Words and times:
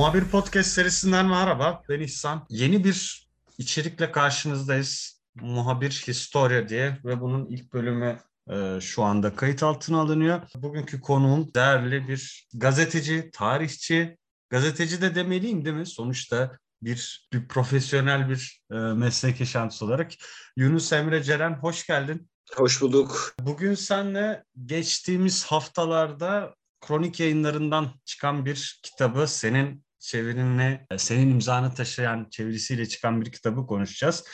Muhabir 0.00 0.24
Podcast 0.24 0.70
serisinden 0.70 1.26
merhaba. 1.26 1.82
Ben 1.88 2.00
İhsan. 2.00 2.46
Yeni 2.50 2.84
bir 2.84 3.28
içerikle 3.58 4.12
karşınızdayız. 4.12 5.22
Muhabir 5.34 6.04
Historia 6.06 6.68
diye 6.68 6.98
ve 7.04 7.20
bunun 7.20 7.46
ilk 7.46 7.72
bölümü 7.72 8.18
e, 8.50 8.80
şu 8.80 9.02
anda 9.02 9.36
kayıt 9.36 9.62
altına 9.62 10.00
alınıyor. 10.00 10.40
Bugünkü 10.54 11.00
konuğum 11.00 11.54
değerli 11.54 12.08
bir 12.08 12.48
gazeteci, 12.54 13.30
tarihçi, 13.32 14.18
gazeteci 14.50 15.02
de 15.02 15.14
demeliyim 15.14 15.64
değil 15.64 15.76
mi? 15.76 15.86
Sonuçta 15.86 16.58
bir, 16.82 17.28
bir 17.32 17.48
profesyonel 17.48 18.28
bir 18.28 18.62
e, 18.72 18.74
meslek 18.74 19.40
yaşantısı 19.40 19.84
olarak. 19.84 20.12
Yunus 20.56 20.92
Emre 20.92 21.22
Ceren 21.22 21.54
hoş 21.54 21.86
geldin. 21.86 22.30
Hoş 22.54 22.82
bulduk. 22.82 23.34
Bugün 23.40 23.74
senle 23.74 24.44
geçtiğimiz 24.64 25.44
haftalarda 25.44 26.54
kronik 26.80 27.20
yayınlarından 27.20 27.90
çıkan 28.04 28.46
bir 28.46 28.80
kitabı 28.82 29.26
senin 29.26 29.89
çevirinle, 30.00 30.86
senin 30.96 31.30
imzanı 31.30 31.74
taşıyan 31.74 32.26
çevirisiyle 32.30 32.88
çıkan 32.88 33.20
bir 33.20 33.32
kitabı 33.32 33.66
konuşacağız. 33.66 34.24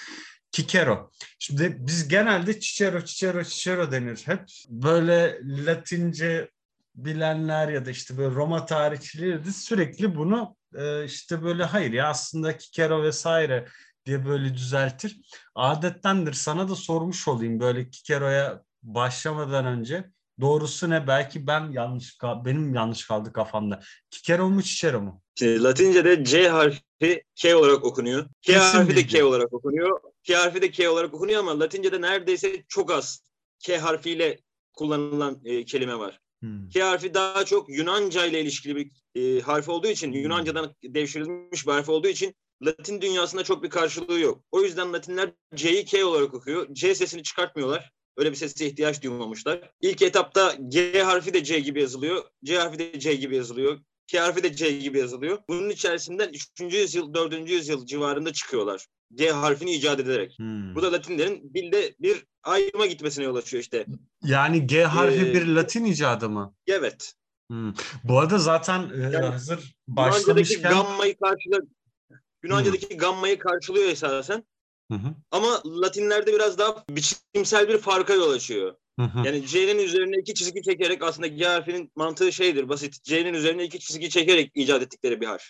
Kikero. 0.53 1.11
Şimdi 1.39 1.77
biz 1.79 2.09
genelde 2.09 2.61
Cicero, 2.61 3.05
Cicero, 3.05 3.43
Cicero 3.43 3.93
denir 3.93 4.23
hep. 4.25 4.45
Böyle 4.69 5.41
Latince 5.45 6.51
bilenler 6.95 7.69
ya 7.69 7.87
da 7.87 7.91
işte 7.91 8.19
böyle 8.19 8.35
Roma 8.35 8.67
tarihçileri 8.67 9.45
de 9.45 9.53
sürekli 9.53 10.17
bunu 10.17 10.57
e, 10.75 11.05
işte 11.05 11.43
böyle 11.43 11.65
hayır 11.65 11.93
ya 11.93 12.09
aslında 12.09 12.59
Kikero 12.59 13.03
vesaire 13.03 13.67
diye 14.07 14.27
böyle 14.27 14.55
düzeltir. 14.55 15.21
Adettendir. 15.55 16.33
Sana 16.33 16.69
da 16.69 16.75
sormuş 16.75 17.29
olayım 17.29 17.61
böyle 17.61 17.91
Kikero'ya 17.91 18.63
başlamadan 18.83 19.67
önce. 19.67 20.11
Doğrusu 20.41 20.91
ne? 20.91 21.07
Belki 21.07 21.47
ben 21.47 21.71
yanlış 21.71 22.19
benim 22.45 22.75
yanlış 22.75 23.07
kaldı 23.07 23.33
kafamda. 23.33 23.81
Kikero 24.11 24.51
mu 24.51 24.63
Cicero 24.63 25.01
mu? 25.01 25.23
Şimdi 25.35 25.63
Latince'de 25.63 26.25
C 26.25 26.49
harfi 26.49 27.23
K 27.35 27.57
olarak 27.57 27.85
okunuyor. 27.85 28.23
K 28.23 28.53
Kesin 28.53 28.79
harfi 28.79 28.97
de 28.97 29.07
K 29.07 29.25
olarak 29.25 29.53
okunuyor. 29.53 30.01
K 30.23 30.35
harfi 30.35 30.63
de 30.63 30.71
K 30.71 30.89
olarak 30.91 31.15
okunuyor 31.15 31.41
ama 31.41 31.61
Latince'de 31.61 32.01
neredeyse 32.01 32.65
çok 32.69 32.91
az 32.91 33.21
K 33.59 33.79
harfiyle 33.79 34.41
kullanılan 34.73 35.41
e, 35.45 35.65
kelime 35.65 35.99
var. 35.99 36.21
Hmm. 36.41 36.69
K 36.69 36.83
harfi 36.83 37.15
daha 37.15 37.45
çok 37.45 37.69
Yunanca 37.69 38.27
ile 38.27 38.41
ilişkili 38.41 38.77
bir 38.77 38.91
e, 39.15 39.41
harf 39.41 39.69
olduğu 39.69 39.89
için, 39.89 40.13
hmm. 40.13 40.21
Yunanca'dan 40.21 40.75
devşirilmiş 40.85 41.67
bir 41.67 41.73
harf 41.73 41.89
olduğu 41.89 42.09
için 42.09 42.35
Latin 42.63 43.01
dünyasında 43.01 43.45
çok 43.45 43.63
bir 43.63 43.71
karşılığı 43.71 44.21
yok. 44.21 44.45
O 44.51 44.63
yüzden 44.63 44.93
Latinler 44.93 45.31
C'yi 45.55 45.85
K 45.85 46.05
olarak 46.05 46.35
okuyor. 46.35 46.75
C 46.75 46.95
sesini 46.95 47.23
çıkartmıyorlar. 47.23 47.93
Öyle 48.17 48.31
bir 48.31 48.37
sese 48.37 48.67
ihtiyaç 48.67 49.03
duymamışlar. 49.03 49.71
İlk 49.81 50.03
etapta 50.03 50.55
G 50.69 51.03
harfi 51.03 51.35
de 51.35 51.45
C 51.45 51.61
gibi 51.61 51.81
yazılıyor. 51.81 52.25
C 52.45 52.59
harfi 52.59 52.79
de 52.79 53.01
C 53.01 53.15
gibi 53.15 53.37
yazılıyor. 53.37 53.81
K 54.07 54.21
harfi 54.21 54.43
de 54.43 54.55
C 54.55 54.71
gibi 54.79 54.99
yazılıyor. 54.99 55.39
Bunun 55.49 55.71
içerisinden 55.71 56.29
3. 56.29 56.75
yüzyıl, 56.75 57.15
4. 57.15 57.51
yüzyıl 57.51 57.87
civarında 57.87 58.33
çıkıyorlar. 58.33 58.87
G 59.15 59.31
harfini 59.31 59.73
icat 59.73 60.01
ederek. 60.01 60.35
Hmm. 60.39 60.75
Bu 60.75 60.83
da 60.83 60.93
Latinlerin 60.93 61.51
dilde 61.55 61.95
bir 62.01 62.25
ayrıma 62.43 62.87
gitmesine 62.87 63.25
yol 63.25 63.37
açıyor 63.37 63.63
işte. 63.63 63.87
Yani 64.25 64.67
G 64.67 64.85
harfi 64.85 65.27
ee, 65.27 65.35
bir 65.35 65.47
Latin 65.47 65.85
icadı 65.85 66.29
mı? 66.29 66.55
Evet. 66.67 67.15
Hmm. 67.51 67.75
Bu 68.05 68.19
arada 68.19 68.39
zaten 68.39 68.91
e, 68.95 69.03
yani, 69.03 69.17
hazır 69.17 69.75
başlamışken... 69.89 70.73
Gamma'yı 70.73 71.17
karşılar, 71.19 71.61
Yunanca'daki 72.45 72.91
hmm. 72.91 72.99
gammayı 72.99 73.39
karşılıyor 73.39 73.89
esasen. 73.89 74.45
Hı 74.91 74.95
hı. 74.95 75.15
Ama 75.31 75.63
Latinlerde 75.67 76.33
biraz 76.33 76.59
daha 76.59 76.85
biçimsel 76.91 77.69
bir 77.69 77.79
farka 77.79 78.15
yol 78.15 78.31
açıyor. 78.31 78.75
Hı 78.99 79.05
hı. 79.07 79.27
Yani 79.27 79.47
C'nin 79.47 79.79
üzerine 79.79 80.17
iki 80.21 80.35
çizgi 80.35 80.63
çekerek 80.63 81.03
aslında 81.03 81.27
G 81.27 81.45
harfinin 81.45 81.93
mantığı 81.97 82.33
şeydir 82.33 82.69
basit. 82.69 83.05
C'nin 83.05 83.35
üzerine 83.35 83.65
iki 83.65 83.79
çizgi 83.79 84.11
çekerek 84.11 84.51
icat 84.55 84.83
ettikleri 84.83 85.21
bir 85.21 85.27
harf. 85.27 85.45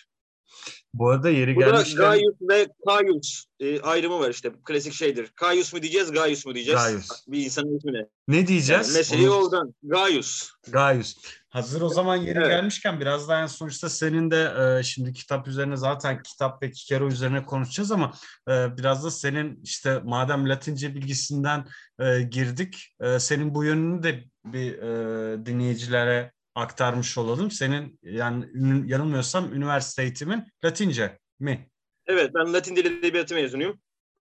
Bu 0.93 1.09
arada 1.09 1.29
yeri 1.29 1.55
Burada 1.55 1.69
gelmişken... 1.69 2.01
Gaius 2.01 2.35
ve 2.41 2.67
Caius 2.87 3.45
e, 3.59 3.81
ayrımı 3.81 4.19
var 4.19 4.29
işte. 4.29 4.51
Klasik 4.65 4.93
şeydir. 4.93 5.31
Caius 5.41 5.73
mu 5.73 5.81
diyeceğiz, 5.81 6.11
Gaius 6.11 6.45
mu 6.45 6.55
diyeceğiz? 6.55 6.81
Gaius. 6.81 7.07
Bir 7.27 7.45
insanın 7.45 7.77
ismine. 7.77 8.05
Ne 8.27 8.47
diyeceğiz? 8.47 8.87
Yani 8.87 8.97
meseleyi 8.97 9.29
Onu... 9.29 9.43
oradan. 9.43 9.73
Gaius. 9.83 10.51
Gaius. 10.67 11.15
Hazır 11.57 11.81
o 11.81 11.89
zaman 11.89 12.15
yeri 12.15 12.37
evet. 12.37 12.47
gelmişken 12.47 12.99
biraz 12.99 13.29
daha 13.29 13.41
en 13.41 13.45
sonuçta 13.45 13.89
senin 13.89 14.31
de 14.31 14.53
e, 14.79 14.83
şimdi 14.83 15.13
kitap 15.13 15.47
üzerine 15.47 15.77
zaten 15.77 16.23
kitap 16.23 16.63
ve 16.63 16.71
Kikero 16.71 17.07
üzerine 17.07 17.45
konuşacağız 17.45 17.91
ama 17.91 18.13
e, 18.49 18.77
biraz 18.77 19.03
da 19.05 19.11
senin 19.11 19.59
işte 19.63 20.01
madem 20.03 20.49
Latince 20.49 20.95
bilgisinden 20.95 21.65
e, 21.99 22.21
girdik 22.21 22.95
e, 23.01 23.19
senin 23.19 23.55
bu 23.55 23.63
yönünü 23.63 24.03
de 24.03 24.23
bir 24.45 24.73
e, 24.73 25.45
dinleyicilere 25.45 26.31
aktarmış 26.55 27.17
olalım. 27.17 27.51
Senin 27.51 27.99
yani 28.03 28.45
yanılmıyorsam 28.89 29.53
üniversite 29.53 30.03
eğitimin 30.03 30.43
Latince 30.65 31.19
mi? 31.39 31.69
Evet 32.05 32.31
ben 32.35 32.53
Latin 32.53 32.75
Dil 32.75 32.85
Edebiyatı 32.85 33.35
mezunuyum. 33.35 33.79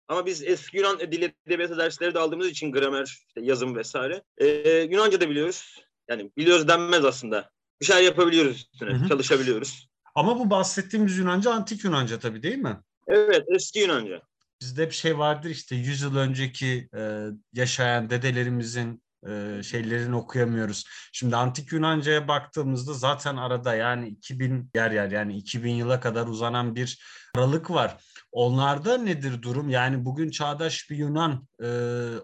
Ama 0.08 0.26
biz 0.26 0.42
eski 0.42 0.76
Yunan 0.76 1.00
dil 1.00 1.30
edebiyatı 1.46 1.78
dersleri 1.78 2.14
de 2.14 2.18
aldığımız 2.18 2.48
için 2.48 2.72
gramer, 2.72 3.04
işte 3.04 3.40
yazım 3.40 3.76
vesaire. 3.76 4.22
Ee, 4.38 4.88
Yunanca 4.90 5.20
da 5.20 5.30
biliyoruz. 5.30 5.86
Yani 6.08 6.30
biliyoruz 6.36 6.68
denmez 6.68 7.04
aslında. 7.04 7.50
Bir 7.80 7.86
şeyler 7.86 8.02
yapabiliyoruz 8.02 8.68
üstüne, 8.72 8.90
hı 8.90 9.04
hı. 9.04 9.08
çalışabiliyoruz. 9.08 9.88
Ama 10.14 10.38
bu 10.38 10.50
bahsettiğimiz 10.50 11.18
Yunanca 11.18 11.52
antik 11.52 11.84
Yunanca 11.84 12.18
tabii 12.18 12.42
değil 12.42 12.58
mi? 12.58 12.80
Evet, 13.08 13.44
eski 13.54 13.78
Yunanca. 13.78 14.22
Bizde 14.60 14.86
bir 14.86 14.94
şey 14.94 15.18
vardır 15.18 15.50
işte 15.50 15.76
100 15.76 16.02
yıl 16.02 16.16
önceki 16.16 16.88
e, 16.96 17.26
yaşayan 17.52 18.10
dedelerimizin 18.10 19.02
e, 19.28 19.62
şeylerini 19.62 20.16
okuyamıyoruz. 20.16 20.84
Şimdi 21.12 21.36
antik 21.36 21.72
Yunanca'ya 21.72 22.28
baktığımızda 22.28 22.94
zaten 22.94 23.36
arada 23.36 23.74
yani 23.74 24.08
2000 24.08 24.70
yer 24.74 24.90
yer 24.90 25.10
yani 25.10 25.36
2000 25.36 25.70
yıla 25.70 26.00
kadar 26.00 26.26
uzanan 26.26 26.74
bir 26.74 26.98
aralık 27.36 27.70
var. 27.70 27.96
Onlarda 28.32 28.98
nedir 28.98 29.42
durum? 29.42 29.70
Yani 29.70 30.04
bugün 30.04 30.30
çağdaş 30.30 30.90
bir 30.90 30.96
Yunan 30.96 31.48
e, 31.62 31.68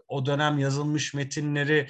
o 0.08 0.26
dönem 0.26 0.58
yazılmış 0.58 1.14
metinleri 1.14 1.88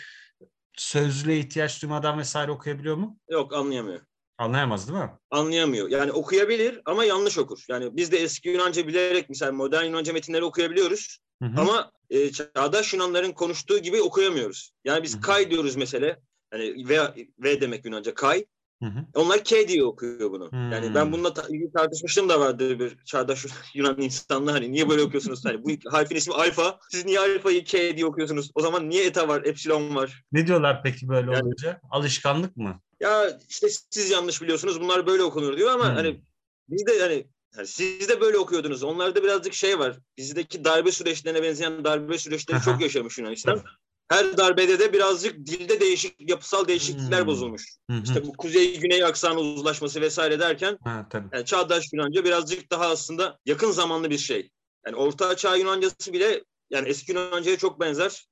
sözlüğe 0.76 1.38
ihtiyaç 1.38 1.82
duymadan 1.82 2.18
vesaire 2.18 2.50
okuyabiliyor 2.50 2.96
mu? 2.96 3.18
Yok 3.30 3.54
anlayamıyor. 3.54 4.00
Anlayamaz 4.38 4.88
değil 4.88 4.98
mi? 4.98 5.10
Anlayamıyor. 5.30 5.88
Yani 5.88 6.12
okuyabilir 6.12 6.80
ama 6.84 7.04
yanlış 7.04 7.38
okur. 7.38 7.64
Yani 7.68 7.96
biz 7.96 8.12
de 8.12 8.18
eski 8.18 8.48
Yunanca 8.48 8.86
bilerek 8.86 9.28
mesela 9.28 9.52
modern 9.52 9.84
Yunanca 9.84 10.12
metinleri 10.12 10.44
okuyabiliyoruz. 10.44 11.18
Hı 11.42 11.48
hı. 11.48 11.60
Ama 11.60 11.92
e, 12.10 12.32
çağdaş 12.32 12.94
Yunanların 12.94 13.32
konuştuğu 13.32 13.78
gibi 13.78 14.02
okuyamıyoruz. 14.02 14.72
Yani 14.84 15.02
biz 15.02 15.14
hı 15.14 15.18
hı. 15.18 15.22
kay 15.22 15.50
diyoruz 15.50 15.76
mesela. 15.76 16.16
Yani 16.52 16.88
V, 16.88 17.14
v 17.38 17.60
demek 17.60 17.84
Yunanca 17.84 18.14
kay. 18.14 18.44
Hı 18.82 18.86
hı. 18.86 19.04
Onlar 19.14 19.44
K 19.44 19.68
diye 19.68 19.84
okuyor 19.84 20.30
bunu. 20.30 20.52
Hı. 20.52 20.56
Yani 20.56 20.94
ben 20.94 21.12
bununla 21.12 21.34
ta- 21.34 21.48
tartışmıştım 21.74 22.28
da 22.28 22.40
vardı 22.40 22.78
bir 22.78 22.96
çağdaş 23.04 23.46
Yunan 23.74 24.00
insanla 24.00 24.52
hani 24.52 24.72
niye 24.72 24.88
böyle 24.88 25.02
okuyorsunuz? 25.02 25.44
Hani 25.44 25.64
bu 25.64 25.90
harfin 25.90 26.16
ismi 26.16 26.34
alfa. 26.34 26.78
Siz 26.90 27.04
niye 27.04 27.20
alfayı 27.20 27.64
K 27.64 27.96
diye 27.96 28.06
okuyorsunuz? 28.06 28.50
O 28.54 28.60
zaman 28.60 28.90
niye 28.90 29.06
eta 29.06 29.28
var, 29.28 29.42
epsilon 29.44 29.94
var? 29.94 30.24
Ne 30.32 30.46
diyorlar 30.46 30.82
peki 30.82 31.08
böyle 31.08 31.32
yani, 31.32 31.42
olunca? 31.42 31.80
Alışkanlık 31.90 32.56
mı? 32.56 32.80
Ya 33.00 33.38
işte 33.48 33.66
siz 33.90 34.10
yanlış 34.10 34.42
biliyorsunuz. 34.42 34.80
Bunlar 34.80 35.06
böyle 35.06 35.22
okunur 35.22 35.56
diyor 35.56 35.70
ama 35.70 35.88
hmm. 35.88 35.94
hani 35.94 36.20
biz 36.68 36.86
de 36.86 37.00
hani 37.00 37.26
yani 37.56 37.66
siz 37.66 38.08
de 38.08 38.20
böyle 38.20 38.38
okuyordunuz. 38.38 38.82
Onlarda 38.82 39.22
birazcık 39.22 39.54
şey 39.54 39.78
var. 39.78 39.98
Bizdeki 40.18 40.64
darbe 40.64 40.92
süreçlerine 40.92 41.42
benzeyen 41.42 41.84
darbe 41.84 42.18
süreçleri 42.18 42.62
çok 42.62 42.80
yaşamış 42.80 43.18
Yunanistan. 43.18 43.62
Her 44.08 44.36
darbede 44.36 44.78
de 44.78 44.92
birazcık 44.92 45.46
dilde 45.46 45.80
değişik, 45.80 46.30
yapısal 46.30 46.68
değişiklikler 46.68 47.20
hmm. 47.20 47.26
bozulmuş. 47.26 47.76
Hmm. 47.90 48.02
İşte 48.02 48.26
bu 48.26 48.32
kuzey-güney 48.32 49.04
aksanı 49.04 49.40
uzlaşması 49.40 50.00
vesaire 50.00 50.40
derken 50.40 50.78
ha, 50.84 51.06
tabii. 51.10 51.28
Yani 51.32 51.44
çağdaş 51.44 51.92
Yunanca 51.92 52.24
birazcık 52.24 52.70
daha 52.70 52.86
aslında 52.86 53.38
yakın 53.46 53.70
zamanlı 53.70 54.10
bir 54.10 54.18
şey. 54.18 54.50
Yani 54.86 54.96
Orta 54.96 55.36
Çağ 55.36 55.56
Yunancası 55.56 56.12
bile 56.12 56.44
yani 56.70 56.88
eski 56.88 57.12
Yunanca'ya 57.12 57.56
çok 57.56 57.80
benzer. 57.80 58.26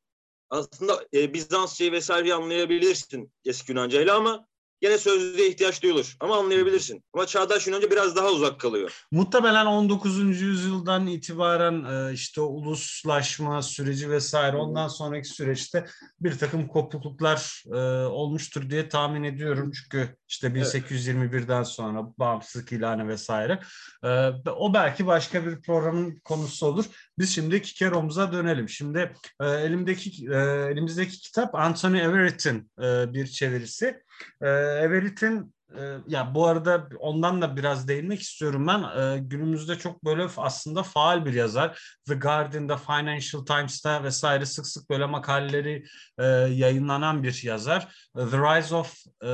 Aslında 0.51 1.05
e, 1.15 1.35
Bizansçayı 1.35 1.93
vesaire 1.93 2.35
anlayabilirsin 2.35 3.33
eski 3.45 3.73
Yunancayla 3.73 4.17
ama 4.17 4.47
Gene 4.81 4.99
sözlüğe 4.99 5.49
ihtiyaç 5.49 5.83
duyulur 5.83 6.17
ama 6.21 6.37
anlayabilirsin. 6.37 7.05
Ama 7.15 7.27
çağdaş 7.27 7.67
Yunanca 7.67 7.91
biraz 7.91 8.17
daha 8.17 8.31
uzak 8.31 8.61
kalıyor. 8.61 9.05
Muhtemelen 9.11 9.67
19. 9.67 10.41
yüzyıldan 10.41 11.07
itibaren 11.07 11.85
e, 11.85 12.13
işte 12.13 12.41
uluslaşma 12.41 13.63
süreci 13.63 14.11
vesaire 14.11 14.57
ondan 14.57 14.89
sonraki 14.89 15.29
süreçte 15.29 15.87
bir 16.21 16.39
takım 16.39 16.69
kopukluklar 16.69 17.65
e, 17.73 18.07
olmuştur 18.07 18.71
diye 18.71 18.89
tahmin 18.89 19.23
ediyorum. 19.23 19.73
Çünkü 19.73 20.17
işte 20.29 20.49
1821'den 20.49 21.63
sonra 21.63 22.03
bağımsızlık 22.19 22.73
ilanı 22.73 23.09
vesaire. 23.09 23.61
E, 24.05 24.29
o 24.51 24.75
belki 24.75 25.07
başka 25.07 25.47
bir 25.47 25.63
programın 25.63 26.21
konusu 26.25 26.67
olur. 26.67 26.85
Biz 27.21 27.35
şimdi 27.35 27.63
Kikero'muza 27.63 28.33
dönelim. 28.33 28.69
Şimdi 28.69 29.13
elimdeki 29.41 30.27
elimizdeki 30.71 31.21
kitap 31.21 31.55
Anthony 31.55 32.01
Everett'in 32.01 32.71
bir 33.15 33.27
çevirisi. 33.27 34.03
E, 34.43 34.49
Everett'in 34.83 35.39
e, 35.39 35.60
ya 36.07 36.35
bu 36.35 36.47
arada 36.47 36.89
ondan 36.99 37.43
da 37.43 37.57
biraz 37.57 37.89
değinmek 37.89 38.21
istiyorum 38.21 38.67
ben. 38.67 38.83
E, 38.83 39.19
günümüzde 39.19 39.79
çok 39.79 40.05
böyle 40.05 40.27
aslında 40.37 40.83
faal 40.83 41.25
bir 41.25 41.35
yazar. 41.35 41.97
The 42.09 42.15
Guardian'da, 42.15 42.77
Financial 42.77 43.45
Times'ta 43.45 44.05
vesaire 44.05 44.47
sık 44.47 44.67
sık 44.67 44.91
böyle 44.91 45.07
makaleleri 45.07 45.85
e, 46.19 46.25
yayınlanan 46.27 47.23
bir 47.23 47.43
yazar. 47.43 47.89
The 48.17 48.23
Rise 48.23 48.75
of 48.75 48.95
e, 49.23 49.29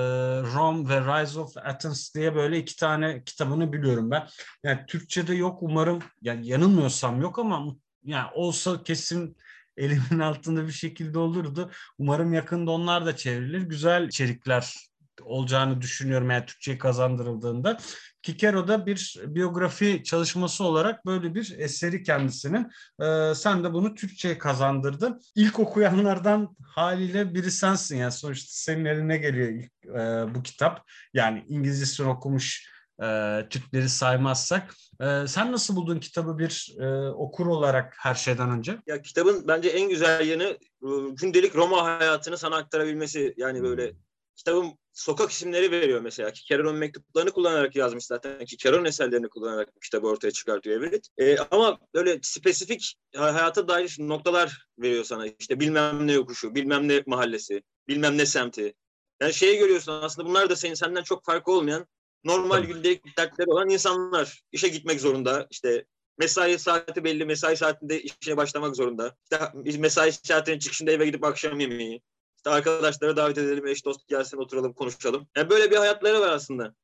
Rome 0.55 0.89
ve 0.89 1.01
Rise 1.01 1.41
of 1.41 1.57
Athens 1.57 2.15
diye 2.15 2.35
böyle 2.35 2.59
iki 2.59 2.77
tane 2.77 3.25
kitabını 3.25 3.73
biliyorum 3.73 4.11
ben. 4.11 4.29
Yani 4.65 4.87
Türkçe'de 4.87 5.35
yok 5.35 5.63
umarım. 5.63 5.99
Yani 6.23 6.49
yanılmıyorsam 6.49 7.21
yok 7.21 7.39
ama 7.39 7.77
yani 8.05 8.31
olsa 8.35 8.83
kesin 8.83 9.37
elimin 9.77 10.19
altında 10.19 10.67
bir 10.67 10.73
şekilde 10.73 11.19
olurdu. 11.19 11.71
Umarım 11.99 12.33
yakında 12.35 12.71
onlar 12.71 13.07
da 13.07 13.17
çevrilir. 13.17 13.61
Güzel 13.61 14.09
içerikler 14.09 14.75
olacağını 15.23 15.83
düşünüyorum 15.83 16.31
yani 16.31 16.47
Türkçe'ye 16.47 16.79
kazandırıldığında. 16.79 17.79
Kikero'da 18.23 18.87
bir 18.87 19.21
biyografi 19.27 20.03
çalışması 20.05 20.65
olarak 20.65 21.07
böyle 21.07 21.35
bir 21.35 21.55
eseri 21.59 22.03
kendisinin. 22.03 22.71
Ee, 23.03 23.35
sen 23.35 23.65
de 23.65 23.73
bunu 23.73 23.95
Türkçe'ye 23.95 24.39
kazandırdın. 24.39 25.21
İlk 25.35 25.59
okuyanlardan 25.59 26.57
haliyle 26.75 27.35
biri 27.35 27.51
sensin 27.51 27.97
yani 27.97 28.13
sonuçta 28.13 28.49
senin 28.51 28.85
eline 28.85 29.17
geliyor 29.17 29.49
ilk, 29.49 29.87
e, 29.87 30.35
bu 30.35 30.43
kitap. 30.43 30.87
Yani 31.15 31.45
İngilizcesini 31.49 32.09
okumuş 32.09 32.71
e, 33.03 33.07
Türkleri 33.51 33.89
saymazsak. 33.89 34.75
E, 35.01 35.27
sen 35.27 35.53
nasıl 35.53 35.77
buldun 35.77 35.99
kitabı 35.99 36.39
bir 36.39 36.77
e, 36.81 37.09
okur 37.11 37.47
olarak 37.47 37.95
her 37.99 38.15
şeyden 38.15 38.51
önce? 38.51 38.79
Ya 38.87 39.03
kitabın 39.03 39.49
bence 39.49 39.69
en 39.69 39.89
güzel 39.89 40.29
yanı 40.29 40.59
e, 40.83 40.89
gündelik 41.21 41.57
Roma 41.57 41.85
hayatını 41.85 42.39
sana 42.39 42.57
aktarabilmesi. 42.57 43.35
Yani 43.37 43.63
böyle 43.63 43.93
kitabın 44.37 44.79
sokak 44.93 45.31
isimleri 45.31 45.71
veriyor 45.71 46.01
mesela. 46.01 46.33
Kikeron'un 46.33 46.77
mektuplarını 46.77 47.31
kullanarak 47.31 47.77
yazmış 47.77 48.07
zaten. 48.07 48.45
Kikeron'un 48.45 48.85
eserlerini 48.85 49.29
kullanarak 49.29 49.77
bu 49.77 49.81
kitabı 49.81 50.07
ortaya 50.07 50.31
çıkartıyor 50.31 50.77
Everett. 50.77 51.09
E, 51.19 51.37
ama 51.39 51.79
böyle 51.95 52.19
spesifik 52.23 52.95
hayata 53.17 53.69
dair 53.69 53.97
noktalar 53.99 54.67
veriyor 54.79 55.05
sana. 55.05 55.27
İşte 55.27 55.61
bilmem 55.61 56.07
ne 56.07 56.13
yokuşu, 56.13 56.55
bilmem 56.55 56.89
ne 56.89 57.03
mahallesi, 57.07 57.63
bilmem 57.89 58.19
ne 58.19 58.27
semti. 58.27 58.75
Yani 59.21 59.35
şeyi 59.35 59.59
görüyorsun 59.59 59.93
aslında 59.93 60.29
bunlar 60.29 60.51
da 60.51 60.57
senin 60.57 60.75
senden 60.75 61.03
çok 61.03 61.25
farklı 61.25 61.53
olmayan 61.53 61.87
normal 62.25 62.59
evet. 62.59 62.75
gündelik 62.75 63.19
dertleri 63.19 63.51
olan 63.51 63.69
insanlar. 63.71 64.43
işe 64.53 64.69
gitmek 64.69 65.01
zorunda. 65.01 65.47
İşte 65.51 65.85
mesai 66.19 66.59
saati 66.59 67.05
belli. 67.05 67.25
Mesai 67.25 67.57
saatinde 67.57 68.03
işe 68.03 68.37
başlamak 68.37 68.77
zorunda. 68.77 69.17
İşte 69.23 69.79
mesai 69.79 70.13
saatinin 70.13 70.59
çıkışında 70.59 70.91
eve 70.91 71.07
gidip 71.07 71.25
akşam 71.25 71.61
yemeği. 71.61 72.03
İşte 72.47 72.57
arkadaşlara 72.57 73.17
davet 73.17 73.39
edelim, 73.39 73.67
eş 73.67 73.85
dost 73.85 74.09
gelsin 74.09 74.39
oturalım 74.39 74.73
konuşalım. 74.73 75.27
Yani 75.37 75.51
böyle 75.51 75.71
bir 75.71 75.77
hayatları 75.77 76.21
var 76.21 76.29
aslında. 76.29 76.75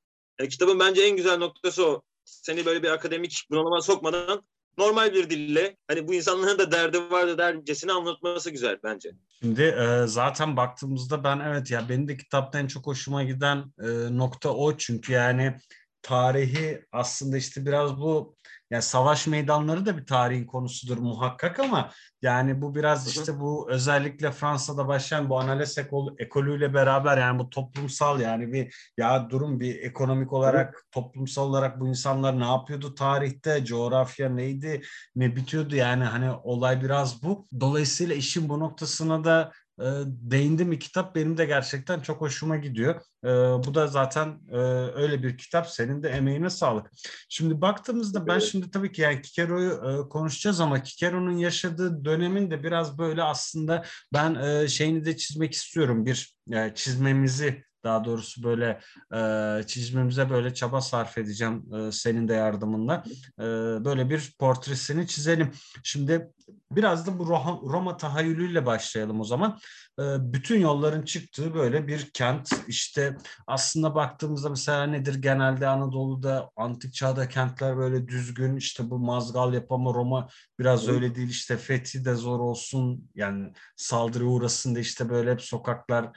Yani 0.41 0.49
kitabın 0.49 0.81
bence 0.81 1.03
en 1.03 1.17
güzel 1.17 1.39
noktası 1.39 1.87
o. 1.87 2.03
Seni 2.25 2.67
böyle 2.67 2.83
bir 2.83 2.89
akademik 2.89 3.47
bunalıma 3.51 3.81
sokmadan 3.81 4.43
normal 4.79 5.15
bir 5.15 5.31
dille 5.31 5.77
hani 5.89 6.09
bu 6.09 6.15
insanların 6.15 6.59
da 6.59 6.73
derdi 6.73 7.11
vardı 7.11 7.39
dercesini 7.39 7.93
anlatması 7.93 8.51
güzel 8.51 8.79
bence. 8.85 9.11
Şimdi 9.41 9.63
e, 9.63 10.07
zaten 10.07 10.57
baktığımızda 10.57 11.25
ben 11.25 11.41
evet 11.41 11.71
ya 11.71 11.89
benim 11.89 12.09
de 12.09 12.17
kitapta 12.17 12.59
en 12.59 12.67
çok 12.67 12.87
hoşuma 12.87 13.23
giden 13.23 13.59
e, 13.59 13.89
nokta 14.19 14.55
o 14.55 14.77
çünkü 14.77 15.13
yani 15.13 15.57
tarihi 16.03 16.85
aslında 16.93 17.37
işte 17.37 17.67
biraz 17.67 18.01
bu 18.01 18.37
yani 18.73 18.83
savaş 18.83 19.27
meydanları 19.27 19.87
da 19.87 19.99
bir 19.99 20.07
tarihin 20.07 20.47
konusudur 20.47 20.99
muhakkak 20.99 21.61
ama 21.61 21.91
yani 22.23 22.63
bu 22.63 22.75
biraz 22.75 23.09
işte 23.09 23.41
bu 23.41 23.71
özellikle 23.71 24.31
Fransa'da 24.31 24.89
başlayan 24.89 25.29
bu 25.31 25.41
analiz 25.41 25.79
ekol, 25.79 26.15
ekolüyle 26.19 26.75
beraber 26.75 27.19
yani 27.19 27.39
bu 27.39 27.51
toplumsal 27.51 28.21
yani 28.21 28.53
bir 28.53 28.93
ya 28.99 29.31
durum 29.31 29.61
bir 29.61 29.79
ekonomik 29.83 30.33
olarak 30.33 30.87
toplumsal 30.91 31.49
olarak 31.49 31.81
bu 31.81 31.89
insanlar 31.89 32.41
ne 32.41 32.47
yapıyordu 32.47 32.95
tarihte 32.95 33.65
coğrafya 33.65 34.29
neydi 34.29 34.83
ne 35.17 35.37
bitiyordu? 35.37 35.77
Yani 35.77 36.05
hani 36.05 36.31
olay 36.31 36.83
biraz 36.83 37.23
bu. 37.23 37.49
Dolayısıyla 37.61 38.15
işin 38.15 38.49
bu 38.49 38.61
noktasına 38.61 39.25
da 39.25 39.53
e, 39.81 39.85
değindi 40.07 40.65
mi 40.65 40.79
kitap 40.79 41.15
benim 41.15 41.39
de 41.39 41.45
gerçekten 41.45 42.01
çok 42.01 42.21
hoşuma 42.21 42.57
gidiyor. 42.57 43.01
E, 43.25 43.29
bu 43.67 43.75
da 43.75 43.87
zaten 43.87 44.41
e, 44.51 44.57
öyle 44.95 45.23
bir 45.23 45.39
kitap. 45.39 45.71
Senin 45.71 46.03
de 46.03 46.09
emeğine 46.09 46.51
sağlık. 46.51 46.91
Şimdi 47.29 47.61
baktığımızda 47.61 48.27
ben 48.27 48.39
şimdi 48.39 48.71
tabii 48.71 48.93
ki 48.93 49.03
yani 49.03 49.23
Kikero'yu 49.23 49.73
e, 49.73 50.09
konuşacağız 50.09 50.61
ama 50.61 50.83
Kikero'nun 50.83 51.37
yaşadığı 51.37 52.05
dönemin 52.05 52.51
de 52.51 52.63
biraz 52.63 52.99
böyle 52.99 53.23
aslında 53.23 53.85
ben 54.13 54.35
e, 54.35 54.69
şeyini 54.69 55.05
de 55.05 55.17
çizmek 55.17 55.53
istiyorum. 55.53 56.07
Bir 56.07 56.37
e, 56.53 56.73
çizmemizi 56.75 57.65
daha 57.85 58.05
doğrusu 58.05 58.43
böyle 58.43 58.81
e, 59.15 59.67
çizmemize 59.67 60.31
böyle 60.31 60.55
çaba 60.55 60.81
sarf 60.81 61.19
edeceğim 61.19 61.75
e, 61.75 61.93
senin 61.93 62.29
de 62.29 62.35
yardımınla. 62.35 63.05
E, 63.39 63.45
böyle 63.85 64.11
bir 64.11 64.35
portresini 64.39 65.07
çizelim. 65.07 65.51
Şimdi 65.83 66.31
biraz 66.73 67.07
da 67.07 67.19
bu 67.19 67.27
Roma, 67.73 67.97
tahayyülüyle 67.97 68.67
başlayalım 68.67 69.21
o 69.21 69.25
zaman. 69.25 69.59
E, 69.99 70.03
bütün 70.33 70.61
yolların 70.61 71.03
çıktığı 71.03 71.55
böyle 71.55 71.87
bir 71.87 72.11
kent. 72.11 72.51
İşte 72.69 73.17
aslında 73.47 73.95
baktığımızda 73.95 74.49
mesela 74.49 74.87
nedir 74.87 75.15
genelde 75.15 75.69
Anadolu'da 75.69 76.51
antik 76.57 76.95
çağda 76.95 77.29
kentler 77.29 77.77
böyle 77.77 78.09
düzgün 78.09 78.57
işte 78.57 78.91
bu 78.91 78.99
mazgal 78.99 79.55
yapama 79.55 79.95
Roma 79.95 80.29
biraz 80.59 80.89
öyle 80.89 81.15
değil 81.15 81.29
işte 81.29 81.57
fethi 81.57 82.05
de 82.05 82.15
zor 82.15 82.41
olsun 82.41 83.11
yani 83.15 83.53
saldırı 83.77 84.27
uğrasın 84.27 84.75
da 84.75 84.79
işte 84.79 85.09
böyle 85.09 85.33
hep 85.33 85.43
sokaklar 85.43 86.11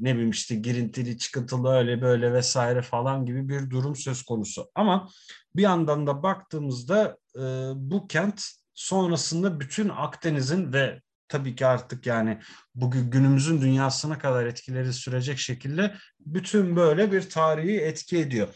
ne 0.00 0.14
bileyim 0.14 0.30
işte 0.30 0.54
girintili 0.54 1.18
çıkıntılı 1.18 1.72
öyle 1.72 2.02
böyle 2.02 2.32
vesaire 2.32 2.82
falan 2.82 3.26
gibi 3.26 3.48
bir 3.48 3.70
durum 3.70 3.96
söz 3.96 4.22
konusu. 4.22 4.70
Ama 4.74 5.08
bir 5.56 5.62
yandan 5.62 6.06
da 6.06 6.22
baktığımızda 6.22 7.16
e, 7.36 7.40
bu 7.74 8.08
kent 8.08 8.44
sonrasında 8.74 9.60
bütün 9.60 9.88
Akdeniz'in 9.88 10.72
ve 10.72 11.00
tabii 11.28 11.54
ki 11.54 11.66
artık 11.66 12.06
yani 12.06 12.40
bugün 12.74 13.10
günümüzün 13.10 13.60
dünyasına 13.60 14.18
kadar 14.18 14.46
etkileri 14.46 14.92
sürecek 14.92 15.38
şekilde 15.38 15.94
bütün 16.20 16.76
böyle 16.76 17.12
bir 17.12 17.30
tarihi 17.30 17.76
etki 17.76 18.18
ediyor. 18.18 18.48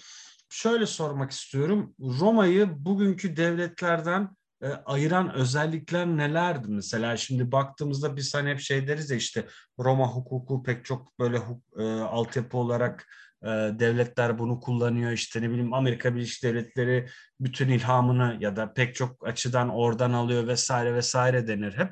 Şöyle 0.49 0.87
sormak 0.87 1.31
istiyorum. 1.31 1.95
Roma'yı 2.01 2.85
bugünkü 2.85 3.37
devletlerden 3.37 4.37
e, 4.67 4.69
ayıran 4.87 5.35
özellikler 5.35 6.07
nelerdi 6.07 6.69
mesela? 6.69 7.17
Şimdi 7.17 7.53
baktığımızda 7.53 8.17
biz 8.17 8.35
hani 8.35 8.51
hep 8.51 8.61
şey 8.61 8.89
deriz 8.89 9.11
ya 9.11 9.17
işte 9.17 9.47
Roma 9.79 10.09
hukuku 10.09 10.63
pek 10.63 10.85
çok 10.85 11.19
böyle 11.19 11.41
e, 11.79 11.83
altyapı 12.01 12.57
olarak 12.57 13.07
e, 13.43 13.49
devletler 13.79 14.39
bunu 14.39 14.61
kullanıyor. 14.61 15.13
İşte 15.13 15.43
ne 15.43 15.51
bileyim 15.51 15.75
Amerika 15.75 16.15
Birleşik 16.15 16.43
Devletleri 16.43 17.09
bütün 17.41 17.69
ilhamını 17.69 18.37
ya 18.41 18.57
da 18.57 18.73
pek 18.73 18.95
çok 18.95 19.29
açıdan 19.29 19.69
oradan 19.69 20.13
alıyor 20.13 20.47
vesaire 20.47 20.95
vesaire 20.95 21.47
denir 21.47 21.73
hep. 21.73 21.89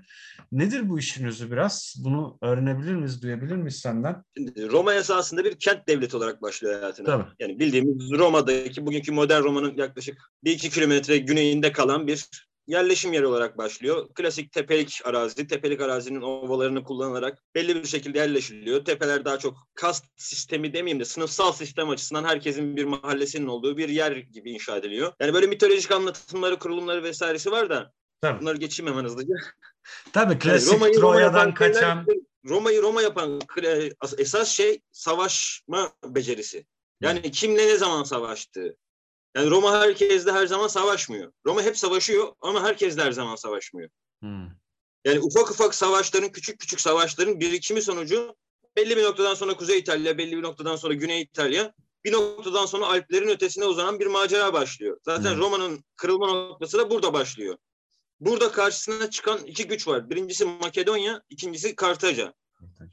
Nedir 0.52 0.88
bu 0.88 0.98
işin 0.98 1.26
özü 1.26 1.50
biraz? 1.50 1.94
Bunu 2.04 2.38
öğrenebilir 2.42 2.94
miyiz, 2.94 3.22
duyabilir 3.22 3.56
miyiz 3.56 3.76
senden? 3.76 4.24
Roma 4.72 4.94
esasında 4.94 5.44
bir 5.44 5.58
kent 5.58 5.88
devleti 5.88 6.16
olarak 6.16 6.42
başlıyor 6.42 6.80
hayatına. 6.80 7.06
Tabii. 7.06 7.26
Yani 7.38 7.58
bildiğimiz 7.58 8.10
Roma'daki 8.12 8.86
bugünkü 8.86 9.12
modern 9.12 9.42
Roma'nın 9.42 9.76
yaklaşık 9.76 10.18
1-2 10.44 10.70
kilometre 10.70 11.18
güneyinde 11.18 11.72
kalan 11.72 12.06
bir 12.06 12.28
yerleşim 12.66 13.12
yeri 13.12 13.26
olarak 13.26 13.58
başlıyor. 13.58 14.08
Klasik 14.14 14.52
tepelik 14.52 15.00
arazi, 15.04 15.46
tepelik 15.46 15.80
arazinin 15.80 16.22
ovalarını 16.22 16.84
kullanarak 16.84 17.38
belli 17.54 17.74
bir 17.74 17.88
şekilde 17.88 18.18
yerleşiliyor. 18.18 18.84
Tepeler 18.84 19.24
daha 19.24 19.38
çok 19.38 19.56
kast 19.74 20.04
sistemi 20.16 20.72
demeyeyim 20.72 21.00
de 21.00 21.04
sınıfsal 21.04 21.52
sistem 21.52 21.90
açısından 21.90 22.24
herkesin 22.24 22.76
bir 22.76 22.84
mahallesinin 22.84 23.46
olduğu 23.46 23.76
bir 23.76 23.88
yer 23.88 24.12
gibi 24.12 24.50
inşa 24.50 24.76
ediliyor. 24.76 25.12
Yani 25.20 25.34
böyle 25.34 25.46
mitolojik 25.46 25.92
anlatımları, 25.92 26.58
kurulumları 26.58 27.02
vesairesi 27.02 27.50
var 27.50 27.70
da 27.70 27.92
Tabii. 28.20 28.40
bunları 28.40 28.56
geçeyim 28.56 28.92
hemen 28.92 29.04
hızlıca. 29.04 29.34
Tabii 30.12 30.38
klasik 30.38 30.72
yani 30.72 30.76
Roma'yı 30.76 30.94
Troya'dan 30.94 31.44
Roma 31.44 31.54
kaçan. 31.54 32.06
Roma'yı 32.44 32.82
Roma 32.82 33.02
yapan 33.02 33.40
esas 34.18 34.48
şey 34.48 34.80
savaşma 34.92 35.92
becerisi. 36.04 36.66
Yani 37.00 37.30
kimle 37.30 37.66
ne 37.66 37.76
zaman 37.76 38.04
savaştı, 38.04 38.76
yani 39.36 39.50
Roma 39.50 39.80
herkesle 39.80 40.32
her 40.32 40.46
zaman 40.46 40.68
savaşmıyor. 40.68 41.32
Roma 41.46 41.62
hep 41.62 41.78
savaşıyor 41.78 42.32
ama 42.40 42.62
herkesle 42.62 43.02
her 43.02 43.12
zaman 43.12 43.36
savaşmıyor. 43.36 43.90
Hmm. 44.20 44.48
Yani 45.04 45.20
ufak 45.20 45.50
ufak 45.50 45.74
savaşların, 45.74 46.32
küçük 46.32 46.58
küçük 46.58 46.80
savaşların 46.80 47.40
birikimi 47.40 47.82
sonucu 47.82 48.34
belli 48.76 48.96
bir 48.96 49.04
noktadan 49.04 49.34
sonra 49.34 49.56
Kuzey 49.56 49.78
İtalya, 49.78 50.18
belli 50.18 50.36
bir 50.36 50.42
noktadan 50.42 50.76
sonra 50.76 50.94
Güney 50.94 51.22
İtalya, 51.22 51.72
bir 52.04 52.12
noktadan 52.12 52.66
sonra 52.66 52.86
Alplerin 52.86 53.28
ötesine 53.28 53.64
uzanan 53.64 54.00
bir 54.00 54.06
macera 54.06 54.52
başlıyor. 54.52 54.98
Zaten 55.04 55.34
hmm. 55.34 55.40
Roma'nın 55.40 55.84
kırılma 55.96 56.26
noktası 56.26 56.78
da 56.78 56.90
burada 56.90 57.12
başlıyor. 57.12 57.56
Burada 58.20 58.52
karşısına 58.52 59.10
çıkan 59.10 59.38
iki 59.38 59.66
güç 59.66 59.88
var. 59.88 60.10
Birincisi 60.10 60.44
Makedonya, 60.44 61.22
ikincisi 61.28 61.76
Kartaca. 61.76 62.34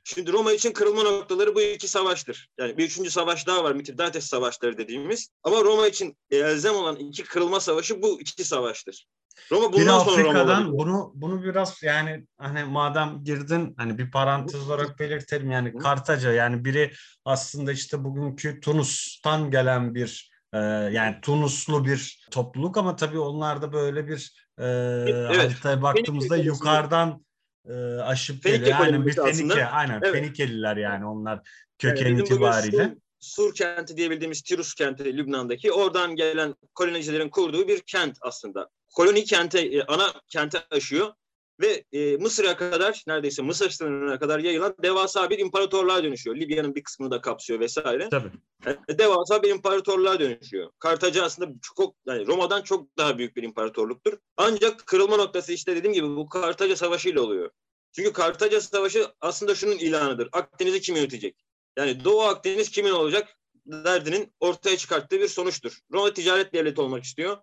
Şimdi 0.03 0.31
Roma 0.31 0.51
için 0.51 0.71
kırılma 0.71 1.03
noktaları 1.03 1.55
bu 1.55 1.61
iki 1.61 1.87
savaştır. 1.87 2.49
Yani 2.59 2.77
bir 2.77 2.85
üçüncü 2.85 3.11
savaş 3.11 3.47
daha 3.47 3.63
var 3.63 3.71
Mitridates 3.71 4.25
savaşları 4.25 4.77
dediğimiz. 4.77 5.29
Ama 5.43 5.63
Roma 5.63 5.87
için 5.87 6.17
elzem 6.31 6.75
olan 6.75 6.95
iki 6.95 7.23
kırılma 7.23 7.59
savaşı 7.59 8.01
bu 8.01 8.21
iki 8.21 8.43
savaştır. 8.43 9.07
Roma 9.51 9.73
Bir 9.73 9.81
bundan 9.81 9.99
sonra 9.99 10.17
Roma 10.17 10.29
Afrika'dan 10.29 10.61
olabilir. 10.63 10.79
bunu 10.79 11.11
bunu 11.15 11.43
biraz 11.43 11.83
yani 11.83 12.25
hani 12.37 12.63
madem 12.63 13.23
girdin 13.23 13.73
hani 13.77 13.97
bir 13.97 14.11
parantez 14.11 14.67
olarak 14.69 14.99
belirtelim 14.99 15.51
yani. 15.51 15.77
Kartaca 15.77 16.31
yani 16.31 16.65
biri 16.65 16.93
aslında 17.25 17.71
işte 17.71 18.03
bugünkü 18.03 18.59
Tunus'tan 18.59 19.51
gelen 19.51 19.95
bir 19.95 20.31
e, 20.53 20.57
yani 20.91 21.15
Tunuslu 21.21 21.85
bir 21.85 22.27
topluluk 22.31 22.77
ama 22.77 22.95
tabii 22.95 23.19
onlar 23.19 23.61
da 23.61 23.73
böyle 23.73 24.07
bir 24.07 24.33
e, 24.57 24.65
Evet. 24.65 25.37
haritaya 25.37 25.81
baktığımızda 25.81 26.37
yukarıdan 26.37 27.25
e, 27.69 27.73
aşıp 28.01 28.43
Fenike 28.43 28.59
geliyor. 28.59 28.79
Aynen 28.79 29.05
bir 29.05 29.13
Fenike, 29.13 29.65
aynen 29.65 30.01
Evet. 30.03 30.13
Fenikeliler 30.13 30.77
yani 30.77 31.05
onlar 31.05 31.31
Yani 31.33 31.41
köken 31.79 32.13
bugün 32.13 32.25
itibariyle. 32.25 32.95
Sur, 33.19 33.45
Sur 33.49 33.55
kenti 33.55 33.97
diyebildiğimiz 33.97 34.41
Tirus 34.41 34.73
kenti 34.73 35.17
Lübnan'daki 35.17 35.71
oradan 35.71 36.15
gelen 36.15 36.55
kolonicilerin 36.75 37.29
kurduğu 37.29 37.67
bir 37.67 37.81
kent 37.81 38.17
aslında. 38.21 38.69
Koloni 38.95 39.23
kente, 39.23 39.59
e, 39.59 39.83
ana 39.83 40.13
kente 40.27 40.59
aşıyor 40.71 41.13
ve 41.61 41.83
e, 41.91 42.17
Mısır'a 42.17 42.57
kadar 42.57 43.03
neredeyse 43.07 43.41
Mısır 43.41 43.69
sınırına 43.69 44.19
kadar 44.19 44.39
yayılan 44.39 44.75
devasa 44.83 45.29
bir 45.29 45.39
imparatorluğa 45.39 46.03
dönüşüyor. 46.03 46.35
Libya'nın 46.35 46.75
bir 46.75 46.83
kısmını 46.83 47.11
da 47.11 47.21
kapsıyor 47.21 47.59
vesaire. 47.59 48.09
Tabii. 48.09 48.31
Yani 48.65 48.77
devasa 48.89 49.43
bir 49.43 49.49
imparatorluğa 49.49 50.19
dönüşüyor. 50.19 50.71
Kartaca 50.79 51.23
aslında 51.23 51.51
çok 51.75 51.95
yani 52.05 52.27
Roma'dan 52.27 52.61
çok 52.61 52.97
daha 52.97 53.17
büyük 53.17 53.35
bir 53.35 53.43
imparatorluktur. 53.43 54.17
Ancak 54.37 54.87
kırılma 54.87 55.17
noktası 55.17 55.53
işte 55.53 55.75
dediğim 55.75 55.93
gibi 55.93 56.07
bu 56.07 56.29
Kartaca 56.29 56.75
Savaşı 56.75 57.09
ile 57.09 57.19
oluyor. 57.19 57.49
Çünkü 57.91 58.13
Kartaca 58.13 58.61
Savaşı 58.61 59.07
aslında 59.21 59.55
şunun 59.55 59.77
ilanıdır. 59.77 60.29
Akdeniz'i 60.31 60.81
kim 60.81 60.95
yönetecek? 60.95 61.35
Yani 61.77 62.03
Doğu 62.03 62.21
Akdeniz 62.21 62.71
kimin 62.71 62.91
olacak 62.91 63.37
derdinin 63.65 64.33
ortaya 64.39 64.77
çıkarttığı 64.77 65.19
bir 65.19 65.27
sonuçtur. 65.27 65.79
Roma 65.91 66.13
ticaret 66.13 66.53
devleti 66.53 66.81
olmak 66.81 67.03
istiyor. 67.03 67.37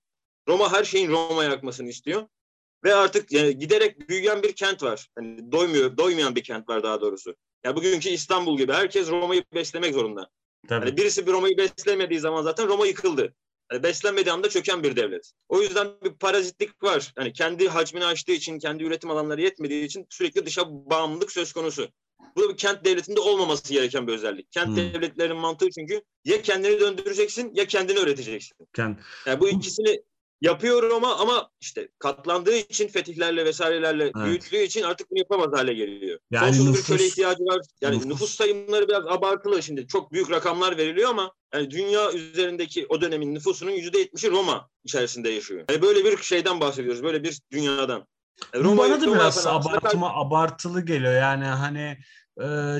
Roma 0.48 0.72
her 0.72 0.84
şeyin 0.84 1.10
Roma'ya 1.10 1.52
akmasını 1.52 1.88
istiyor. 1.88 2.26
Ve 2.84 2.94
artık 2.94 3.32
yani 3.32 3.58
giderek 3.58 4.08
büyüyen 4.08 4.42
bir 4.42 4.52
kent 4.52 4.82
var. 4.82 5.08
Yani 5.18 5.52
doymuyor, 5.52 5.96
doymayan 5.96 6.36
bir 6.36 6.42
kent 6.42 6.68
var 6.68 6.82
daha 6.82 7.00
doğrusu. 7.00 7.34
Yani 7.64 7.76
bugünkü 7.76 8.08
İstanbul 8.08 8.58
gibi 8.58 8.72
herkes 8.72 9.08
Roma'yı 9.10 9.44
beslemek 9.54 9.94
zorunda. 9.94 10.28
Tabii. 10.68 10.86
Yani 10.88 10.96
birisi 10.96 11.26
bir 11.26 11.32
Roma'yı 11.32 11.58
beslemediği 11.58 12.20
zaman 12.20 12.42
zaten 12.42 12.68
Roma 12.68 12.86
yıkıldı. 12.86 13.34
Yani 13.72 13.82
beslenmediği 13.82 14.32
anda 14.32 14.48
çöken 14.48 14.82
bir 14.82 14.96
devlet. 14.96 15.32
O 15.48 15.62
yüzden 15.62 15.88
bir 16.04 16.10
parazitlik 16.10 16.82
var. 16.82 17.12
Yani 17.18 17.32
kendi 17.32 17.68
hacmini 17.68 18.04
aştığı 18.04 18.32
için, 18.32 18.58
kendi 18.58 18.84
üretim 18.84 19.10
alanları 19.10 19.42
yetmediği 19.42 19.84
için 19.84 20.06
sürekli 20.10 20.46
dışa 20.46 20.64
bağımlılık 20.68 21.32
söz 21.32 21.52
konusu. 21.52 21.88
Bu 22.36 22.42
da 22.42 22.48
bir 22.48 22.56
kent 22.56 22.84
devletinde 22.84 23.20
olmaması 23.20 23.72
gereken 23.72 24.06
bir 24.06 24.12
özellik. 24.12 24.52
Kent 24.52 24.68
Hmm. 24.68 24.76
devletlerinin 24.76 25.36
mantığı 25.36 25.70
çünkü 25.70 26.02
ya 26.24 26.42
kendini 26.42 26.80
döndüreceksin 26.80 27.54
ya 27.54 27.66
kendini 27.66 27.98
öğreteceksin. 27.98 28.56
Yani 28.78 28.96
Yani 29.26 29.40
bu 29.40 29.48
ikisini 29.48 30.02
yapıyor 30.40 30.82
Roma 30.82 31.16
ama 31.16 31.50
işte 31.60 31.88
katlandığı 31.98 32.56
için 32.56 32.88
fetihlerle 32.88 33.44
vesairelerle 33.44 34.02
Evet. 34.04 34.14
büyüttüğü 34.26 34.56
için 34.56 34.82
artık 34.82 35.10
bunu 35.10 35.18
yapamaz 35.18 35.48
hale 35.52 35.74
geliyor. 35.74 36.18
Yani 36.30 36.54
Sonsuz 36.56 36.74
bir 36.74 36.78
nüfus- 36.78 36.86
köle 36.86 37.06
ihtiyacı 37.06 37.44
var. 37.44 37.60
Yani 37.80 37.96
nüfus- 37.96 38.08
nüfus, 38.08 38.34
sayımları 38.34 38.88
biraz 38.88 39.06
abartılı 39.06 39.62
şimdi. 39.62 39.86
Çok 39.86 40.12
büyük 40.12 40.30
rakamlar 40.30 40.76
veriliyor 40.76 41.10
ama 41.10 41.32
yani 41.54 41.70
dünya 41.70 42.12
üzerindeki 42.12 42.86
o 42.88 43.00
dönemin 43.00 43.34
nüfusunun 43.34 43.70
yüzde 43.70 43.98
yetmişi 43.98 44.30
Roma 44.30 44.68
içerisinde 44.84 45.28
yaşıyor. 45.30 45.64
Yani 45.70 45.82
böyle 45.82 46.04
bir 46.04 46.16
şeyden 46.22 46.60
bahsediyoruz. 46.60 47.02
Böyle 47.02 47.22
bir 47.24 47.40
dünyadan. 47.52 48.06
Yani 48.54 48.64
Bu 48.64 48.68
Roma'yı- 48.68 48.92
bana 48.92 49.00
da 49.00 49.06
Roma 49.06 49.16
biraz 49.16 49.46
abartıma 49.46 50.14
abartılı 50.14 50.84
geliyor 50.84 51.12
yani 51.14 51.44
hani 51.44 51.80
e, 51.80 51.96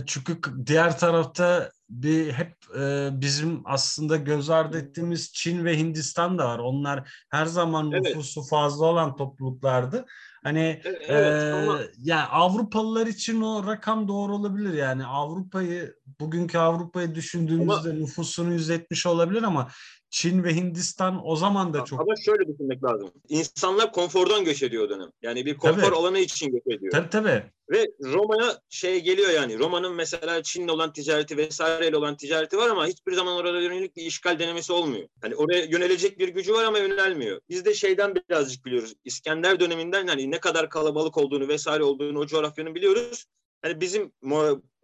çünkü 0.07 0.41
k- 0.41 0.67
diğer 0.67 0.99
tarafta 0.99 1.71
bir 1.91 2.33
hep 2.33 2.55
e, 2.79 3.09
bizim 3.13 3.63
aslında 3.65 4.17
göz 4.17 4.51
ardı 4.51 4.79
ettiğimiz 4.79 5.33
Çin 5.33 5.65
ve 5.65 5.79
Hindistan 5.79 6.39
da 6.39 6.49
var. 6.49 6.59
Onlar 6.59 7.11
her 7.31 7.47
zaman 7.47 7.93
Evet. 7.93 8.03
nüfusu 8.03 8.43
fazla 8.43 8.87
olan 8.87 9.17
topluluklardı. 9.17 10.07
Hani 10.45 10.83
Evet, 11.09 11.43
e, 11.43 11.53
ama 11.53 11.81
yani 11.99 12.25
Avrupalılar 12.25 13.07
için 13.07 13.41
o 13.41 13.67
rakam 13.67 14.09
doğru 14.09 14.35
olabilir 14.35 14.73
yani 14.73 15.07
Avrupa'yı 15.07 15.95
bugünkü 16.21 16.59
Avrupa'yı 16.59 17.15
düşündüğümüzde 17.15 17.95
nüfusunun 17.95 18.53
170 18.53 19.07
olabilir 19.07 19.43
ama 19.43 19.69
Çin 20.11 20.45
ve 20.45 20.55
Hindistan 20.55 21.21
o 21.25 21.37
zaman 21.37 21.75
da 21.75 21.85
çok 21.85 22.01
ama 22.01 22.15
şöyle 22.25 22.49
düşünmek 22.49 22.85
lazım. 22.85 23.11
İnsanlar 23.29 23.93
konfordan 23.93 24.45
göç 24.45 24.63
ediyor 24.63 24.85
o 24.85 24.91
dönem. 24.91 25.11
Yani 25.23 25.47
bir 25.47 25.57
konfor 25.57 25.83
Tabii. 25.83 25.97
alanı 25.97 26.19
için 26.19 26.53
göç 26.53 26.63
ediyor. 26.67 26.93
tabii 26.93 27.11
tabii 27.11 27.43
Ve 27.71 27.87
Roma'ya 28.03 28.59
şey 28.69 29.01
geliyor 29.01 29.31
yani. 29.31 29.59
Roma'nın 29.59 29.95
mesela 29.95 30.43
Çin'le 30.43 30.69
olan 30.69 30.93
ticareti 30.93 31.37
vesaireyle 31.37 31.97
olan 31.97 32.17
ticareti 32.17 32.57
var 32.57 32.69
ama 32.69 32.87
hiçbir 32.87 33.13
zaman 33.13 33.37
orada 33.37 33.61
yönelik 33.61 33.97
bir 33.97 34.03
işgal 34.03 34.39
denemesi 34.39 34.73
olmuyor. 34.73 35.09
Hani 35.23 35.37
oraya 35.37 35.65
yönelecek 35.65 36.19
bir 36.19 36.29
gücü 36.29 36.53
var 36.53 36.65
ama 36.65 36.79
yönelmiyor. 36.79 37.41
Biz 37.49 37.65
de 37.65 37.75
şeyden 37.75 38.15
birazcık 38.15 38.65
biliyoruz. 38.65 38.95
İskender 39.05 39.61
döneminden 39.61 40.07
hani 40.07 40.31
ne 40.31 40.41
kadar 40.41 40.71
kalabalık 40.71 41.17
olduğunu 41.17 41.49
vesaire 41.49 41.83
olduğunu 41.83 42.19
o 42.19 42.27
coğrafyanın 42.27 42.75
biliyoruz. 42.75 43.25
Hani 43.63 43.81
bizim 43.81 44.13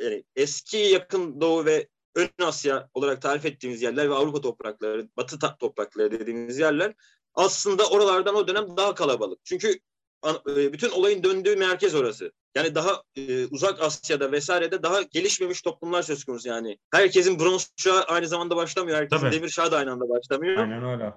yani 0.00 0.24
eski 0.36 0.76
yakın 0.76 1.40
doğu 1.40 1.64
ve 1.64 1.88
ön 2.14 2.28
Asya 2.42 2.88
olarak 2.94 3.22
tarif 3.22 3.44
ettiğimiz 3.44 3.82
yerler 3.82 4.10
ve 4.10 4.14
Avrupa 4.14 4.40
toprakları, 4.40 5.08
Batı 5.16 5.38
toprakları 5.58 6.10
dediğimiz 6.10 6.58
yerler 6.58 6.94
aslında 7.34 7.88
oralardan 7.88 8.34
o 8.34 8.48
dönem 8.48 8.76
daha 8.76 8.94
kalabalık. 8.94 9.38
Çünkü 9.44 9.78
e, 10.26 10.72
bütün 10.72 10.90
olayın 10.90 11.22
döndüğü 11.22 11.56
merkez 11.56 11.94
orası. 11.94 12.32
Yani 12.54 12.74
daha 12.74 13.02
e, 13.16 13.46
uzak 13.46 13.82
Asya'da 13.82 14.32
vesairede 14.32 14.82
daha 14.82 15.02
gelişmemiş 15.02 15.62
toplumlar 15.62 16.02
söz 16.02 16.24
konusu 16.24 16.48
yani. 16.48 16.78
Herkesin 16.90 17.38
bronz 17.38 17.70
çağı 17.76 18.02
aynı 18.02 18.28
zamanda 18.28 18.56
başlamıyor. 18.56 18.98
Herkesin 18.98 19.22
Tabii. 19.22 19.36
demir 19.36 19.48
çağı 19.48 19.72
da 19.72 19.76
aynı 19.78 19.92
anda 19.92 20.08
başlamıyor. 20.08 20.56
aynen 20.56 20.84
öyle. 20.84 21.14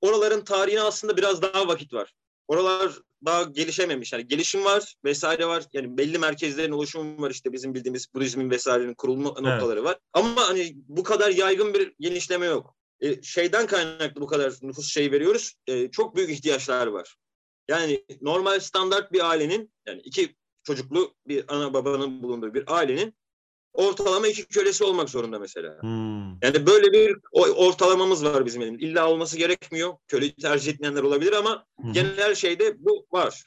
Oraların 0.00 0.44
tarihine 0.44 0.80
aslında 0.80 1.16
biraz 1.16 1.42
daha 1.42 1.68
vakit 1.68 1.92
var. 1.92 2.14
Oralar 2.50 2.92
daha 3.24 3.42
gelişememiş. 3.42 4.12
Yani 4.12 4.28
gelişim 4.28 4.64
var 4.64 4.94
vesaire 5.04 5.46
var. 5.46 5.64
Yani 5.72 5.98
belli 5.98 6.18
merkezlerin 6.18 6.72
oluşumu 6.72 7.22
var 7.22 7.30
işte 7.30 7.52
bizim 7.52 7.74
bildiğimiz 7.74 8.14
Budizmin 8.14 8.50
vesairenin 8.50 8.94
kurulma 8.94 9.28
noktaları 9.28 9.84
var. 9.84 9.98
Ama 10.12 10.48
hani 10.48 10.72
bu 10.88 11.02
kadar 11.02 11.30
yaygın 11.30 11.74
bir 11.74 11.94
genişleme 12.00 12.46
yok. 12.46 12.76
E, 13.00 13.22
şeyden 13.22 13.66
kaynaklı 13.66 14.20
bu 14.20 14.26
kadar 14.26 14.52
nüfus 14.62 14.92
şey 14.92 15.12
veriyoruz. 15.12 15.54
E, 15.66 15.90
çok 15.90 16.16
büyük 16.16 16.30
ihtiyaçlar 16.30 16.86
var. 16.86 17.16
Yani 17.68 18.04
normal 18.20 18.60
standart 18.60 19.12
bir 19.12 19.30
ailenin 19.30 19.72
yani 19.86 20.00
iki 20.00 20.36
çocuklu 20.62 21.14
bir 21.26 21.44
ana 21.48 21.74
babanın 21.74 22.22
bulunduğu 22.22 22.54
bir 22.54 22.64
ailenin 22.66 23.14
ortalama 23.72 24.28
iki 24.28 24.46
kölesi 24.46 24.84
olmak 24.84 25.10
zorunda 25.10 25.38
mesela. 25.38 25.82
Hmm. 25.82 26.30
Yani 26.42 26.66
böyle 26.66 26.92
bir 26.92 27.16
ortalamamız 27.34 28.24
var 28.24 28.46
bizim 28.46 28.62
elimizde. 28.62 28.86
İlla 28.86 29.10
olması 29.10 29.38
gerekmiyor. 29.38 29.94
Köleyi 30.08 30.34
tercih 30.34 30.72
etmeyenler 30.72 31.02
olabilir 31.02 31.32
ama 31.32 31.66
hı. 31.82 31.92
genel 31.92 32.34
şeyde 32.34 32.74
bu 32.78 33.06
var. 33.12 33.44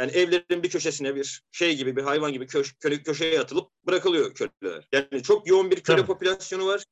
Yani 0.00 0.12
evlerin 0.12 0.62
bir 0.62 0.70
köşesine 0.70 1.14
bir 1.14 1.42
şey 1.52 1.76
gibi 1.76 1.96
bir 1.96 2.02
hayvan 2.02 2.32
gibi 2.32 2.46
köş, 2.46 2.74
köle, 2.80 3.02
köşeye 3.02 3.40
atılıp 3.40 3.70
bırakılıyor 3.86 4.34
köleler. 4.34 4.88
Yani 4.92 5.22
çok 5.22 5.46
yoğun 5.48 5.70
bir 5.70 5.80
köle 5.80 5.96
Tabii. 5.96 6.06
popülasyonu 6.06 6.66
var. 6.66 6.84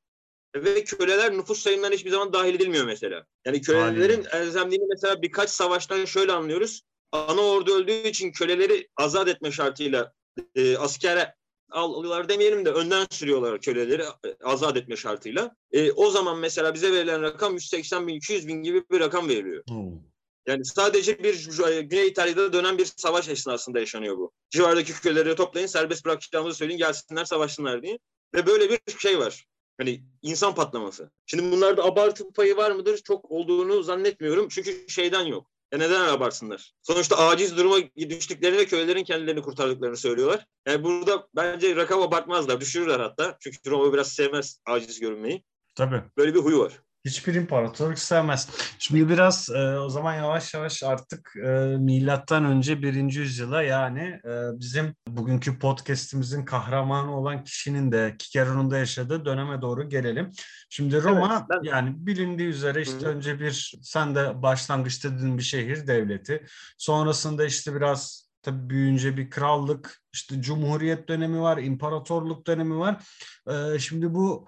Ve 0.57 0.85
köleler 0.85 1.33
nüfus 1.33 1.63
sayımlarına 1.63 1.95
hiçbir 1.95 2.11
zaman 2.11 2.33
dahil 2.33 2.55
edilmiyor 2.55 2.85
mesela. 2.85 3.27
Yani 3.45 3.61
kölelerin 3.61 4.27
elzemliğini 4.33 4.87
mesela 4.89 5.23
birkaç 5.23 5.51
savaştan 5.51 6.05
şöyle 6.05 6.33
anlıyoruz. 6.33 6.83
Ana 7.13 7.41
ordu 7.41 7.75
öldüğü 7.75 8.09
için 8.09 8.33
köleleri 8.33 8.89
azat 8.97 9.29
etme 9.29 9.53
şartıyla 9.53 10.13
e, 10.55 10.77
askere 10.77 11.35
alıyorlar 11.71 12.29
demeyelim 12.29 12.65
de 12.65 12.71
önden 12.71 13.07
sürüyorlar 13.11 13.61
köleleri 13.61 14.03
e, 14.03 14.37
azat 14.45 14.77
etme 14.77 14.97
şartıyla. 14.97 15.57
E, 15.73 15.93
o 15.93 16.11
zaman 16.11 16.39
mesela 16.39 16.75
bize 16.75 16.93
verilen 16.93 17.23
rakam 17.23 17.55
180 17.55 18.07
bin 18.09 18.15
200 18.15 18.49
bin 18.49 18.63
gibi 18.63 18.85
bir 18.91 19.01
rakam 19.01 19.29
veriliyor. 19.29 19.65
Hmm. 19.69 20.11
Yani 20.47 20.65
sadece 20.65 21.19
bir 21.25 21.69
e, 21.69 21.83
Güney 21.83 22.09
İtalya'da 22.09 22.53
dönen 22.53 22.79
bir 22.79 22.85
savaş 22.97 23.29
esnasında 23.29 23.81
yaşanıyor 23.81 24.19
bu. 24.19 24.33
Civardaki 24.51 24.93
köleleri 24.93 25.35
toplayın 25.35 25.67
serbest 25.67 26.05
bırakacağımızı 26.05 26.59
söyleyin 26.59 26.79
gelsinler 26.79 27.25
savaşsınlar 27.25 27.83
diye. 27.83 27.99
Ve 28.35 28.47
böyle 28.47 28.71
bir 28.71 28.99
şey 28.99 29.19
var. 29.19 29.47
Hani 29.79 30.03
insan 30.23 30.55
patlaması. 30.55 31.11
Şimdi 31.27 31.53
bunlarda 31.53 31.85
abartı 31.85 32.33
payı 32.33 32.57
var 32.57 32.71
mıdır? 32.71 32.99
Çok 32.99 33.31
olduğunu 33.31 33.83
zannetmiyorum. 33.83 34.49
Çünkü 34.49 34.89
şeyden 34.89 35.25
yok. 35.25 35.51
Ya 35.73 35.79
neden 35.79 36.01
abartsınlar? 36.01 36.73
Sonuçta 36.83 37.19
aciz 37.19 37.57
duruma 37.57 37.77
düştüklerini 37.97 38.59
ve 38.59 38.67
kölelerin 38.67 39.05
kendilerini 39.05 39.43
kurtardıklarını 39.43 39.97
söylüyorlar. 39.97 40.47
Yani 40.67 40.85
burada 40.85 41.29
bence 41.37 41.77
rakam 41.77 42.03
abartmazlar. 42.03 42.61
Düşürürler 42.61 43.01
hatta. 43.01 43.37
Çünkü 43.41 43.71
Roma 43.71 43.93
biraz 43.93 44.13
sevmez 44.13 44.61
aciz 44.67 45.01
görünmeyi. 45.01 45.45
Tabii. 45.75 46.03
Böyle 46.17 46.35
bir 46.35 46.41
huyu 46.41 46.59
var. 46.59 46.73
Hiçbir 47.05 47.35
imparatorluk 47.35 47.99
sevmez. 47.99 48.49
Şimdi 48.79 49.09
biraz 49.09 49.49
e, 49.51 49.79
o 49.79 49.89
zaman 49.89 50.15
yavaş 50.15 50.55
yavaş 50.55 50.83
artık 50.83 51.33
e, 51.47 51.51
milattan 51.79 52.45
önce 52.45 52.83
birinci 52.83 53.21
yüzyıla 53.21 53.63
yani 53.63 54.21
e, 54.25 54.31
bizim 54.59 54.95
bugünkü 55.09 55.59
podcast'imizin 55.59 56.45
kahramanı 56.45 57.17
olan 57.17 57.45
kişinin 57.45 57.93
de 57.93 58.15
Kikeron'un 58.19 58.71
da 58.71 58.79
yaşadığı 58.79 59.25
döneme 59.25 59.63
doğru 59.63 59.89
gelelim. 59.89 60.31
Şimdi 60.71 61.03
Roma 61.03 61.37
Evet, 61.39 61.43
ben- 61.51 61.71
yani 61.71 61.95
bilindiği 62.07 62.49
üzere 62.49 62.83
işte 62.83 63.01
Hı 63.01 63.05
hı. 63.05 63.09
önce 63.09 63.41
bir 63.41 63.73
sen 63.83 64.15
de 64.15 64.43
başlangıçta 64.43 65.15
dediğin 65.15 65.39
bir 65.39 65.43
şehir 65.43 65.87
devleti. 65.87 66.47
Sonrasında 66.79 67.45
işte 67.45 67.75
biraz 67.75 68.31
tabii 68.43 68.71
büyüyünce 68.71 69.17
bir 69.17 69.31
krallık, 69.31 70.01
işte 70.13 70.43
cumhuriyet 70.43 71.09
dönemi 71.09 71.41
var, 71.41 71.59
imparatorluk 71.59 72.47
dönemi 72.47 72.79
var. 72.79 73.03
E, 73.49 73.79
şimdi 73.79 74.15
bu 74.15 74.47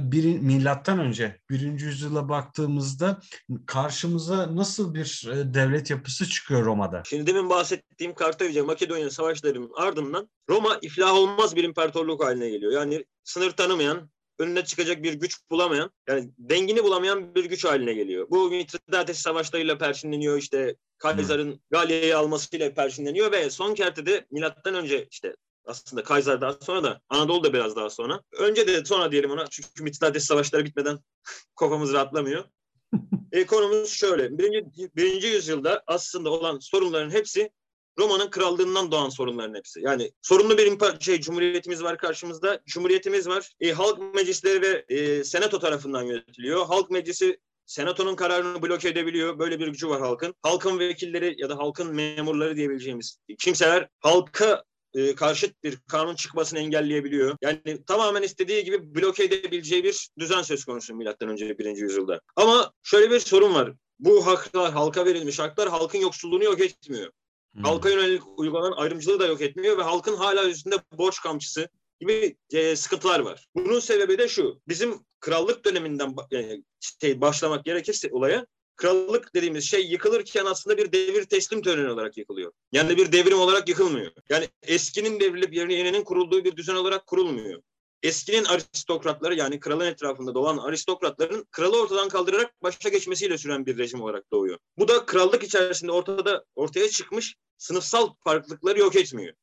bir, 0.00 0.38
milattan 0.38 0.98
önce 0.98 1.40
birinci 1.50 1.84
yüzyıla 1.84 2.28
baktığımızda 2.28 3.20
karşımıza 3.66 4.56
nasıl 4.56 4.94
bir 4.94 5.28
e, 5.32 5.54
devlet 5.54 5.90
yapısı 5.90 6.28
çıkıyor 6.28 6.64
Roma'da? 6.64 7.02
Şimdi 7.06 7.26
demin 7.26 7.50
bahsettiğim 7.50 8.14
Kartaca, 8.14 8.64
Makedonya 8.64 9.10
savaşlarının 9.10 9.70
ardından 9.76 10.28
Roma 10.48 10.78
iflah 10.82 11.14
olmaz 11.14 11.56
bir 11.56 11.64
imparatorluk 11.64 12.24
haline 12.24 12.50
geliyor. 12.50 12.72
Yani 12.72 13.04
sınır 13.24 13.50
tanımayan, 13.50 14.10
önüne 14.38 14.64
çıkacak 14.64 15.02
bir 15.02 15.14
güç 15.14 15.36
bulamayan, 15.50 15.90
yani 16.08 16.30
dengini 16.38 16.84
bulamayan 16.84 17.34
bir 17.34 17.44
güç 17.44 17.64
haline 17.64 17.94
geliyor. 17.94 18.26
Bu 18.30 18.50
Mitridates 18.50 19.18
savaşlarıyla 19.18 19.78
perşinleniyor 19.78 20.38
işte 20.38 20.76
Kaiser'ın 20.98 21.60
Galya'yı 21.70 22.18
almasıyla 22.18 22.74
perşinleniyor 22.74 23.32
ve 23.32 23.50
son 23.50 23.74
kertede 23.74 24.26
milattan 24.30 24.74
önce 24.74 25.06
işte 25.10 25.34
aslında 25.66 26.02
Kaiser 26.02 26.40
daha 26.40 26.52
sonra 26.52 26.82
da 26.82 27.00
Anadolu 27.08 27.44
da 27.44 27.52
biraz 27.52 27.76
daha 27.76 27.90
sonra. 27.90 28.20
Önce 28.38 28.66
de 28.66 28.84
sonra 28.84 29.12
diyelim 29.12 29.30
ona 29.30 29.46
çünkü 29.46 29.82
Mitridates 29.82 30.24
savaşları 30.24 30.64
bitmeden 30.64 30.98
kafamız 31.56 31.92
rahatlamıyor. 31.92 32.44
e, 33.32 33.46
konumuz 33.46 33.90
şöyle. 33.90 34.38
Birinci, 34.38 34.90
birinci 34.96 35.26
yüzyılda 35.26 35.82
aslında 35.86 36.30
olan 36.30 36.58
sorunların 36.58 37.10
hepsi 37.10 37.50
Roma'nın 37.98 38.30
krallığından 38.30 38.92
doğan 38.92 39.08
sorunların 39.08 39.54
hepsi. 39.54 39.80
Yani 39.80 40.12
sorunlu 40.22 40.58
bir 40.58 41.00
şey 41.00 41.20
cumhuriyetimiz 41.20 41.82
var 41.82 41.98
karşımızda. 41.98 42.60
Cumhuriyetimiz 42.66 43.28
var. 43.28 43.52
E, 43.60 43.72
halk 43.72 44.14
meclisleri 44.14 44.62
ve 44.62 44.84
e, 44.88 45.24
senato 45.24 45.58
tarafından 45.58 46.02
yönetiliyor. 46.02 46.66
Halk 46.66 46.90
meclisi 46.90 47.38
senatonun 47.66 48.16
kararını 48.16 48.62
bloke 48.62 48.88
edebiliyor. 48.88 49.38
Böyle 49.38 49.58
bir 49.58 49.68
gücü 49.68 49.88
var 49.88 50.00
halkın. 50.00 50.34
Halkın 50.42 50.78
vekilleri 50.78 51.34
ya 51.38 51.48
da 51.48 51.58
halkın 51.58 51.94
memurları 51.94 52.56
diyebileceğimiz 52.56 53.18
kimseler 53.38 53.88
halka 54.00 54.64
e, 54.94 55.14
karşıt 55.14 55.64
bir 55.64 55.76
kanun 55.76 56.14
çıkmasını 56.14 56.58
engelleyebiliyor. 56.58 57.36
Yani 57.42 57.84
tamamen 57.86 58.22
istediği 58.22 58.64
gibi 58.64 58.94
bloke 58.94 59.24
edebileceği 59.24 59.84
bir 59.84 60.08
düzen 60.18 60.42
söz 60.42 60.64
konusu 60.64 60.94
milattan 60.94 61.28
önce 61.28 61.58
birinci 61.58 61.82
yüzyılda. 61.82 62.20
Ama 62.36 62.72
şöyle 62.82 63.10
bir 63.10 63.20
sorun 63.20 63.54
var. 63.54 63.72
Bu 63.98 64.26
haklar, 64.26 64.72
halka 64.72 65.06
verilmiş 65.06 65.38
haklar 65.38 65.68
halkın 65.68 65.98
yoksulluğunu 65.98 66.44
yok 66.44 66.60
etmiyor. 66.60 67.10
Hmm. 67.54 67.62
Halka 67.62 67.90
yönelik 67.90 68.22
uygulanan 68.38 68.72
ayrımcılığı 68.72 69.20
da 69.20 69.26
yok 69.26 69.40
etmiyor 69.40 69.78
ve 69.78 69.82
halkın 69.82 70.16
hala 70.16 70.48
üstünde 70.48 70.76
borç 70.92 71.20
kamçısı 71.20 71.68
gibi 72.00 72.36
e, 72.52 72.76
sıkıntılar 72.76 73.20
var. 73.20 73.46
Bunun 73.54 73.80
sebebi 73.80 74.18
de 74.18 74.28
şu. 74.28 74.60
Bizim 74.68 75.00
krallık 75.20 75.64
döneminden 75.64 76.14
e, 76.32 76.62
şey, 77.00 77.20
başlamak 77.20 77.64
gerekirse 77.64 78.08
olaya 78.12 78.46
krallık 78.76 79.34
dediğimiz 79.34 79.64
şey 79.64 79.86
yıkılırken 79.86 80.44
aslında 80.44 80.78
bir 80.78 80.92
devir 80.92 81.24
teslim 81.24 81.62
töreni 81.62 81.90
olarak 81.90 82.16
yıkılıyor. 82.16 82.52
Yani 82.72 82.96
bir 82.96 83.12
devrim 83.12 83.40
olarak 83.40 83.68
yıkılmıyor. 83.68 84.12
Yani 84.28 84.48
eskinin 84.62 85.20
devrilip 85.20 85.54
yerine 85.54 85.74
yeninin 85.74 86.04
kurulduğu 86.04 86.44
bir 86.44 86.56
düzen 86.56 86.74
olarak 86.74 87.06
kurulmuyor. 87.06 87.62
Eskinin 88.02 88.44
aristokratları 88.44 89.34
yani 89.34 89.60
kralın 89.60 89.86
etrafında 89.86 90.34
dolan 90.34 90.58
aristokratların 90.58 91.46
kralı 91.50 91.82
ortadan 91.82 92.08
kaldırarak 92.08 92.62
başa 92.62 92.88
geçmesiyle 92.88 93.38
süren 93.38 93.66
bir 93.66 93.78
rejim 93.78 94.02
olarak 94.02 94.32
doğuyor. 94.32 94.58
Bu 94.78 94.88
da 94.88 95.06
krallık 95.06 95.42
içerisinde 95.42 95.92
ortada 95.92 96.44
ortaya 96.54 96.88
çıkmış 96.88 97.36
sınıfsal 97.58 98.14
farklılıkları 98.24 98.78
yok 98.78 98.96
etmiyor. 98.96 99.34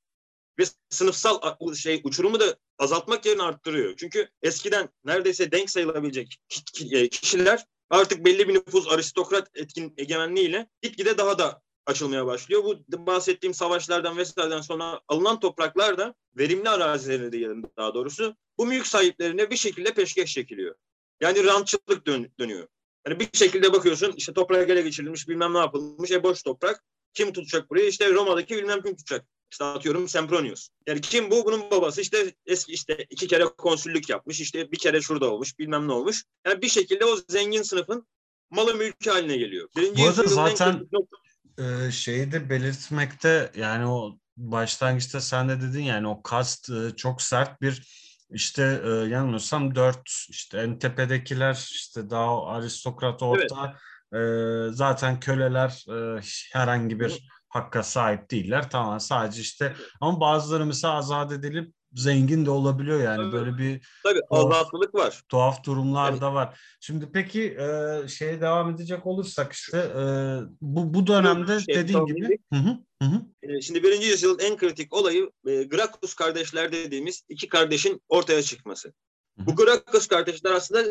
Ve 0.60 0.64
sınıfsal 0.90 1.40
şey 1.76 2.02
uçurumu 2.04 2.40
da 2.40 2.58
azaltmak 2.80 3.26
yerine 3.26 3.44
arttırıyor. 3.44 3.94
Çünkü 3.98 4.30
eskiden 4.42 4.90
neredeyse 5.06 5.52
denk 5.52 5.70
sayılabilecek 5.70 6.38
e, 6.92 7.10
kişiler 7.10 7.66
artık 7.92 8.26
belli 8.26 8.48
bir 8.48 8.54
nüfus 8.54 8.88
aristokrat 8.92 9.48
etkin 9.56 9.94
egemenliğiyle 9.98 10.70
gitgide 10.82 11.18
daha 11.18 11.40
da 11.40 11.62
açılmaya 11.86 12.26
başlıyor. 12.26 12.64
Bu 12.64 13.06
bahsettiğim 13.06 13.54
savaşlardan 13.54 14.18
vesaireden 14.18 14.62
sonra 14.62 15.02
alınan 15.08 15.40
topraklar 15.40 15.98
da 15.98 16.16
verimli 16.38 16.70
arazilerine 16.70 17.32
diyelim 17.32 17.64
daha 17.78 17.94
doğrusu 17.94 18.36
bu 18.58 18.66
mülk 18.66 18.88
sahiplerine 18.88 19.50
bir 19.50 19.58
şekilde 19.58 19.94
peşkeş 19.94 20.34
çekiliyor. 20.34 20.76
Yani 21.22 21.44
rantçılık 21.44 22.08
dön- 22.08 22.32
dönüyor. 22.40 22.68
Yani 23.08 23.20
bir 23.20 23.30
şekilde 23.34 23.74
bakıyorsun 23.74 24.14
işte 24.18 24.34
toprak 24.34 24.70
ele 24.70 24.82
geçirilmiş 24.82 25.28
bilmem 25.28 25.54
ne 25.54 25.58
yapılmış 25.58 26.12
e 26.12 26.24
boş 26.24 26.44
toprak. 26.44 26.84
Kim 27.14 27.34
tutacak 27.34 27.70
burayı? 27.70 27.88
İşte 27.88 28.14
Roma'daki 28.14 28.56
bilmem 28.56 28.82
kim 28.82 28.96
tutacak. 28.96 29.26
İşte 29.52 29.64
atıyorum 29.64 30.08
Sempronius. 30.08 30.70
Yani 30.88 31.02
kim 31.02 31.32
bu? 31.32 31.46
Bunun 31.46 31.72
babası 31.72 32.02
işte 32.02 32.34
eski 32.46 32.72
işte 32.72 33.06
iki 33.10 33.28
kere 33.28 33.44
konsüllük 33.44 34.10
yapmış. 34.10 34.42
işte 34.42 34.72
bir 34.72 34.78
kere 34.78 35.02
şurada 35.02 35.32
olmuş. 35.32 35.60
Bilmem 35.60 35.88
ne 35.88 35.92
olmuş. 35.92 36.24
Yani 36.48 36.62
bir 36.62 36.70
şekilde 36.70 37.06
o 37.06 37.18
zengin 37.28 37.62
sınıfın 37.62 38.08
malı 38.50 38.76
mülkü 38.76 39.10
haline 39.10 39.38
geliyor. 39.38 39.70
Birinci 39.78 40.04
Bu 40.04 40.08
arada 40.08 40.28
zaten 40.28 40.90
e, 41.58 41.92
şeyi 41.92 42.32
de 42.32 42.50
belirtmekte 42.50 43.52
yani 43.56 43.86
o 43.86 44.18
başlangıçta 44.38 45.22
sen 45.22 45.50
de 45.50 45.62
dedin 45.62 45.84
yani 45.84 46.08
o 46.08 46.24
kast 46.24 46.70
e, 46.70 46.96
çok 46.96 47.22
sert 47.22 47.62
bir 47.62 47.84
işte 48.30 48.82
e, 48.86 48.90
yanılmıyorsam 48.90 49.76
dört 49.76 50.10
işte 50.30 50.58
en 50.58 50.80
tepedekiler 50.80 51.54
işte 51.72 52.10
daha 52.10 52.46
aristokrat 52.46 53.24
orta 53.24 53.78
evet. 54.14 54.72
e, 54.72 54.74
zaten 54.74 55.20
köleler 55.20 55.86
e, 55.90 56.22
herhangi 56.52 57.00
bir 57.00 57.28
hakka 57.52 57.84
sahip 57.84 58.32
değiller. 58.32 58.70
Tamam 58.70 59.00
sadece 59.00 59.42
işte 59.42 59.76
ama 60.02 60.20
bazıları 60.20 60.66
mesela 60.66 60.94
azat 60.94 61.32
edilip 61.32 61.74
zengin 61.94 62.46
de 62.46 62.50
olabiliyor 62.50 63.00
yani 63.04 63.18
tabii, 63.18 63.32
böyle 63.32 63.58
bir 63.58 63.88
tabii 64.04 64.20
azatlık 64.30 64.96
var. 64.96 65.22
Tuhaf 65.30 65.64
durumlar 65.64 66.10
yani, 66.10 66.22
da 66.22 66.34
var. 66.34 66.60
Şimdi 66.80 67.10
peki 67.14 67.58
e, 67.60 68.08
şeye 68.08 68.42
devam 68.42 68.70
edecek 68.70 69.06
olursak 69.06 69.54
işte 69.54 69.78
e, 69.78 70.04
bu 70.62 70.94
bu 70.94 71.08
dönemde 71.08 71.60
şey, 71.60 71.76
dediğin 71.76 72.06
gibi. 72.06 72.38
Hı 72.54 72.60
hı, 72.60 72.78
hı. 73.04 73.22
E, 73.44 73.62
şimdi 73.62 73.84
birinci 73.84 74.08
yüzyılın 74.08 74.40
en 74.40 74.58
kritik 74.58 74.94
olayı 74.94 75.32
e, 75.48 75.64
Gracchus 75.64 76.14
kardeşler 76.14 76.72
dediğimiz 76.72 77.24
iki 77.30 77.48
kardeşin 77.48 78.02
ortaya 78.10 78.42
çıkması. 78.42 78.88
Hı 79.38 79.44
hı. 79.44 79.46
Bu 79.46 79.56
Gracchus 79.56 80.08
kardeşler 80.08 80.52
aslında 80.52 80.84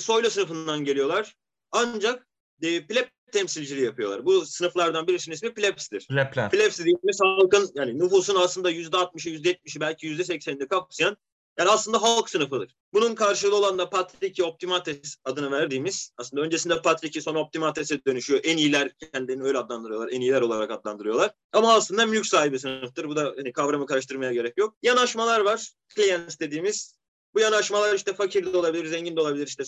soylu 0.00 0.30
sınıfından 0.30 0.84
geliyorlar. 0.84 1.34
Ancak 1.72 2.26
e, 2.62 2.86
pleb 2.86 3.06
temsilciliği 3.32 3.86
yapıyorlar. 3.86 4.26
Bu 4.26 4.46
sınıflardan 4.46 5.06
birisinin 5.06 5.34
ismi 5.34 5.54
plebs'tir. 5.54 6.06
Plebler. 6.06 6.50
Plebs 6.50 6.78
dediğimiz 6.78 7.18
halkın 7.22 7.70
yani 7.74 7.98
nüfusun 7.98 8.34
aslında 8.34 8.70
yüzde 8.70 8.96
altmışı, 8.96 9.28
yüzde 9.30 9.48
yetmişi 9.48 9.80
belki 9.80 10.06
yüzde 10.06 10.24
seksenini 10.24 10.68
kapsayan 10.68 11.16
yani 11.58 11.70
aslında 11.70 12.02
halk 12.02 12.30
sınıfıdır. 12.30 12.74
Bunun 12.92 13.14
karşılığı 13.14 13.56
olan 13.56 13.78
da 13.78 13.90
Patriki 13.90 14.44
Optimates 14.44 15.16
adını 15.24 15.50
verdiğimiz 15.50 16.12
aslında 16.16 16.42
öncesinde 16.42 16.82
Patriki 16.82 17.22
sonra 17.22 17.38
Optimates'e 17.38 18.04
dönüşüyor. 18.04 18.40
En 18.44 18.56
iyiler 18.56 18.92
kendilerini 19.12 19.44
öyle 19.44 19.58
adlandırıyorlar. 19.58 20.08
En 20.12 20.20
iyiler 20.20 20.40
olarak 20.40 20.70
adlandırıyorlar. 20.70 21.30
Ama 21.52 21.74
aslında 21.74 22.06
mülk 22.06 22.26
sahibi 22.26 22.58
sınıftır. 22.58 23.08
Bu 23.08 23.16
da 23.16 23.32
hani 23.36 23.52
kavramı 23.52 23.86
karıştırmaya 23.86 24.32
gerek 24.32 24.58
yok. 24.58 24.76
Yanaşmalar 24.82 25.40
var. 25.40 25.70
Clients 25.94 26.38
dediğimiz. 26.40 27.00
Bu 27.34 27.40
yanaşmalar 27.40 27.94
işte 27.94 28.14
fakir 28.14 28.52
de 28.52 28.56
olabilir, 28.56 28.86
zengin 28.86 29.16
de 29.16 29.20
olabilir, 29.20 29.46
işte 29.46 29.64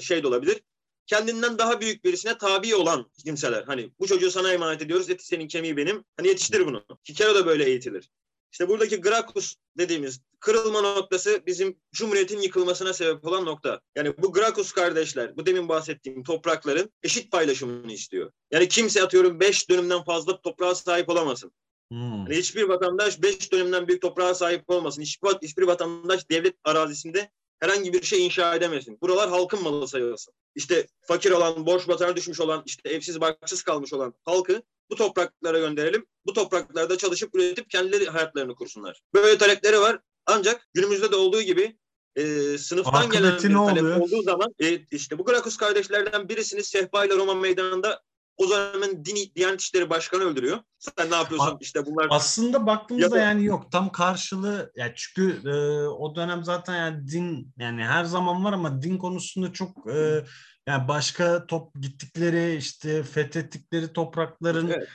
şey 0.00 0.22
de 0.22 0.26
olabilir 0.26 0.60
kendinden 1.08 1.58
daha 1.58 1.80
büyük 1.80 2.04
birisine 2.04 2.38
tabi 2.38 2.74
olan 2.74 3.10
kimseler. 3.24 3.62
Hani 3.62 3.92
bu 4.00 4.06
çocuğu 4.06 4.30
sana 4.30 4.52
emanet 4.52 4.82
ediyoruz. 4.82 5.10
Eti 5.10 5.26
senin 5.26 5.48
kemiği 5.48 5.76
benim. 5.76 6.04
Hani 6.16 6.28
yetiştir 6.28 6.66
bunu. 6.66 6.84
Kikero 7.04 7.34
da 7.34 7.46
böyle 7.46 7.64
eğitilir. 7.64 8.10
İşte 8.52 8.68
buradaki 8.68 9.00
Gracchus 9.00 9.54
dediğimiz 9.78 10.20
kırılma 10.40 10.80
noktası 10.80 11.42
bizim 11.46 11.76
Cumhuriyet'in 11.92 12.40
yıkılmasına 12.40 12.92
sebep 12.92 13.24
olan 13.24 13.44
nokta. 13.44 13.80
Yani 13.96 14.14
bu 14.18 14.32
Gracchus 14.32 14.72
kardeşler, 14.72 15.36
bu 15.36 15.46
demin 15.46 15.68
bahsettiğim 15.68 16.22
toprakların 16.22 16.92
eşit 17.02 17.32
paylaşımını 17.32 17.92
istiyor. 17.92 18.32
Yani 18.50 18.68
kimse 18.68 19.02
atıyorum 19.02 19.40
beş 19.40 19.70
dönümden 19.70 20.04
fazla 20.04 20.40
toprağa 20.40 20.74
sahip 20.74 21.08
olamasın. 21.08 21.52
Hmm. 21.90 21.98
Yani 22.00 22.36
hiçbir 22.36 22.62
vatandaş 22.62 23.22
beş 23.22 23.52
dönümden 23.52 23.88
büyük 23.88 24.02
toprağa 24.02 24.34
sahip 24.34 24.70
olmasın. 24.70 25.02
Hiçbir, 25.02 25.28
hiçbir 25.42 25.62
vatandaş 25.62 26.30
devlet 26.30 26.54
arazisinde 26.64 27.30
herhangi 27.60 27.92
bir 27.92 28.02
şey 28.02 28.26
inşa 28.26 28.54
edemesin. 28.54 28.98
Buralar 29.00 29.28
halkın 29.28 29.62
malı 29.62 29.88
sayılsın. 29.88 30.34
İşte 30.54 30.86
fakir 31.00 31.30
olan, 31.30 31.66
borç 31.66 31.88
batağına 31.88 32.16
düşmüş 32.16 32.40
olan, 32.40 32.62
işte 32.66 32.88
evsiz 32.88 33.20
barksız 33.20 33.62
kalmış 33.62 33.92
olan 33.92 34.14
halkı 34.24 34.62
bu 34.90 34.94
topraklara 34.94 35.58
gönderelim. 35.58 36.06
Bu 36.26 36.32
topraklarda 36.32 36.98
çalışıp 36.98 37.34
üretip 37.34 37.70
kendileri 37.70 38.06
hayatlarını 38.06 38.54
kursunlar. 38.54 39.00
Böyle 39.14 39.38
talepleri 39.38 39.80
var. 39.80 40.00
Ancak 40.26 40.68
günümüzde 40.74 41.12
de 41.12 41.16
olduğu 41.16 41.42
gibi 41.42 41.78
e, 42.16 42.58
sınıftan 42.58 42.92
Akıbeti 42.92 43.18
gelen 43.18 43.38
bir 43.38 43.54
talep 43.54 43.82
oluyor? 43.82 44.00
olduğu 44.00 44.22
zaman 44.22 44.54
e, 44.60 44.80
işte 44.90 45.18
bu 45.18 45.24
Grakus 45.24 45.56
kardeşlerden 45.56 46.28
birisini 46.28 46.64
Sehpa 46.64 47.04
ile 47.04 47.16
Roma 47.16 47.34
meydanında 47.34 48.02
o 48.38 48.46
zaman 48.46 49.04
din, 49.04 49.32
Diyanet 49.36 49.60
İşleri 49.60 49.90
Başkanı 49.90 50.22
öldürüyor. 50.22 50.58
Sen 50.78 51.10
ne 51.10 51.16
yapıyorsun? 51.16 51.54
A- 51.54 51.58
işte 51.60 51.86
bunlar. 51.86 52.06
Aslında 52.10 52.66
baktığımızda 52.66 53.18
yani 53.18 53.44
yok. 53.44 53.72
Tam 53.72 53.92
karşılığı 53.92 54.72
yani 54.76 54.92
çünkü 54.96 55.48
e, 55.48 55.86
o 55.86 56.14
dönem 56.14 56.44
zaten 56.44 56.76
yani 56.76 57.08
din 57.08 57.52
yani 57.58 57.84
her 57.84 58.04
zaman 58.04 58.44
var 58.44 58.52
ama 58.52 58.82
din 58.82 58.98
konusunda 58.98 59.52
çok 59.52 59.90
e, 59.90 60.24
yani 60.66 60.88
başka 60.88 61.46
top 61.46 61.74
gittikleri 61.80 62.56
işte 62.56 63.02
fethettikleri 63.02 63.92
toprakların 63.92 64.68
evet. 64.68 64.88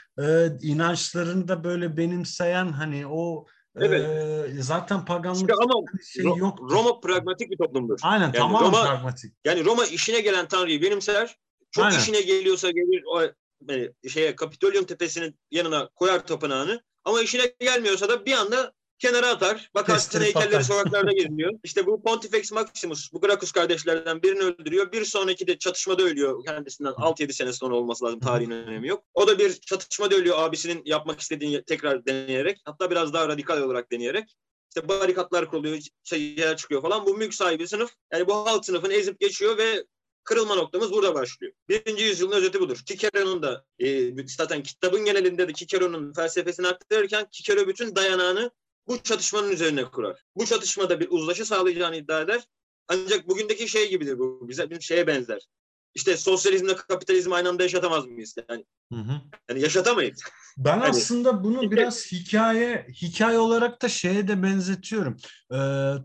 e, 0.61 0.67
inançlarını 0.67 1.47
da 1.47 1.63
böyle 1.63 1.97
benimseyen 1.97 2.67
hani 2.71 3.07
o 3.07 3.45
Evet. 3.75 4.09
Ee, 4.09 4.61
zaten 4.61 5.05
paganlık 5.05 5.41
işte 5.41 5.53
ama 5.53 5.73
şey 6.13 6.25
yok. 6.25 6.59
Roma 6.71 6.99
pragmatik 6.99 7.51
bir 7.51 7.57
toplumdur. 7.57 7.99
Aynen 8.03 8.25
yani 8.25 8.33
tamamen 8.33 8.67
Roma, 8.67 8.83
pragmatik. 8.83 9.35
Yani 9.45 9.65
Roma 9.65 9.85
işine 9.85 10.19
gelen 10.19 10.47
tanrıyı 10.47 10.81
benimser, 10.81 11.37
çok 11.73 11.85
Aynen. 11.85 11.99
işine 11.99 12.21
geliyorsa 12.21 12.71
gelir 12.71 13.03
o 13.05 13.21
yani 13.69 13.89
şeye 14.09 14.35
Kapitolium 14.35 14.85
tepesinin 14.85 15.39
yanına 15.51 15.89
koyar 15.95 16.27
tapınağını 16.27 16.83
ama 17.03 17.21
işine 17.21 17.53
gelmiyorsa 17.59 18.09
da 18.09 18.25
bir 18.25 18.33
anda 18.33 18.73
kenara 18.99 19.27
atar. 19.27 19.69
Bakarsın 19.75 20.21
heykelleri 20.21 20.47
atar. 20.47 20.61
sokaklarda 20.61 21.11
geziyor. 21.13 21.51
İşte 21.63 21.85
bu 21.85 22.03
Pontifex 22.03 22.51
Maximus, 22.51 23.13
bu 23.13 23.21
Gracchus 23.21 23.51
kardeşlerden 23.51 24.23
birini 24.23 24.43
öldürüyor. 24.43 24.91
Bir 24.91 25.05
sonraki 25.05 25.47
de 25.47 25.57
çatışmada 25.57 26.03
ölüyor. 26.03 26.45
Kendisinden 26.45 26.91
6-7 26.91 27.33
sene 27.33 27.53
sonra 27.53 27.75
olması 27.75 28.05
lazım. 28.05 28.19
Tarihin 28.19 28.51
önemi 28.51 28.87
yok. 28.87 29.03
O 29.13 29.27
da 29.27 29.39
bir 29.39 29.53
çatışmada 29.53 30.15
ölüyor 30.15 30.39
abisinin 30.39 30.81
yapmak 30.85 31.19
istediğini 31.19 31.63
tekrar 31.63 32.05
deneyerek. 32.05 32.61
Hatta 32.65 32.91
biraz 32.91 33.13
daha 33.13 33.27
radikal 33.27 33.61
olarak 33.61 33.91
deneyerek. 33.91 34.35
İşte 34.69 34.87
barikatlar 34.87 35.49
kuruluyor, 35.49 35.79
şeyler 36.03 36.57
çıkıyor 36.57 36.81
falan. 36.81 37.05
Bu 37.05 37.13
mülk 37.13 37.33
sahibi 37.33 37.67
sınıf, 37.67 37.91
yani 38.13 38.27
bu 38.27 38.35
halk 38.35 38.65
sınıfını 38.65 38.93
ezip 38.93 39.19
geçiyor 39.19 39.57
ve 39.57 39.83
kırılma 40.23 40.55
noktamız 40.55 40.91
burada 40.91 41.15
başlıyor. 41.15 41.53
Birinci 41.69 42.03
yüzyılın 42.03 42.35
özeti 42.35 42.59
budur. 42.59 42.79
Cicero'nun 42.85 43.43
da 43.43 43.65
e, 43.79 44.11
zaten 44.27 44.63
kitabın 44.63 45.05
genelinde 45.05 45.47
de 45.47 45.53
Cicero'nun 45.53 46.13
felsefesini 46.13 46.67
aktarırken 46.67 47.27
Cicero 47.31 47.67
bütün 47.67 47.95
dayanağını 47.95 48.51
bu 48.87 49.03
çatışmanın 49.03 49.51
üzerine 49.51 49.85
kurar. 49.85 50.23
Bu 50.35 50.45
çatışmada 50.45 50.99
bir 50.99 51.07
uzlaşı 51.09 51.45
sağlayacağını 51.45 51.95
iddia 51.95 52.21
eder. 52.21 52.41
Ancak 52.87 53.27
bugündeki 53.27 53.67
şey 53.67 53.89
gibidir 53.89 54.19
bu. 54.19 54.49
Bize 54.49 54.69
bir 54.69 54.81
şeye 54.81 55.07
benzer. 55.07 55.47
İşte 55.95 56.17
sosyalizmle 56.17 56.75
kapitalizmi 56.75 57.35
aynı 57.35 57.49
anda 57.49 57.63
yaşatamaz 57.63 58.05
mıyız? 58.05 58.35
Yani, 58.49 58.65
Hı 58.93 58.99
hı. 58.99 59.21
yani 59.49 59.61
yaşatamayız. 59.61 60.19
Ben 60.57 60.79
Hani- 60.79 60.89
aslında 60.89 61.43
bunu 61.43 61.71
biraz 61.71 62.11
hikaye 62.11 62.87
hikaye 63.01 63.39
olarak 63.39 63.81
da 63.81 63.89
şeye 63.89 64.27
de 64.27 64.43
benzetiyorum. 64.43 65.17
Ee, 65.51 65.57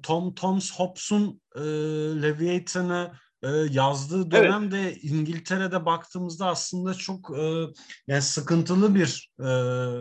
Tom 0.02 0.34
Thomas 0.34 0.72
Hobbes'un 0.72 1.40
e, 1.54 1.60
Leviathan'ı 2.22 3.12
e, 3.42 3.48
yazdığı 3.70 4.30
dönem 4.30 4.70
de 4.70 4.96
İngiltere'de 4.96 5.86
baktığımızda 5.86 6.46
aslında 6.46 6.94
çok 6.94 7.38
e, 7.38 7.64
yani 8.06 8.22
sıkıntılı 8.22 8.94
bir 8.94 9.30
e, 9.40 9.48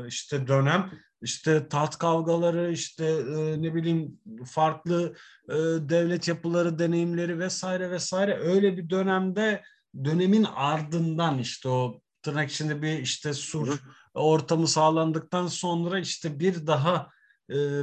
işte 0.08 0.48
dönem. 0.48 0.92
İşte 1.22 1.68
taht 1.68 1.98
kavgaları, 1.98 2.72
işte 2.72 3.06
e, 3.06 3.62
ne 3.62 3.76
bileyim 3.76 4.20
farklı 4.46 5.16
e, 5.50 5.54
devlet 5.90 6.28
yapıları, 6.28 6.80
deneyimleri 6.80 7.40
vesaire 7.40 7.92
vesaire 7.92 8.38
öyle 8.38 8.78
bir 8.78 8.90
dönemde 8.90 9.64
dönemin 10.04 10.44
ardından 10.44 11.40
işte 11.40 11.70
o 11.70 12.02
tırnak 12.22 12.52
içinde 12.52 12.82
bir 12.82 13.00
işte 13.00 13.34
sur 13.34 13.80
ortamı 14.14 14.68
sağlandıktan 14.68 15.48
sonra 15.48 16.00
işte 16.00 16.40
bir 16.40 16.68
daha 16.68 17.10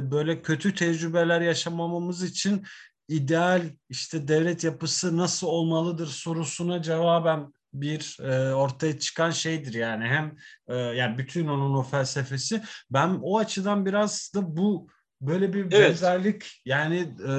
böyle 0.01 0.41
kötü 0.41 0.75
tecrübeler 0.75 1.41
yaşamamamız 1.41 2.23
için 2.23 2.65
ideal 3.07 3.61
işte 3.89 4.27
devlet 4.27 4.63
yapısı 4.63 5.17
nasıl 5.17 5.47
olmalıdır 5.47 6.07
sorusuna 6.07 6.81
cevaben 6.81 7.53
bir 7.73 8.17
e, 8.21 8.53
ortaya 8.53 8.99
çıkan 8.99 9.31
şeydir 9.31 9.73
yani 9.73 10.05
hem 10.05 10.35
e, 10.67 10.75
yani 10.75 11.17
bütün 11.17 11.47
onun 11.47 11.73
o 11.73 11.83
felsefesi 11.83 12.61
ben 12.89 13.19
o 13.21 13.37
açıdan 13.37 13.85
biraz 13.85 14.31
da 14.35 14.57
bu 14.57 14.87
böyle 15.21 15.53
bir 15.53 15.59
Evet. 15.59 15.73
benzerlik 15.73 16.61
yani 16.65 16.97
e, 17.27 17.31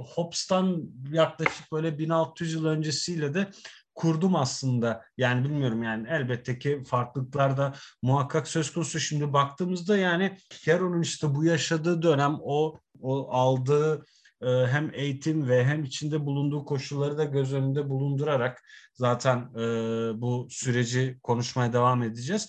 Hobbes'tan 0.00 0.82
yaklaşık 1.12 1.72
böyle 1.72 1.98
1600 1.98 2.52
yıl 2.52 2.64
öncesiyle 2.64 3.34
de 3.34 3.50
kurdum 3.94 4.36
aslında. 4.36 5.04
Yani 5.16 5.44
bilmiyorum 5.44 5.82
yani 5.82 6.08
elbette 6.10 6.58
ki 6.58 6.82
farklılıklar 6.86 7.56
da 7.56 7.74
muhakkak 8.02 8.48
söz 8.48 8.72
konusu. 8.72 9.00
Şimdi 9.00 9.32
baktığımızda 9.32 9.96
yani 9.96 10.38
Kerou'nun 10.50 11.02
işte 11.02 11.34
bu 11.34 11.44
yaşadığı 11.44 12.02
dönem 12.02 12.36
o 12.42 12.80
o 13.00 13.30
aldığı 13.30 14.04
hem 14.42 14.90
eğitim 14.94 15.48
ve 15.48 15.64
hem 15.64 15.84
içinde 15.84 16.26
bulunduğu 16.26 16.64
koşulları 16.64 17.18
da 17.18 17.24
göz 17.24 17.52
önünde 17.52 17.88
bulundurarak 17.88 18.62
zaten 18.94 19.38
e, 19.38 19.60
bu 20.20 20.46
süreci 20.50 21.18
konuşmaya 21.22 21.72
devam 21.72 22.02
edeceğiz. 22.02 22.48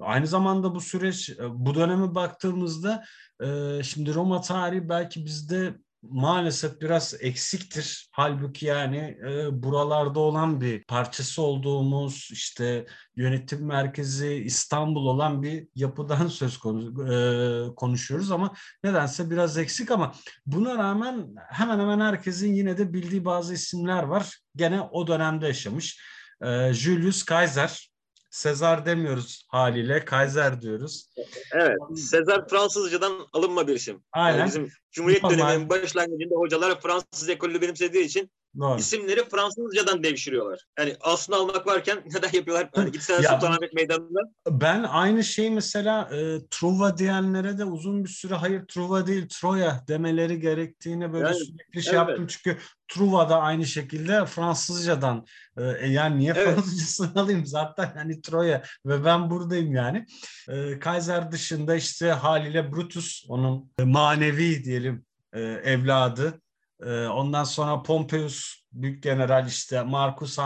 Aynı 0.00 0.26
zamanda 0.26 0.74
bu 0.74 0.80
süreç 0.80 1.30
e, 1.30 1.36
bu 1.50 1.74
döneme 1.74 2.14
baktığımızda 2.14 3.04
e, 3.40 3.82
şimdi 3.82 4.14
Roma 4.14 4.40
tarihi 4.40 4.88
belki 4.88 5.24
bizde 5.24 5.78
maalesef 6.10 6.80
biraz 6.80 7.14
eksiktir. 7.20 8.08
Halbuki 8.12 8.66
yani 8.66 9.18
e, 9.28 9.62
buralarda 9.62 10.20
olan 10.20 10.60
bir 10.60 10.84
parçası 10.84 11.42
olduğumuz 11.42 12.28
işte 12.32 12.86
yönetim 13.16 13.66
merkezi 13.66 14.34
İstanbul 14.34 15.06
olan 15.06 15.42
bir 15.42 15.68
yapıdan 15.74 16.26
söz 16.28 16.58
konusu 16.58 17.12
e, 17.12 17.74
konuşuyoruz 17.74 18.30
ama 18.30 18.52
nedense 18.84 19.30
biraz 19.30 19.58
eksik 19.58 19.90
ama 19.90 20.12
buna 20.46 20.78
rağmen 20.78 21.34
hemen 21.50 21.78
hemen 21.78 22.00
herkesin 22.00 22.54
yine 22.54 22.78
de 22.78 22.92
bildiği 22.92 23.24
bazı 23.24 23.54
isimler 23.54 24.02
var. 24.02 24.38
Gene 24.56 24.80
o 24.80 25.06
dönemde 25.06 25.46
yaşamış. 25.46 26.00
E, 26.42 26.72
Julius 26.72 27.24
Caesar, 27.24 27.93
Sezar 28.34 28.86
demiyoruz 28.86 29.46
haliyle, 29.48 30.04
Kaiser 30.04 30.60
diyoruz. 30.62 31.08
Evet. 31.52 31.76
Sezar 31.96 32.48
Fransızcadan 32.48 33.26
alınma 33.32 33.68
bir 33.68 33.74
isim. 33.74 34.02
Aynen. 34.12 34.38
Yani 34.38 34.48
bizim 34.48 34.68
Cumhuriyet 34.92 35.22
Normal. 35.22 35.38
döneminin 35.38 35.68
başlangıcında 35.68 36.34
hocalar 36.34 36.80
Fransız 36.80 37.28
ekolü 37.28 37.60
benimsediği 37.60 38.04
için 38.04 38.30
Doğru. 38.58 38.78
isimleri 38.78 39.28
Fransızcadan 39.28 40.02
devşiriyorlar. 40.02 40.60
Yani 40.78 40.96
aslını 41.00 41.36
almak 41.36 41.66
varken 41.66 42.02
neden 42.14 42.30
yapıyorlar? 42.32 42.68
Hani 42.74 42.92
gitsene 42.92 43.24
Ya- 43.24 43.32
Sultanahmet 43.32 43.74
Meydanı'nda. 43.74 44.20
Ben 44.50 44.82
aynı 44.82 45.24
şeyi 45.24 45.50
mesela 45.50 46.08
e, 46.12 46.38
Truva 46.50 46.98
diyenlere 46.98 47.58
de 47.58 47.64
uzun 47.64 48.04
bir 48.04 48.08
süre 48.08 48.34
hayır 48.34 48.64
Truva 48.68 49.06
değil 49.06 49.28
Troya 49.28 49.84
demeleri 49.88 50.40
gerektiğini 50.40 51.12
böyle 51.12 51.26
Yani, 51.26 51.36
sürekli 51.36 51.82
şey 51.82 51.98
evet. 51.98 52.08
yaptım. 52.08 52.26
Çünkü 52.26 52.58
Truva 52.88 53.28
da 53.28 53.40
aynı 53.40 53.66
şekilde 53.66 54.26
Fransızcadan 54.26 55.26
e, 55.58 55.62
e, 55.80 55.86
yani 55.88 56.18
niye 56.18 56.32
Evet. 56.36 56.54
Fransızcasını 56.54 57.12
alayım 57.20 57.46
zaten 57.46 57.92
hani 57.96 58.20
Troya 58.22 58.62
ve 58.86 59.04
ben 59.04 59.30
buradayım 59.30 59.72
yani. 59.72 60.06
E, 60.48 60.78
Kaiser 60.78 61.32
dışında 61.32 61.74
işte 61.74 62.10
haliyle 62.10 62.72
Brutus 62.72 63.24
onun 63.28 63.70
manevi 63.84 64.64
diyelim 64.64 65.04
e, 65.32 65.40
evladı. 65.40 66.40
E, 66.82 67.06
ondan 67.06 67.44
sonra 67.44 67.82
Pompeius 67.82 68.64
büyük 68.72 69.02
general 69.02 69.46
işte 69.46 69.82
Marcus 69.82 70.38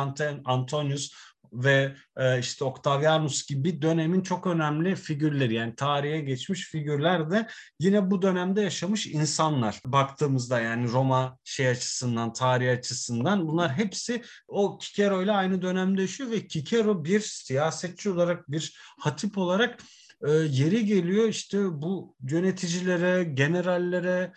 Antonius 0.44 1.12
ve 1.52 1.94
e, 2.16 2.38
işte 2.38 2.64
Octavianus 2.64 3.46
gibi 3.46 3.82
dönemin 3.82 4.20
çok 4.20 4.46
önemli 4.46 4.96
figürleri 4.96 5.54
yani 5.54 5.74
tarihe 5.74 6.20
geçmiş 6.20 6.70
figürler 6.70 7.30
de 7.30 7.46
yine 7.80 8.10
bu 8.10 8.22
dönemde 8.22 8.60
yaşamış 8.60 9.06
insanlar. 9.06 9.80
Baktığımızda 9.86 10.60
yani 10.60 10.92
Roma 10.92 11.38
şey 11.44 11.68
açısından, 11.68 12.32
tarih 12.32 12.72
açısından 12.72 13.48
bunlar 13.48 13.72
hepsi 13.72 14.22
o 14.48 14.78
Kikero 14.78 15.22
ile 15.22 15.32
aynı 15.32 15.62
dönemde 15.62 16.02
yaşıyor 16.02 16.30
ve 16.30 16.46
Kikero 16.46 17.04
bir 17.04 17.20
siyasetçi 17.20 18.10
olarak, 18.10 18.50
bir 18.50 18.78
hatip 18.98 19.38
olarak 19.38 19.82
e, 20.26 20.30
yeri 20.30 20.84
geliyor 20.84 21.28
işte 21.28 21.58
bu 21.82 22.16
yöneticilere, 22.30 23.24
generallere, 23.24 24.32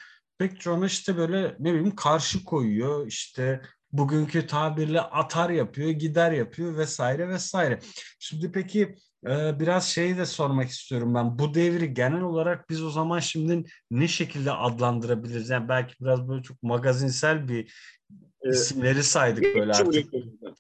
çoğuna 0.50 0.86
işte 0.86 1.18
böyle 1.18 1.56
ne 1.60 1.74
bileyim 1.74 1.96
karşı 1.96 2.44
koyuyor 2.44 3.08
işte 3.08 3.62
bugünkü 3.92 4.48
tabirle 4.48 5.02
atar 5.02 5.50
yapıyor, 5.50 5.90
gider 5.90 6.32
yapıyor 6.32 6.78
vesaire 6.78 7.30
vesaire. 7.30 7.80
Şimdi 8.20 8.52
peki 8.52 8.96
e, 9.28 9.60
biraz 9.60 9.88
şeyi 9.88 10.18
de 10.18 10.26
sormak 10.26 10.70
istiyorum 10.70 11.16
ben. 11.16 11.40
Bu 11.40 11.54
devri 11.54 11.94
genel 11.94 12.22
olarak 12.22 12.70
biz 12.70 12.84
o 12.84 12.90
zaman 12.90 13.20
şimdi 13.20 13.64
ne 13.92 14.08
şekilde 14.08 14.52
adlandırabiliriz? 14.52 15.50
Yani 15.50 15.70
belki 15.70 15.96
biraz 16.02 16.30
böyle 16.30 16.44
çok 16.44 16.64
magazinsel 16.64 17.48
bir 17.48 17.74
Ee, 18.44 18.50
isimleri 18.50 19.04
saydık 19.04 19.44
Geç 19.44 19.56
böyle 19.56 19.74
artık. 19.74 20.14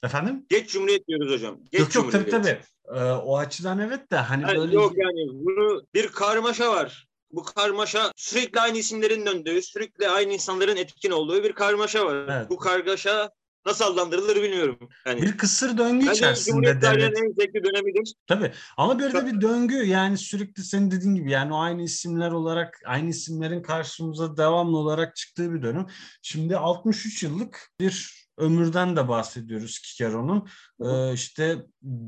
Efendim? 0.03 0.45
Geç 0.49 0.69
Cumhuriyet 0.69 1.07
diyoruz 1.07 1.33
hocam. 1.33 1.57
Geç 1.71 1.79
yok 1.79 1.95
yok 1.95 2.11
tabii 2.11 2.29
tabii. 2.29 2.59
E, 2.95 3.03
o 3.03 3.37
açıdan 3.37 3.79
evet 3.79 4.11
de 4.11 4.15
hani 4.15 4.43
Yani 4.43 4.57
böyle 4.57 4.75
Yok 4.75 4.93
yani 4.97 5.27
bunu 5.31 5.83
bir 5.93 6.07
karmaşa 6.07 6.71
var. 6.71 7.07
Bu 7.33 7.43
karmaşa 7.43 8.11
sürekli 8.15 8.59
aynı 8.59 8.77
isimlerin 8.77 9.25
döndüğü, 9.25 9.61
sürekli 9.61 10.09
aynı 10.09 10.33
insanların 10.33 10.75
etkin 10.75 11.11
olduğu 11.11 11.43
bir 11.43 11.53
karmaşa 11.53 12.05
var. 12.05 12.25
Evet. 12.29 12.49
Bu 12.49 12.57
kargaşa 12.57 13.31
nasıl 13.65 13.85
adlandırılır 13.85 14.35
bilmiyorum. 14.43 14.89
Yani 15.05 15.21
bir 15.21 15.37
kısır 15.37 15.77
döngü 15.77 16.05
bence 16.05 16.11
içerisinde 16.11 16.81
devlet. 16.81 17.17
en 17.17 17.33
zevkli 17.39 17.63
dönemidir. 17.63 18.13
Tabii 18.27 18.51
ama 18.77 18.99
bir 18.99 19.03
de 19.03 19.11
Çok- 19.11 19.25
bir 19.25 19.41
döngü 19.41 19.75
yani 19.75 20.17
sürekli 20.17 20.63
senin 20.63 20.91
dediğin 20.91 21.15
gibi 21.15 21.31
yani 21.31 21.53
o 21.53 21.57
aynı 21.59 21.83
isimler 21.83 22.31
olarak 22.31 22.81
aynı 22.85 23.09
isimlerin 23.09 23.61
karşımıza 23.61 24.37
devamlı 24.37 24.77
olarak 24.77 25.15
çıktığı 25.15 25.53
bir 25.53 25.61
dönem. 25.61 25.87
Şimdi 26.21 26.57
63 26.57 27.23
yıllık 27.23 27.69
bir 27.79 28.21
ömürden 28.37 28.95
de 28.95 29.07
bahsediyoruz 29.07 29.79
Kikero'nun. 29.79 30.47
Ee, 30.85 31.13
işte 31.13 31.65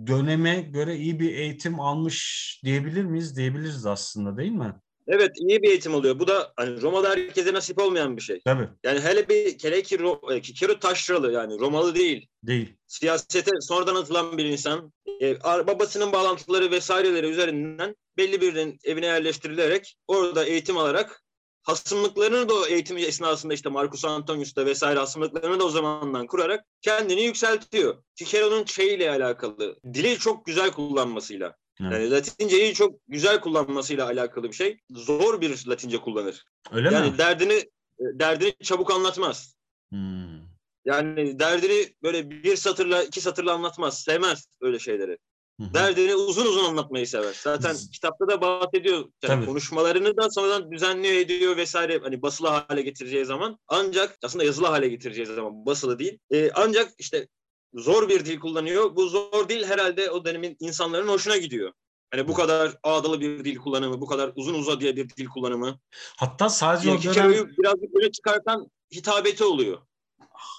döneme 0.08 0.62
göre 0.62 0.96
iyi 0.98 1.20
bir 1.20 1.34
eğitim 1.36 1.80
almış 1.80 2.62
diyebilir 2.64 3.04
miyiz? 3.06 3.38
Diyebiliriz 3.38 3.86
aslında 3.86 4.38
değil 4.38 4.52
mi? 4.52 4.74
Evet 5.08 5.32
iyi 5.36 5.64
bir 5.64 5.70
eğitim 5.70 5.94
oluyor. 5.94 6.20
Bu 6.20 6.28
da 6.28 6.54
hani 6.56 6.82
Roma'da 6.82 7.10
herkese 7.10 7.54
nasip 7.54 7.82
olmayan 7.82 8.18
bir 8.18 8.22
şey. 8.22 8.42
Tabii 8.46 8.70
Yani 8.84 9.00
hele 9.00 9.30
bir 9.30 9.58
kere 9.58 9.82
ki 9.82 9.98
e, 10.32 10.42
Kikero 10.42 10.80
taşralı 10.80 11.32
yani 11.32 11.60
Romalı 11.60 11.96
değil. 11.96 12.28
değil. 12.44 12.76
Siyasete 12.88 13.52
sonradan 13.62 13.96
atılan 13.96 14.38
bir 14.38 14.46
insan. 14.46 14.94
E, 15.22 15.44
babasının 15.44 16.12
bağlantıları 16.12 16.72
vesaireleri 16.72 17.28
üzerinden 17.28 17.96
belli 18.18 18.42
birinin 18.42 18.80
evine 18.84 19.06
yerleştirilerek 19.06 19.96
orada 20.08 20.46
eğitim 20.46 20.78
alarak 20.78 21.24
hasımlıklarını 21.64 22.50
da 22.50 22.54
o 22.54 22.66
eğitim 22.66 22.98
esnasında 22.98 23.54
işte 23.54 23.70
Marcus 23.70 24.06
Antonius'ta 24.06 24.66
vesaire 24.66 25.00
hasımlıklarını 25.00 25.60
da 25.60 25.64
o 25.66 25.70
zamandan 25.70 26.28
kurarak 26.28 26.66
kendini 26.82 27.24
yükseltiyor. 27.24 28.04
Cicero'nun 28.16 28.66
şeyiyle 28.66 29.10
alakalı, 29.10 29.76
dili 29.94 30.18
çok 30.18 30.46
güzel 30.46 30.72
kullanmasıyla. 30.72 31.56
Evet. 31.82 31.92
Yani 31.92 32.12
Latinceyi 32.12 32.74
çok 32.74 33.00
güzel 33.08 33.42
kullanmasıyla 33.42 34.06
alakalı 34.06 34.48
bir 34.48 34.54
şey. 34.54 34.80
Zor 34.90 35.42
bir 35.42 35.68
Latince 35.68 35.98
kullanır. 35.98 36.46
Öyle 36.72 36.94
yani 36.94 37.12
mi? 37.12 37.18
derdini 37.18 37.64
derdini 38.00 38.54
çabuk 38.64 38.92
anlatmaz. 38.92 39.56
Hmm. 39.90 40.44
Yani 40.86 41.40
derdini 41.40 41.94
böyle 42.04 42.30
bir 42.30 42.56
satırla 42.56 43.04
iki 43.04 43.22
satırla 43.22 43.54
anlatmaz. 43.54 44.04
Sevmez 44.04 44.48
öyle 44.62 44.80
şeyleri. 44.80 45.18
Hı-hı. 45.60 45.74
Derdini 45.74 46.16
uzun 46.16 46.46
uzun 46.46 46.64
anlatmayı 46.64 47.08
sever. 47.08 47.36
Zaten 47.44 47.74
Hı. 47.74 47.92
kitapta 47.94 48.28
da 48.28 48.42
bahsediyor. 48.42 49.06
Yani 49.24 49.46
konuşmalarını 49.46 50.18
da 50.18 50.30
sonradan 50.30 50.72
düzenliyor 50.72 51.16
ediyor 51.16 51.58
vesaire. 51.58 52.00
Hani 52.04 52.22
basılı 52.22 52.48
hale 52.48 52.82
getireceği 52.82 53.26
zaman. 53.26 53.60
Ancak 53.68 54.18
aslında 54.24 54.44
yazılı 54.44 54.68
hale 54.68 54.88
getireceği 54.88 55.26
zaman 55.26 55.66
basılı 55.66 56.00
değil. 56.00 56.20
Ee, 56.32 56.52
ancak 56.56 56.92
işte 56.98 57.28
zor 57.76 58.10
bir 58.10 58.26
dil 58.26 58.40
kullanıyor. 58.40 58.96
Bu 58.96 59.08
zor 59.08 59.50
dil 59.50 59.64
herhalde 59.64 60.12
o 60.12 60.26
dönemin 60.26 60.58
insanların 60.60 61.08
hoşuna 61.08 61.38
gidiyor. 61.38 61.72
Hani 62.12 62.28
bu 62.28 62.34
kadar 62.34 62.78
ağdalı 62.84 63.22
bir 63.22 63.46
dil 63.46 63.58
kullanımı, 63.58 64.02
bu 64.02 64.06
kadar 64.06 64.32
uzun 64.36 64.54
uzadıya 64.54 64.96
bir 64.96 65.10
dil 65.10 65.26
kullanımı. 65.26 65.80
Hatta 66.18 66.50
sadece 66.50 66.92
o 66.92 67.04
dönem... 67.04 67.32
birazcık 67.32 67.96
böyle 67.96 68.12
çıkartan 68.12 68.72
hitabeti 68.96 69.44
oluyor. 69.44 69.78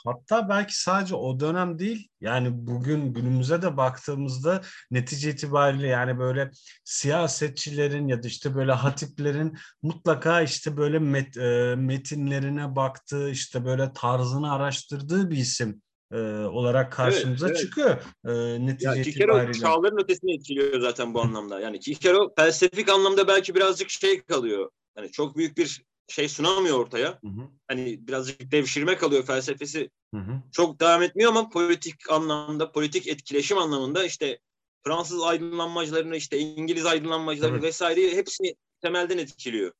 Hatta 0.06 0.48
belki 0.48 0.80
sadece 0.80 1.14
o 1.14 1.40
dönem 1.40 1.78
değil 1.78 2.08
yani 2.20 2.48
bugün 2.52 3.12
günümüze 3.12 3.62
de 3.62 3.76
baktığımızda 3.76 4.62
netice 4.90 5.30
itibariyle 5.30 5.86
yani 5.86 6.18
böyle 6.18 6.50
siyasetçilerin 6.84 8.08
ya 8.08 8.22
da 8.22 8.28
işte 8.28 8.54
böyle 8.54 8.72
hatiplerin 8.72 9.58
mutlaka 9.82 10.42
işte 10.42 10.76
böyle 10.76 10.98
met, 10.98 11.36
e, 11.36 11.74
metinlerine 11.76 12.76
baktığı 12.76 13.30
işte 13.30 13.64
böyle 13.64 13.92
tarzını 13.92 14.52
araştırdığı 14.52 15.30
bir 15.30 15.36
isim 15.36 15.82
e, 16.14 16.18
olarak 16.46 16.92
karşımıza 16.92 17.46
evet, 17.46 17.56
evet. 17.56 17.66
çıkıyor 17.66 17.96
e, 18.24 18.66
netice 18.66 18.88
ya, 18.88 18.94
itibariyle. 18.94 19.52
Kikero 19.52 19.52
çağların 19.52 20.02
ötesini 20.02 20.34
etkiliyor 20.34 20.80
zaten 20.80 21.14
bu 21.14 21.20
anlamda. 21.20 21.60
Yani 21.60 21.80
Kikero 21.80 22.34
felsefik 22.36 22.88
anlamda 22.88 23.28
belki 23.28 23.54
birazcık 23.54 23.90
şey 23.90 24.22
kalıyor. 24.22 24.70
Yani 24.96 25.10
çok 25.10 25.36
büyük 25.36 25.56
bir 25.56 25.82
şey 26.08 26.28
sunamıyor 26.28 26.78
ortaya. 26.78 27.08
Hı 27.08 27.28
hı. 27.28 27.48
Hani 27.68 28.08
birazcık 28.08 28.52
devşirme 28.52 28.96
kalıyor 28.96 29.26
felsefesi. 29.26 29.90
Hı 30.14 30.20
hı. 30.20 30.42
Çok 30.52 30.80
devam 30.80 31.02
etmiyor 31.02 31.30
ama 31.30 31.48
politik 31.48 32.10
anlamda, 32.10 32.72
politik 32.72 33.08
etkileşim 33.08 33.58
anlamında 33.58 34.04
işte 34.04 34.38
Fransız 34.86 35.22
aydınlanmacılarını, 35.22 36.16
işte 36.16 36.38
İngiliz 36.38 36.86
aydınlanmacılarını 36.86 37.54
evet. 37.54 37.64
vesaire 37.64 38.16
hepsini 38.16 38.54
temelden 38.82 39.18
etkiliyor. 39.18 39.72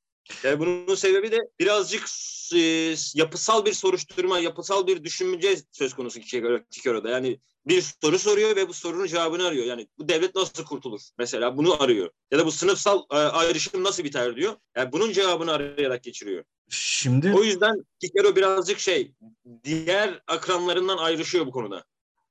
Yani 0.45 0.59
bunun 0.59 0.95
sebebi 0.95 1.33
de 1.33 1.39
birazcık 1.61 2.07
e, 2.55 2.95
yapısal 3.15 3.65
bir 3.65 3.73
soruşturma, 3.73 4.39
yapısal 4.39 4.87
bir 4.87 5.05
düşünce 5.05 5.57
söz 5.73 5.95
konusu 5.95 6.21
Kikero'da. 6.71 7.11
Yani 7.11 7.39
bir 7.67 7.83
soru 8.03 8.19
soruyor 8.19 8.57
ve 8.57 8.69
bu 8.69 8.73
sorunun 8.75 9.07
cevabını 9.07 9.47
arıyor. 9.47 9.65
Yani 9.65 9.89
bu 9.99 10.09
devlet 10.09 10.35
nasıl 10.35 10.65
kurtulur? 10.65 11.01
Mesela 11.19 11.57
bunu 11.57 11.83
arıyor. 11.83 12.11
Ya 12.31 12.39
da 12.39 12.47
bu 12.47 12.53
sınıfsal 12.53 13.03
e, 13.13 13.17
ayrışım 13.17 13.85
nasıl 13.85 14.05
biter 14.05 14.37
diyor. 14.37 14.57
Yani 14.77 14.93
bunun 14.93 15.13
cevabını 15.13 15.53
arayarak 15.53 16.03
geçiriyor. 16.03 16.45
Şimdi 16.69 17.33
o 17.33 17.45
yüzden 17.45 17.85
Kikero 18.01 18.37
birazcık 18.37 18.79
şey 18.79 19.13
diğer 19.65 20.23
akranlarından 20.27 20.97
ayrışıyor 20.97 21.47
bu 21.47 21.51
konuda. 21.51 21.85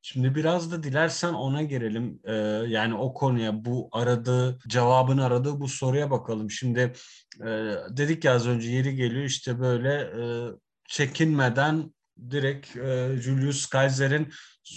Şimdi 0.06 0.36
biraz 0.36 0.72
da 0.72 0.84
dilersen 0.84 1.34
ona 1.34 1.64
girelim. 1.64 2.20
Ee, 2.26 2.34
yani 2.68 2.96
o 2.96 3.14
konuya 3.14 3.66
bu 3.66 3.90
aradığı, 3.92 4.60
cevabını 4.68 5.26
aradığı 5.26 5.60
bu 5.60 5.68
soruya 5.68 6.12
bakalım. 6.12 6.52
Şimdi 6.52 6.94
e, 7.42 7.48
dedik 7.90 8.24
ya 8.26 8.34
az 8.34 8.48
önce 8.48 8.70
yeri 8.70 8.96
geliyor 8.96 9.26
işte 9.26 9.60
böyle 9.60 9.94
e, 9.94 10.24
çekinmeden 10.88 11.94
direkt 12.30 12.78
e, 12.78 13.16
Julius 13.22 13.70
Caesar'in 13.72 14.34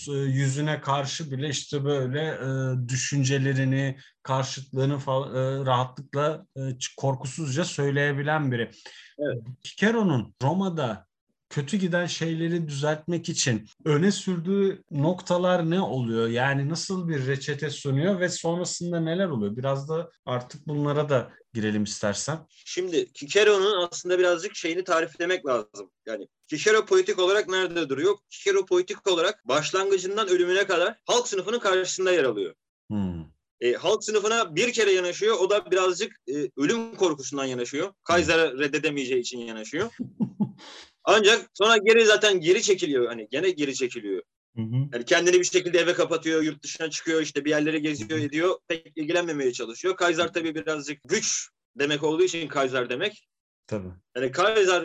e, 0.09 0.13
yüzüne 0.13 0.81
karşı 0.81 1.31
bile 1.31 1.49
işte 1.49 1.85
böyle 1.85 2.23
e, 2.23 2.89
düşüncelerini, 2.89 3.99
karşıtlığını 4.23 4.99
falan, 4.99 5.35
e, 5.35 5.67
rahatlıkla 5.67 6.47
e, 6.57 6.61
korkusuzca 6.97 7.65
söyleyebilen 7.65 8.53
biri. 8.53 8.71
Evet. 9.19 9.43
Cicero'nun 9.63 10.35
Roma'da 10.43 11.07
kötü 11.49 11.77
giden 11.77 12.07
şeyleri 12.07 12.69
düzeltmek 12.69 13.29
için 13.29 13.69
öne 13.85 14.13
sürdüğü 14.13 14.83
noktalar 14.91 15.71
ne 15.71 15.81
oluyor? 15.81 16.29
Yani 16.29 16.69
nasıl 16.69 17.09
bir 17.09 17.27
reçete 17.27 17.71
sunuyor 17.71 18.21
ve 18.21 18.29
sonrasında 18.29 19.01
neler 19.01 19.29
oluyor? 19.29 19.57
Biraz 19.57 19.89
da 19.89 20.11
artık 20.27 20.67
bunlara 20.67 21.09
da 21.09 21.33
girelim 21.55 21.85
istersen. 21.85 22.39
Şimdi 22.51 23.13
Cicero'nun 23.13 23.89
aslında 23.89 24.19
birazcık 24.19 24.57
şeyini 24.57 24.85
tariflemek 24.85 25.47
lazım. 25.47 25.91
Yani 26.07 26.29
Cicero 26.47 26.87
politik 26.87 27.19
olarak 27.19 27.49
nerede 27.49 27.89
duruyor? 27.89 28.17
Cicero 28.31 28.67
politik 28.67 29.07
olarak 29.07 29.49
başlangıcından 29.49 30.29
ölümüne 30.29 30.67
kadar 30.67 30.95
halk 31.05 31.29
sınıfının 31.29 31.59
karşısında 31.59 32.13
yer 32.13 32.25
alıyor. 32.25 32.55
Hmm. 32.91 33.25
E, 33.61 33.73
halk 33.73 34.05
sınıfına 34.05 34.57
bir 34.57 34.73
kere 34.73 34.93
yanaşıyor. 34.93 35.37
O 35.39 35.51
da 35.51 35.71
birazcık 35.71 36.13
e, 36.29 36.51
ölüm 36.57 36.95
korkusundan 36.95 37.45
yanaşıyor. 37.45 37.93
Kaiser'ı 38.05 38.59
reddedemeyeceği 38.59 39.21
için 39.21 39.39
yanaşıyor. 39.39 39.91
Ancak 41.07 41.51
sonra 41.55 41.77
geri 41.77 42.05
zaten 42.05 42.41
geri 42.41 42.63
çekiliyor. 42.63 43.07
Hani 43.07 43.29
gene 43.31 43.51
geri 43.51 43.75
çekiliyor. 43.75 44.23
Hı 44.57 44.63
hı. 44.63 44.77
Yani 44.93 45.05
kendini 45.05 45.41
bir 45.41 45.45
şekilde 45.45 45.79
eve 45.79 45.93
kapatıyor, 45.93 46.43
yurt 46.43 46.63
dışına 46.63 46.91
çıkıyor, 46.91 47.23
işte 47.23 47.45
bir 47.45 47.51
yerlere 47.51 47.79
geziyor, 47.79 48.19
ediyor. 48.19 48.59
Pek 48.69 48.93
ilgilenmemeye 48.97 49.53
çalışıyor. 49.53 49.97
Kaiser 49.97 50.33
tabii 50.33 50.55
birazcık 50.55 50.99
güç 51.05 51.49
demek 51.79 52.03
olduğu 52.03 52.23
için 52.23 52.49
Kaiser 52.49 52.91
demek. 52.91 53.29
Tabii. 53.67 53.89
Yani 54.17 54.33
Kaiser 54.33 54.85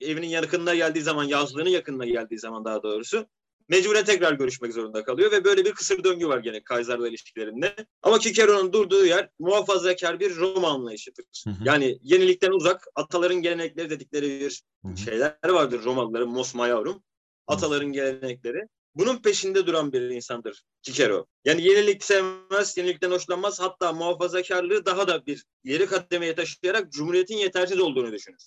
evinin 0.00 0.28
yakınına 0.28 0.74
geldiği 0.74 1.02
zaman, 1.02 1.24
yazlığının 1.24 1.70
yakınına 1.70 2.06
geldiği 2.06 2.38
zaman 2.38 2.64
daha 2.64 2.82
doğrusu 2.82 3.26
mecburen 3.68 4.04
tekrar 4.04 4.32
görüşmek 4.32 4.72
zorunda 4.72 5.04
kalıyor 5.04 5.32
ve 5.32 5.44
böyle 5.44 5.64
bir 5.64 5.72
kısır 5.72 6.04
döngü 6.04 6.28
var 6.28 6.38
gene 6.38 6.62
Kaiser'la 6.62 7.08
ilişkilerinde. 7.08 7.74
Ama 8.02 8.20
Cicero'nun 8.20 8.72
durduğu 8.72 9.06
yer 9.06 9.28
muhafazakar 9.38 10.20
bir 10.20 10.36
Roma 10.36 10.68
anlayışıdır. 10.68 11.24
Hı 11.44 11.50
hı. 11.50 11.64
Yani 11.64 11.98
yenilikten 12.02 12.50
uzak, 12.50 12.86
ataların 12.94 13.42
gelenekleri 13.42 13.90
dedikleri 13.90 14.40
bir 14.40 14.62
hı 14.84 14.88
hı. 14.88 14.96
şeyler 14.96 15.36
vardır 15.48 15.84
Romalıların 15.84 16.28
mos 16.28 16.54
maiorum. 16.54 17.02
Ataların 17.46 17.92
gelenekleri. 17.92 18.68
Bunun 18.94 19.16
peşinde 19.16 19.66
duran 19.66 19.92
bir 19.92 20.00
insandır 20.00 20.62
Cicero. 20.82 21.26
Yani 21.44 21.62
yenilik 21.62 22.04
sevmez, 22.04 22.76
yenilikten 22.76 23.10
hoşlanmaz. 23.10 23.60
Hatta 23.60 23.92
muhafazakarlığı 23.92 24.86
daha 24.86 25.08
da 25.08 25.26
bir 25.26 25.44
yeri 25.64 25.86
kademeye 25.86 26.34
taşıyarak 26.34 26.92
Cumhuriyet'in 26.92 27.36
yetersiz 27.36 27.80
olduğunu 27.80 28.12
düşünür. 28.12 28.42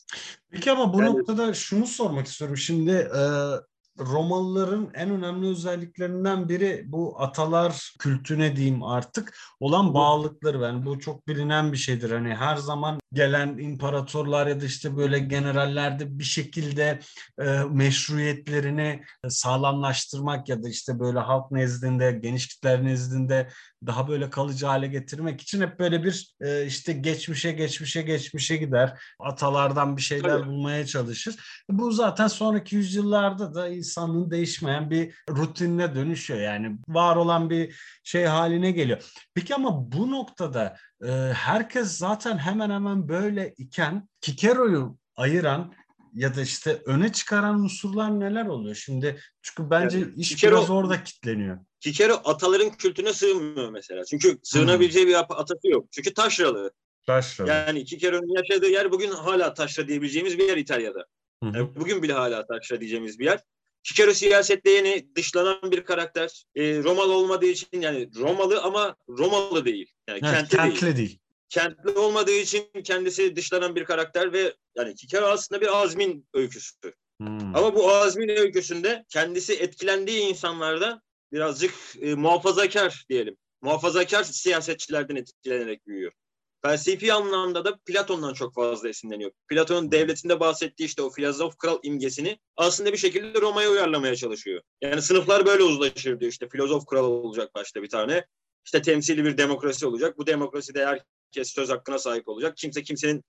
Peki 0.50 0.72
ama 0.72 0.94
bu 0.94 1.02
yani, 1.02 1.18
noktada 1.18 1.54
şunu 1.54 1.88
sormak 1.88 2.28
istiyorum. 2.28 2.58
Şimdi 2.58 2.92
e, 2.92 3.22
Romalıların 4.00 4.90
en 4.94 5.10
önemli 5.10 5.48
özelliklerinden 5.48 6.50
biri 6.50 6.84
bu 6.88 7.22
atalar 7.22 7.96
kültüne 8.00 8.56
diyeyim 8.56 8.84
artık 8.84 9.38
olan 9.60 9.94
bağlılıkları. 9.94 10.62
Yani 10.62 10.86
bu 10.86 11.00
çok 11.00 11.28
bilinen 11.28 11.72
bir 11.72 11.78
şeydir. 11.78 12.12
Hani 12.12 12.36
her 12.36 12.56
zaman 12.56 13.00
gelen 13.14 13.58
imparatorlar 13.58 14.48
ya 14.48 14.62
da 14.62 14.66
işte 14.66 14.98
böyle 14.98 15.20
generallerde 15.20 16.20
bir 16.20 16.24
şekilde 16.24 17.00
e, 17.42 17.60
meşruiyetlerini 17.70 19.04
sağlamlaştırmak 19.30 20.50
ya 20.50 20.64
da 20.64 20.70
işte 20.70 21.00
böyle 21.00 21.20
halk 21.20 21.52
nezdinde, 21.52 22.12
geniş 22.12 22.48
kitler 22.48 22.86
nezdinde 22.86 23.50
daha 23.88 24.08
böyle 24.08 24.30
kalıcı 24.30 24.66
hale 24.66 24.88
getirmek 24.88 25.42
için 25.42 25.62
hep 25.62 25.80
böyle 25.80 26.04
bir 26.04 26.36
e, 26.42 26.66
işte 26.66 26.94
geçmişe 26.94 27.52
geçmişe 27.52 28.02
geçmişe 28.02 28.58
gider. 28.58 29.02
Atalardan 29.20 29.98
bir 29.98 30.02
şeyler 30.02 30.30
Tabii. 30.30 30.48
bulmaya 30.48 30.86
çalışır. 30.86 31.64
Bu 31.70 31.92
zaten 31.92 32.28
sonraki 32.28 32.76
yüzyıllarda 32.76 33.54
da 33.54 33.81
insanlığın 33.82 34.32
değişmeyen 34.32 34.90
bir 34.90 35.16
rutinine 35.30 35.96
dönüşüyor. 35.96 36.40
Yani 36.40 36.78
var 36.88 37.16
olan 37.16 37.50
bir 37.50 37.76
şey 38.04 38.26
haline 38.26 38.72
geliyor. 38.72 39.12
Peki 39.34 39.56
ama 39.56 39.92
bu 39.92 40.12
noktada 40.12 40.78
e, 41.04 41.12
herkes 41.34 41.88
zaten 41.88 42.38
hemen 42.38 42.70
hemen 42.70 43.10
böyle 43.10 43.54
iken 43.58 44.10
Kikero'yu 44.22 44.98
ayıran 45.16 45.74
ya 46.14 46.36
da 46.36 46.42
işte 46.42 46.82
öne 46.86 47.12
çıkaran 47.12 47.60
unsurlar 47.60 48.20
neler 48.20 48.46
oluyor? 48.46 48.76
Şimdi 48.76 49.20
çünkü 49.42 49.70
bence 49.70 50.00
yani, 50.00 50.14
iş 50.16 50.30
Kikero, 50.30 50.56
biraz 50.56 50.70
orada 50.70 51.04
kitleniyor. 51.04 51.60
Kikero 51.80 52.14
ataların 52.14 52.70
kültüne 52.70 53.14
sığmıyor 53.14 53.70
mesela. 53.70 54.06
Çünkü 54.06 54.38
sığınabileceği 54.44 55.06
hmm. 55.06 55.12
bir 55.12 55.18
atası 55.30 55.68
yok. 55.68 55.88
Çünkü 55.92 56.14
taşralı. 56.14 56.72
Taşralı. 57.08 57.50
Yani 57.50 57.86
Kikero'nun 57.86 58.36
yaşadığı 58.36 58.70
yer 58.70 58.92
bugün 58.92 59.12
hala 59.12 59.54
taşra 59.54 59.88
diyebileceğimiz 59.88 60.38
bir 60.38 60.48
yer 60.48 60.58
İtalya'da. 60.58 61.06
Yani 61.44 61.76
bugün 61.76 62.04
bile 62.04 62.14
hala 62.14 62.46
taşra 62.46 62.80
diyeceğimiz 62.80 63.20
bir 63.20 63.26
yer. 63.26 63.40
Kikero 63.84 64.14
siyasette 64.14 64.72
yeni 64.72 65.16
dışlanan 65.16 65.72
bir 65.72 65.84
karakter. 65.84 66.44
E, 66.56 66.84
Romalı 66.84 67.14
olmadığı 67.14 67.46
için 67.46 67.82
yani 67.82 68.10
Romalı 68.16 68.62
ama 68.62 68.96
Romalı 69.10 69.66
değil. 69.66 69.92
Yani 70.08 70.20
evet, 70.24 70.34
kentli, 70.34 70.58
kentli 70.58 70.82
değil. 70.82 70.98
değil 70.98 71.20
kentli 71.52 71.90
olmadığı 71.90 72.36
için 72.36 72.66
kendisi 72.84 73.36
dışlanan 73.36 73.76
bir 73.76 73.86
karakter 73.86 74.34
ve 74.34 74.54
yani 74.76 74.96
Kikero 74.96 75.26
aslında 75.26 75.62
bir 75.62 75.82
azmin 75.82 76.28
öyküsü. 76.34 76.94
Hmm. 77.18 77.56
Ama 77.56 77.76
bu 77.76 77.92
azmin 77.92 78.30
öyküsünde 78.30 79.06
kendisi 79.10 79.54
etkilendiği 79.54 80.22
insanlarda 80.22 81.02
birazcık 81.32 81.74
e, 82.02 82.16
muhafazakar 82.16 83.06
diyelim. 83.10 83.38
Muhafazakar 83.62 84.24
siyasetçilerden 84.24 85.16
etkilenerek 85.16 85.88
büyüyor. 85.88 86.12
Felsefi 86.62 87.14
anlamda 87.14 87.66
da 87.66 87.78
Platon'dan 87.86 88.34
çok 88.34 88.54
fazla 88.54 88.90
esinleniyor. 88.90 89.32
Platon'un 89.48 89.92
devletinde 89.92 90.40
bahsettiği 90.40 90.88
işte 90.88 91.02
o 91.02 91.10
filozof 91.10 91.58
kral 91.58 91.80
imgesini 91.84 92.40
aslında 92.58 92.92
bir 92.94 92.98
şekilde 92.98 93.42
Roma'ya 93.42 93.70
uyarlamaya 93.70 94.16
çalışıyor. 94.16 94.62
Yani 94.82 95.02
sınıflar 95.02 95.46
böyle 95.46 95.64
uzlaşır 95.64 96.20
diyor 96.20 96.32
işte 96.32 96.50
filozof 96.50 96.86
kral 96.86 97.04
olacak 97.04 97.56
başta 97.56 97.84
bir 97.84 97.90
tane. 97.90 98.26
işte 98.66 98.82
temsili 98.82 99.26
bir 99.26 99.38
demokrasi 99.38 99.88
olacak. 99.88 100.18
Bu 100.18 100.28
demokraside 100.28 100.86
herkes 100.86 101.54
söz 101.54 101.70
hakkına 101.70 102.00
sahip 102.00 102.28
olacak. 102.28 102.58
Kimse 102.58 102.84
kimsenin 102.84 103.24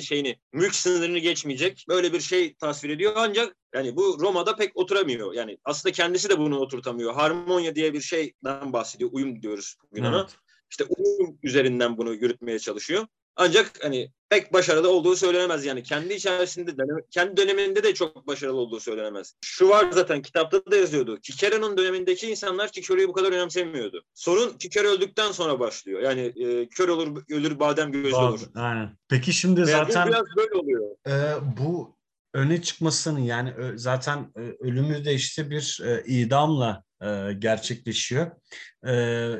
şeyini 0.00 0.38
mülk 0.52 0.74
sınırını 0.74 1.18
geçmeyecek 1.18 1.84
böyle 1.88 2.12
bir 2.12 2.20
şey 2.20 2.54
tasvir 2.54 2.90
ediyor 2.90 3.12
ancak 3.16 3.56
yani 3.74 3.96
bu 3.96 4.18
Roma'da 4.20 4.56
pek 4.56 4.76
oturamıyor. 4.76 5.34
Yani 5.34 5.58
aslında 5.64 5.92
kendisi 5.92 6.28
de 6.28 6.38
bunu 6.38 6.58
oturtamıyor. 6.58 7.14
Harmonya 7.14 7.74
diye 7.74 7.92
bir 7.92 8.00
şeyden 8.00 8.72
bahsediyor. 8.72 9.10
Uyum 9.12 9.42
diyoruz 9.42 9.76
bugün 9.90 10.04
evet. 10.04 10.14
ona. 10.14 10.28
İşte 10.70 10.84
uyum 10.84 11.38
üzerinden 11.42 11.98
bunu 11.98 12.14
yürütmeye 12.14 12.58
çalışıyor. 12.58 13.06
Ancak 13.36 13.84
hani 13.84 14.12
pek 14.28 14.52
başarılı 14.52 14.90
olduğu 14.90 15.16
söylenemez 15.16 15.64
yani 15.64 15.82
kendi 15.82 16.14
içerisinde 16.14 16.78
dönem, 16.78 16.96
kendi 17.10 17.36
döneminde 17.36 17.82
de 17.82 17.94
çok 17.94 18.26
başarılı 18.26 18.56
olduğu 18.56 18.80
söylenemez. 18.80 19.34
Şu 19.40 19.68
var 19.68 19.90
zaten 19.90 20.22
kitapta 20.22 20.70
da 20.70 20.76
yazıyordu. 20.76 21.20
Kikero'nun 21.22 21.76
dönemindeki 21.76 22.30
insanlar 22.30 22.72
Kikero'yu 22.72 23.08
bu 23.08 23.12
kadar 23.12 23.32
önemsemiyordu. 23.32 24.04
Sorun 24.14 24.58
Kikero 24.58 24.88
öldükten 24.88 25.32
sonra 25.32 25.60
başlıyor. 25.60 26.00
Yani 26.00 26.20
e, 26.20 26.68
kör 26.68 26.88
olur 26.88 27.22
ölür 27.30 27.60
badem 27.60 27.92
gözlü 27.92 28.16
olur. 28.16 28.40
Aynen. 28.54 28.96
Peki 29.08 29.32
şimdi 29.32 29.64
zaten 29.64 30.08
biraz 30.08 30.26
böyle 30.36 30.54
oluyor. 30.54 30.96
E, 31.06 31.12
bu 31.58 31.99
öne 32.34 32.62
çıkmasının 32.62 33.20
yani 33.20 33.54
zaten 33.78 34.32
e, 34.36 34.40
ölümü 34.40 35.04
de 35.04 35.14
işte 35.14 35.50
bir 35.50 35.80
e, 35.84 36.04
idamla 36.06 36.82
e, 37.02 37.32
gerçekleşiyor. 37.38 38.30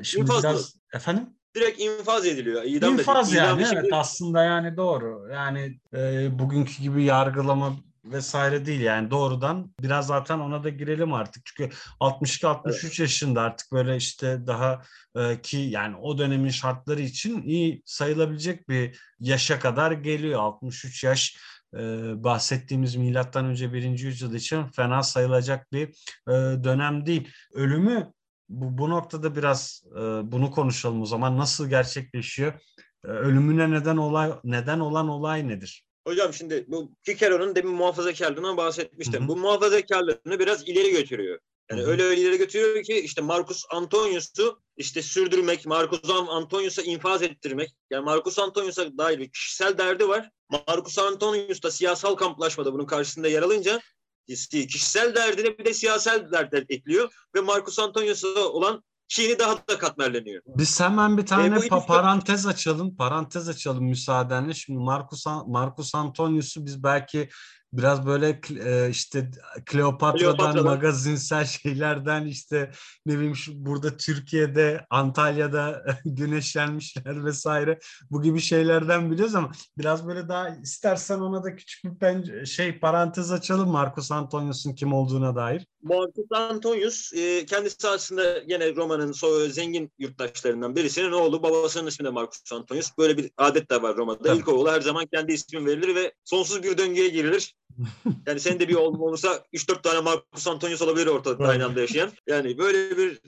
Şimdi 0.03 0.22
İnfazlı. 0.22 0.42
biraz 0.42 0.74
efendim 0.94 1.29
direkt 1.55 1.81
infaz 1.81 2.26
ediliyor. 2.26 2.62
İdam 2.64 2.98
infaz 2.98 3.33
yani 3.33 3.62
evet 3.62 3.83
şimdi... 3.83 3.96
aslında 3.96 4.44
yani 4.44 4.76
doğru. 4.76 5.29
Yani 5.33 5.81
e, 5.94 6.29
bugünkü 6.38 6.83
gibi 6.83 7.05
yargılama 7.05 7.76
vesaire 8.05 8.66
değil 8.66 8.81
yani 8.81 9.11
doğrudan 9.11 9.74
biraz 9.81 10.07
zaten 10.07 10.38
ona 10.38 10.64
da 10.64 10.68
girelim 10.68 11.12
artık 11.12 11.46
çünkü 11.46 11.74
62-63 12.00 12.81
evet. 12.85 12.98
yaşında 12.98 13.42
artık 13.42 13.72
böyle 13.72 13.96
işte 13.96 14.46
daha 14.46 14.83
e, 15.16 15.40
ki 15.42 15.57
yani 15.57 15.96
o 15.96 16.18
dönemin 16.18 16.50
şartları 16.50 17.00
için 17.00 17.42
iyi 17.42 17.83
sayılabilecek 17.85 18.68
bir 18.68 19.00
yaşa 19.20 19.61
kadar 19.61 19.92
geliyor 19.92 20.40
63 20.40 21.05
yaş 21.05 21.37
e, 21.75 21.79
bahsettiğimiz 22.25 22.97
milattan 22.97 23.45
önce 23.45 23.73
birinci 23.73 24.07
yüzyıl 24.07 24.35
için 24.35 24.65
fena 24.65 25.03
sayılacak 25.03 25.73
bir 25.73 25.89
e, 26.29 26.65
dönem 26.65 27.07
değil. 27.07 27.29
Ölümü 27.53 28.13
bu, 28.49 28.79
bu 28.79 28.91
noktada 28.91 29.37
biraz 29.37 29.85
e, 29.93 30.01
bunu 30.33 30.51
konuşalım 30.51 31.03
o 31.03 31.07
zaman. 31.07 31.39
Nasıl 31.39 31.69
gerçekleşiyor? 31.69 32.53
E, 33.05 33.09
ölümüne 33.09 33.71
neden 33.71 33.97
olay 33.97 34.33
neden 34.45 34.81
olan 34.81 35.09
olay 35.09 35.49
nedir? 35.49 35.85
Hocam 36.07 36.33
şimdi 36.33 36.65
bu 36.69 36.93
Cicero'nun 37.03 37.55
demin 37.55 37.75
muhafazakarlığından 37.75 38.57
bahsetmiştim. 38.57 39.21
Hı-hı. 39.21 39.29
Bu 39.29 39.37
muhafazakarlığını 39.37 40.39
biraz 40.39 40.69
ileri 40.69 40.91
götürüyor. 40.91 41.39
Yani 41.71 41.83
öyle 41.83 42.17
ileri 42.17 42.39
götürüyor 42.39 42.85
ki 42.85 43.01
işte 43.01 43.23
Marcus 43.23 43.65
Antonius'u 43.71 44.61
işte 44.77 45.03
sürdürmek, 45.03 45.67
Marcus 45.67 46.11
Antonius'a 46.11 46.83
infaz 46.83 47.23
ettirmek. 47.23 47.71
Yani 47.91 48.05
Marcus 48.05 48.39
Antonius'a 48.39 48.99
dair 48.99 49.19
bir 49.19 49.31
kişisel 49.31 49.79
derdi 49.79 50.09
var. 50.09 50.31
Marcus 50.69 50.99
Antonius 50.99 51.63
da 51.63 51.71
siyasal 51.71 52.15
kamplaşmada 52.15 52.73
bunun 52.73 52.87
karşısında 52.87 53.29
yer 53.29 53.43
alınca 53.43 53.81
kişisel 54.51 55.15
derdine 55.15 55.59
bir 55.59 55.65
de 55.65 55.75
siyasal 55.75 56.33
derdler 56.33 56.65
ekliyor 56.69 57.13
ve 57.35 57.41
Marcus 57.41 57.79
Antonius'a 57.79 58.49
olan 58.49 58.83
şeyini 59.09 59.39
daha 59.39 59.57
da 59.69 59.79
katmerleniyor. 59.79 60.43
Biz 60.47 60.81
hemen 60.81 61.19
bir 61.19 61.27
tane 61.27 61.57
e, 61.57 61.59
pa- 61.59 61.87
parantez 61.87 62.47
açalım. 62.47 62.97
Parantez 62.97 63.49
açalım 63.49 63.85
müsaadenle. 63.85 64.55
Şimdi 64.55 64.79
Marcus 64.79 65.25
Marcus 65.47 65.95
Antonius'u 65.95 66.67
biz 66.67 66.83
belki 66.83 67.29
biraz 67.73 68.07
böyle 68.07 68.41
e, 68.65 68.91
işte 68.91 69.31
Kleopatra'dan, 69.67 70.37
Kleopatra'dan 70.37 70.65
magazinsel 70.65 71.45
şeylerden 71.45 72.27
işte 72.27 72.71
ne 73.07 73.15
bileyim 73.15 73.37
şu, 73.37 73.67
burada 73.67 73.97
Türkiye'de 73.97 74.87
Antalya'da 74.91 75.85
güneşlenmişler 76.05 77.25
vesaire 77.25 77.79
bu 78.11 78.23
gibi 78.23 78.41
şeylerden 78.41 79.11
biliyoruz 79.11 79.35
ama 79.35 79.53
biraz 79.79 80.07
böyle 80.07 80.29
daha 80.29 80.49
istersen 80.49 81.19
ona 81.19 81.45
da 81.45 81.57
küçük 81.57 81.85
bir 81.85 81.91
pen- 82.07 82.47
şey 82.47 82.79
parantez 82.79 83.33
açalım 83.33 83.71
Marcus 83.71 84.13
Antonius'un 84.13 84.75
kim 84.75 84.93
olduğuna 84.93 85.37
dair. 85.37 85.67
Marcus 85.83 86.27
Antonius 86.31 87.13
e, 87.13 87.47
kendisi 87.47 87.89
aslında 87.89 88.39
gene 88.39 88.77
Roma'nın 88.77 89.13
zengin 89.49 89.93
yurttaşlarından 89.99 90.77
birisinin 90.77 91.13
oğlu 91.13 91.43
babasının 91.43 91.87
ismi 91.87 92.07
de 92.07 92.11
Marcus 92.11 92.53
Antonius. 92.53 92.91
Böyle 92.99 93.17
bir 93.17 93.31
adet 93.37 93.71
de 93.71 93.83
var 93.83 93.97
Roma'da. 93.97 94.23
Tabii. 94.23 94.39
İlk 94.39 94.49
oğlu 94.49 94.71
her 94.71 94.81
zaman 94.81 95.07
kendi 95.13 95.33
ismi 95.33 95.67
verilir 95.67 95.95
ve 95.95 96.13
sonsuz 96.25 96.63
bir 96.63 96.79
döngüye 96.79 97.09
girilir. 97.09 97.55
Yani 98.27 98.41
senin 98.41 98.61
de 98.61 98.69
bir 98.69 98.75
oğlun 98.75 98.99
olursa 98.99 99.45
3-4 99.53 99.83
tane 99.83 100.01
Marcus 100.01 100.47
Antonius 100.47 100.83
olabilir 100.83 101.07
ortada 101.07 101.49
aynı 101.49 101.65
anda 101.65 101.81
yaşayan. 101.81 102.13
Yani 102.27 102.59
böyle 102.59 102.97
bir 102.97 103.21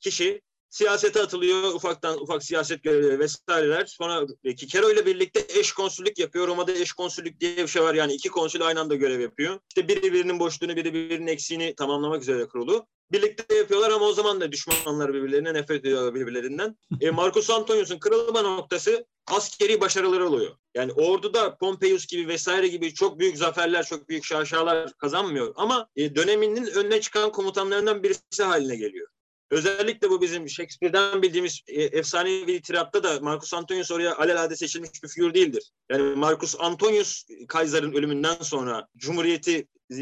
kişi 0.00 0.42
siyasete 0.76 1.22
atılıyor. 1.22 1.74
Ufaktan 1.74 2.22
ufak 2.22 2.44
siyaset 2.44 2.82
görevleri 2.82 3.18
vesaireler. 3.18 3.86
Sonra 3.86 4.26
Kikero 4.56 4.90
ile 4.90 5.06
birlikte 5.06 5.46
eş 5.60 5.72
konsüllük 5.72 6.18
yapıyor. 6.18 6.48
Roma'da 6.48 6.72
eş 6.72 6.92
konsüllük 6.92 7.40
diye 7.40 7.56
bir 7.56 7.68
şey 7.68 7.82
var. 7.82 7.94
Yani 7.94 8.12
iki 8.12 8.28
konsül 8.28 8.66
aynı 8.66 8.80
anda 8.80 8.94
görev 8.94 9.20
yapıyor. 9.20 9.60
İşte 9.68 9.88
biri 9.88 10.12
birinin 10.12 10.40
boşluğunu, 10.40 10.76
biri 10.76 10.94
birinin 10.94 11.26
eksiğini 11.26 11.74
tamamlamak 11.74 12.22
üzere 12.22 12.48
kurulu. 12.48 12.86
Birlikte 13.12 13.54
yapıyorlar 13.54 13.90
ama 13.90 14.06
o 14.06 14.12
zaman 14.12 14.40
da 14.40 14.52
düşmanlar 14.52 15.14
birbirlerine 15.14 15.54
nefret 15.54 15.80
ediyorlar 15.80 16.14
birbirlerinden. 16.14 16.76
E, 17.00 17.10
Marcus 17.10 17.50
Antonius'un 17.50 17.98
kırılma 17.98 18.42
noktası 18.42 19.06
askeri 19.26 19.80
başarıları 19.80 20.28
oluyor. 20.28 20.56
Yani 20.74 20.92
orduda 20.92 21.56
Pompeius 21.56 22.06
gibi 22.06 22.28
vesaire 22.28 22.68
gibi 22.68 22.94
çok 22.94 23.18
büyük 23.18 23.36
zaferler, 23.36 23.84
çok 23.84 24.08
büyük 24.08 24.24
şaşalar 24.24 24.92
kazanmıyor. 24.92 25.52
Ama 25.56 25.88
e, 25.96 26.14
döneminin 26.14 26.66
önüne 26.66 27.00
çıkan 27.00 27.32
komutanlarından 27.32 28.02
birisi 28.02 28.42
haline 28.42 28.76
geliyor. 28.76 29.08
Özellikle 29.50 30.10
bu 30.10 30.20
bizim 30.20 30.48
Shakespeare'den 30.48 31.22
bildiğimiz 31.22 31.60
e, 31.68 31.82
efsanevi 31.82 32.62
tiratta 32.62 33.02
da 33.02 33.20
Marcus 33.20 33.54
Antonius 33.54 33.90
oraya 33.90 34.16
alelade 34.16 34.56
seçilmiş 34.56 35.02
bir 35.02 35.08
figür 35.08 35.34
değildir. 35.34 35.70
Yani 35.90 36.16
Marcus 36.16 36.54
Antonius 36.58 37.24
Kaiser'ın 37.48 37.92
ölümünden 37.92 38.36
sonra 38.42 38.88
Cumhuriyeti 38.96 39.68
e, 39.90 39.96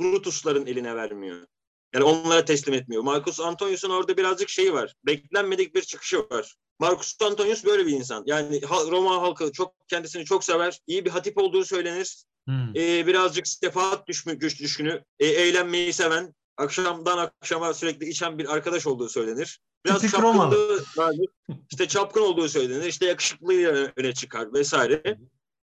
Brutus'ların 0.00 0.66
eline 0.66 0.96
vermiyor. 0.96 1.46
Yani 1.94 2.04
onlara 2.04 2.44
teslim 2.44 2.74
etmiyor. 2.74 3.02
Marcus 3.02 3.40
Antonius'un 3.40 3.90
orada 3.90 4.16
birazcık 4.16 4.48
şeyi 4.48 4.72
var. 4.72 4.94
Beklenmedik 5.06 5.74
bir 5.74 5.82
çıkışı 5.82 6.18
var. 6.18 6.54
Marcus 6.78 7.16
Antonius 7.22 7.64
böyle 7.64 7.86
bir 7.86 7.92
insan. 7.92 8.22
Yani 8.26 8.60
Roma 8.62 9.22
halkı 9.22 9.52
çok 9.52 9.74
kendisini 9.88 10.24
çok 10.24 10.44
sever. 10.44 10.78
İyi 10.86 11.04
bir 11.04 11.10
hatip 11.10 11.38
olduğu 11.38 11.64
söylenir. 11.64 12.24
Hmm. 12.46 12.76
Ee, 12.76 13.06
birazcık 13.06 13.48
sefahat 13.48 14.08
düşmü, 14.08 14.34
güç 14.34 14.60
düşkünü, 14.60 15.04
e, 15.18 15.26
eğlenmeyi 15.26 15.92
seven, 15.92 16.34
akşamdan 16.56 17.18
akşama 17.18 17.74
sürekli 17.74 18.08
içen 18.08 18.38
bir 18.38 18.52
arkadaş 18.54 18.86
olduğu 18.86 19.08
söylenir. 19.08 19.60
Biraz 19.86 20.00
Tipik 20.00 20.14
çapkınlığı 20.16 20.84
vardır. 20.96 21.26
İşte 21.70 21.88
çapkın 21.88 22.20
olduğu 22.20 22.48
söylenir. 22.48 22.84
İşte 22.84 23.06
yakışıklılığı 23.06 23.92
öne 23.96 24.14
çıkar 24.14 24.52
vesaire. 24.52 25.18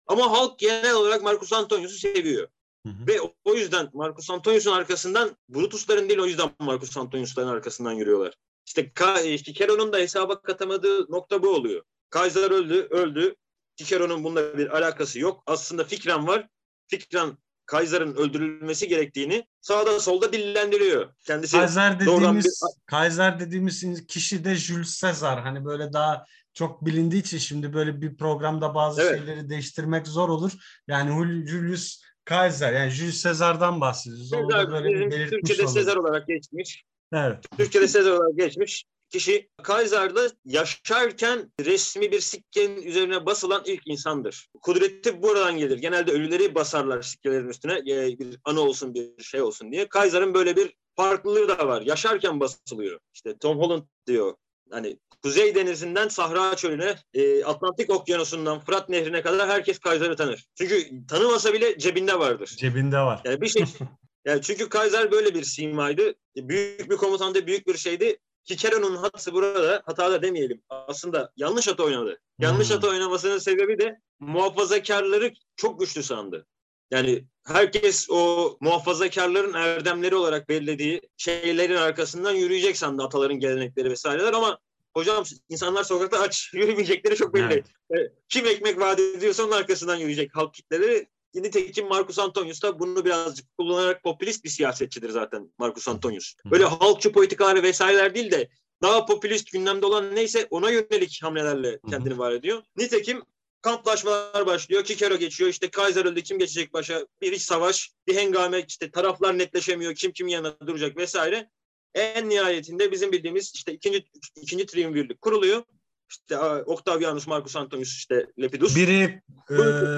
Ama 0.06 0.30
halk 0.30 0.58
genel 0.58 0.94
olarak 0.94 1.22
Marcus 1.22 1.52
Antonius'u 1.52 1.98
seviyor. 1.98 2.48
Hı 2.86 2.92
hı. 2.92 3.06
Ve 3.06 3.20
o 3.44 3.54
yüzden 3.54 3.90
Marcus 3.92 4.30
Antonius'un 4.30 4.72
arkasından 4.72 5.36
Brutus'ların 5.48 6.08
değil 6.08 6.20
o 6.20 6.26
yüzden 6.26 6.50
Marcus 6.60 6.96
Antonius'ların 6.96 7.48
arkasından 7.48 7.92
yürüyorlar. 7.92 8.34
İşte, 8.66 8.92
işte 9.24 9.52
Cicero'nun 9.52 9.92
da 9.92 9.98
hesaba 9.98 10.42
katamadığı 10.42 11.12
nokta 11.12 11.42
bu 11.42 11.48
oluyor. 11.48 11.82
Kaiser 12.10 12.50
öldü, 12.50 12.86
öldü. 12.90 13.34
Cicero'nun 13.76 14.24
bununla 14.24 14.58
bir 14.58 14.76
alakası 14.76 15.20
yok. 15.20 15.42
Aslında 15.46 15.84
fikren 15.84 16.26
var. 16.26 16.48
Fikren 16.86 17.38
Kaiser'ın 17.66 18.14
öldürülmesi 18.14 18.88
gerektiğini 18.88 19.46
sağda 19.60 20.00
solda 20.00 20.32
dillendiriyor. 20.32 21.14
Kendisi 21.26 21.56
Kaiser 21.56 22.00
dediğimiz 22.00 22.44
bir... 22.44 22.50
Kaiser 22.86 23.40
dediğimiz 23.40 24.06
kişi 24.06 24.44
de 24.44 24.54
Jules 24.54 25.00
Caesar. 25.00 25.42
Hani 25.42 25.64
böyle 25.64 25.92
daha 25.92 26.24
çok 26.54 26.86
bilindiği 26.86 27.20
için 27.20 27.38
şimdi 27.38 27.74
böyle 27.74 28.00
bir 28.00 28.16
programda 28.16 28.74
bazı 28.74 29.02
evet. 29.02 29.18
şeyleri 29.18 29.48
değiştirmek 29.48 30.06
zor 30.06 30.28
olur. 30.28 30.52
Yani 30.88 31.10
Julius 31.48 32.02
Kaiser 32.24 32.72
yani 32.72 32.90
Jules 32.90 33.22
Caesar'dan 33.22 33.80
bahsediyoruz. 33.80 34.30
Caesar, 34.30 34.70
böyle 34.70 35.30
Türkçe'de 35.30 35.66
Caesar 35.74 35.96
olarak 35.96 36.28
geçmiş. 36.28 36.84
Evet. 37.12 37.44
Türkçe'de 37.58 37.88
Caesar 37.88 38.10
olarak 38.10 38.36
geçmiş 38.36 38.84
kişi 39.14 39.48
Kaiser'da 39.62 40.30
yaşarken 40.44 41.52
resmi 41.60 42.12
bir 42.12 42.20
sikkenin 42.20 42.82
üzerine 42.82 43.26
basılan 43.26 43.62
ilk 43.66 43.82
insandır. 43.86 44.48
Kudreti 44.62 45.22
buradan 45.22 45.58
gelir. 45.58 45.78
Genelde 45.78 46.12
ölüleri 46.12 46.54
basarlar 46.54 47.02
sikkelerin 47.02 47.48
üstüne 47.48 47.84
bir 47.84 48.38
anı 48.44 48.60
olsun 48.60 48.94
bir 48.94 49.22
şey 49.22 49.42
olsun 49.42 49.72
diye. 49.72 49.88
Kaiser'ın 49.88 50.34
böyle 50.34 50.56
bir 50.56 50.74
farklılığı 50.96 51.48
da 51.48 51.68
var. 51.68 51.82
Yaşarken 51.82 52.40
basılıyor. 52.40 53.00
İşte 53.14 53.38
Tom 53.38 53.58
Holland 53.58 53.82
diyor. 54.06 54.34
Hani 54.70 54.98
Kuzey 55.22 55.54
Denizi'nden 55.54 56.08
Sahra 56.08 56.56
Çölü'ne, 56.56 56.94
e, 57.14 57.44
Atlantik 57.44 57.90
Okyanusu'ndan 57.90 58.60
Fırat 58.60 58.88
Nehri'ne 58.88 59.22
kadar 59.22 59.48
herkes 59.48 59.78
Kaiser'ı 59.78 60.16
tanır. 60.16 60.46
Çünkü 60.54 61.06
tanımasa 61.06 61.52
bile 61.52 61.78
cebinde 61.78 62.18
vardır. 62.18 62.54
Cebinde 62.58 62.98
var. 62.98 63.20
Yani 63.24 63.40
bir 63.40 63.48
şey 63.48 63.64
yani 64.24 64.42
çünkü 64.42 64.68
Kaiser 64.68 65.10
böyle 65.10 65.34
bir 65.34 65.44
simaydı. 65.44 66.14
Büyük 66.36 66.90
bir 66.90 66.96
komutandı, 66.96 67.46
büyük 67.46 67.66
bir 67.66 67.76
şeydi. 67.76 68.18
Cicero'nun 68.44 68.96
hatası 68.96 69.32
burada 69.32 69.82
hatada 69.86 70.22
demeyelim. 70.22 70.62
Aslında 70.68 71.32
yanlış 71.36 71.68
hata 71.68 71.82
oynadı. 71.82 72.18
Yanlış 72.38 72.68
hmm. 72.68 72.74
hata 72.74 72.88
oynamasının 72.88 73.38
sebebi 73.38 73.78
de 73.78 74.00
muhafazakarları 74.20 75.32
çok 75.56 75.80
güçlü 75.80 76.02
sandı. 76.02 76.46
Yani 76.90 77.24
herkes 77.46 78.10
o 78.10 78.56
muhafazakarların 78.60 79.52
erdemleri 79.52 80.14
olarak 80.14 80.48
belirlediği 80.48 81.00
şeylerin 81.16 81.76
arkasından 81.76 82.32
yürüyecek 82.32 82.76
sandı 82.76 83.02
ataların 83.02 83.40
gelenekleri 83.40 83.90
vesaireler 83.90 84.32
ama 84.32 84.58
hocam 84.94 85.24
insanlar 85.48 85.84
sokakta 85.84 86.20
aç 86.20 86.50
yürümeyecekleri 86.54 87.16
çok 87.16 87.34
belli. 87.34 87.64
Evet. 87.90 88.12
Kim 88.28 88.46
ekmek 88.46 88.80
vaat 88.80 89.00
ediyorsa 89.00 89.42
onun 89.44 89.52
arkasından 89.52 89.96
yürüyecek 89.96 90.36
halk 90.36 90.54
kitleleri. 90.54 91.06
Nitekim 91.34 91.88
Marcus 91.88 92.18
Antonius 92.18 92.62
da 92.62 92.78
bunu 92.78 93.04
birazcık 93.04 93.58
kullanarak 93.58 94.02
popülist 94.02 94.44
bir 94.44 94.48
siyasetçidir 94.48 95.10
zaten 95.10 95.52
Marcus 95.58 95.88
Antonius. 95.88 96.34
Böyle 96.50 96.64
halkçı 96.64 97.12
politikaları 97.12 97.62
vesaireler 97.62 98.14
değil 98.14 98.30
de 98.30 98.48
daha 98.82 99.06
popülist 99.06 99.52
gündemde 99.52 99.86
olan 99.86 100.14
neyse 100.14 100.46
ona 100.50 100.70
yönelik 100.70 101.20
hamlelerle 101.22 101.80
kendini 101.90 102.18
var 102.18 102.32
ediyor. 102.32 102.62
Nitekim 102.76 103.22
kamplaşmalar 103.62 104.46
başlıyor. 104.46 104.84
Kikero 104.84 105.16
geçiyor. 105.16 105.50
İşte 105.50 105.70
Kaiser 105.70 106.04
öldü. 106.04 106.22
Kim 106.22 106.38
geçecek 106.38 106.72
başa? 106.72 107.06
Bir 107.20 107.32
iç 107.32 107.42
savaş, 107.42 107.90
bir 108.06 108.16
hengame. 108.16 108.64
işte 108.68 108.90
taraflar 108.90 109.38
netleşemiyor. 109.38 109.94
Kim 109.94 110.12
kim 110.12 110.28
yanına 110.28 110.56
duracak 110.66 110.96
vesaire. 110.96 111.50
En 111.94 112.28
nihayetinde 112.28 112.92
bizim 112.92 113.12
bildiğimiz 113.12 113.52
işte 113.54 113.72
ikinci 113.72 114.04
ikinci 114.36 114.66
triumvirlik 114.66 115.22
kuruluyor. 115.22 115.62
İşte 116.10 116.38
Octavianus, 116.38 117.26
Marcus 117.26 117.56
Antonius, 117.56 117.88
işte 117.88 118.26
Lepidus. 118.40 118.76
Biri 118.76 119.22
e, 119.50 119.54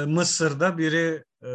Mısır'da, 0.06 0.78
biri 0.78 1.24
e, 1.42 1.50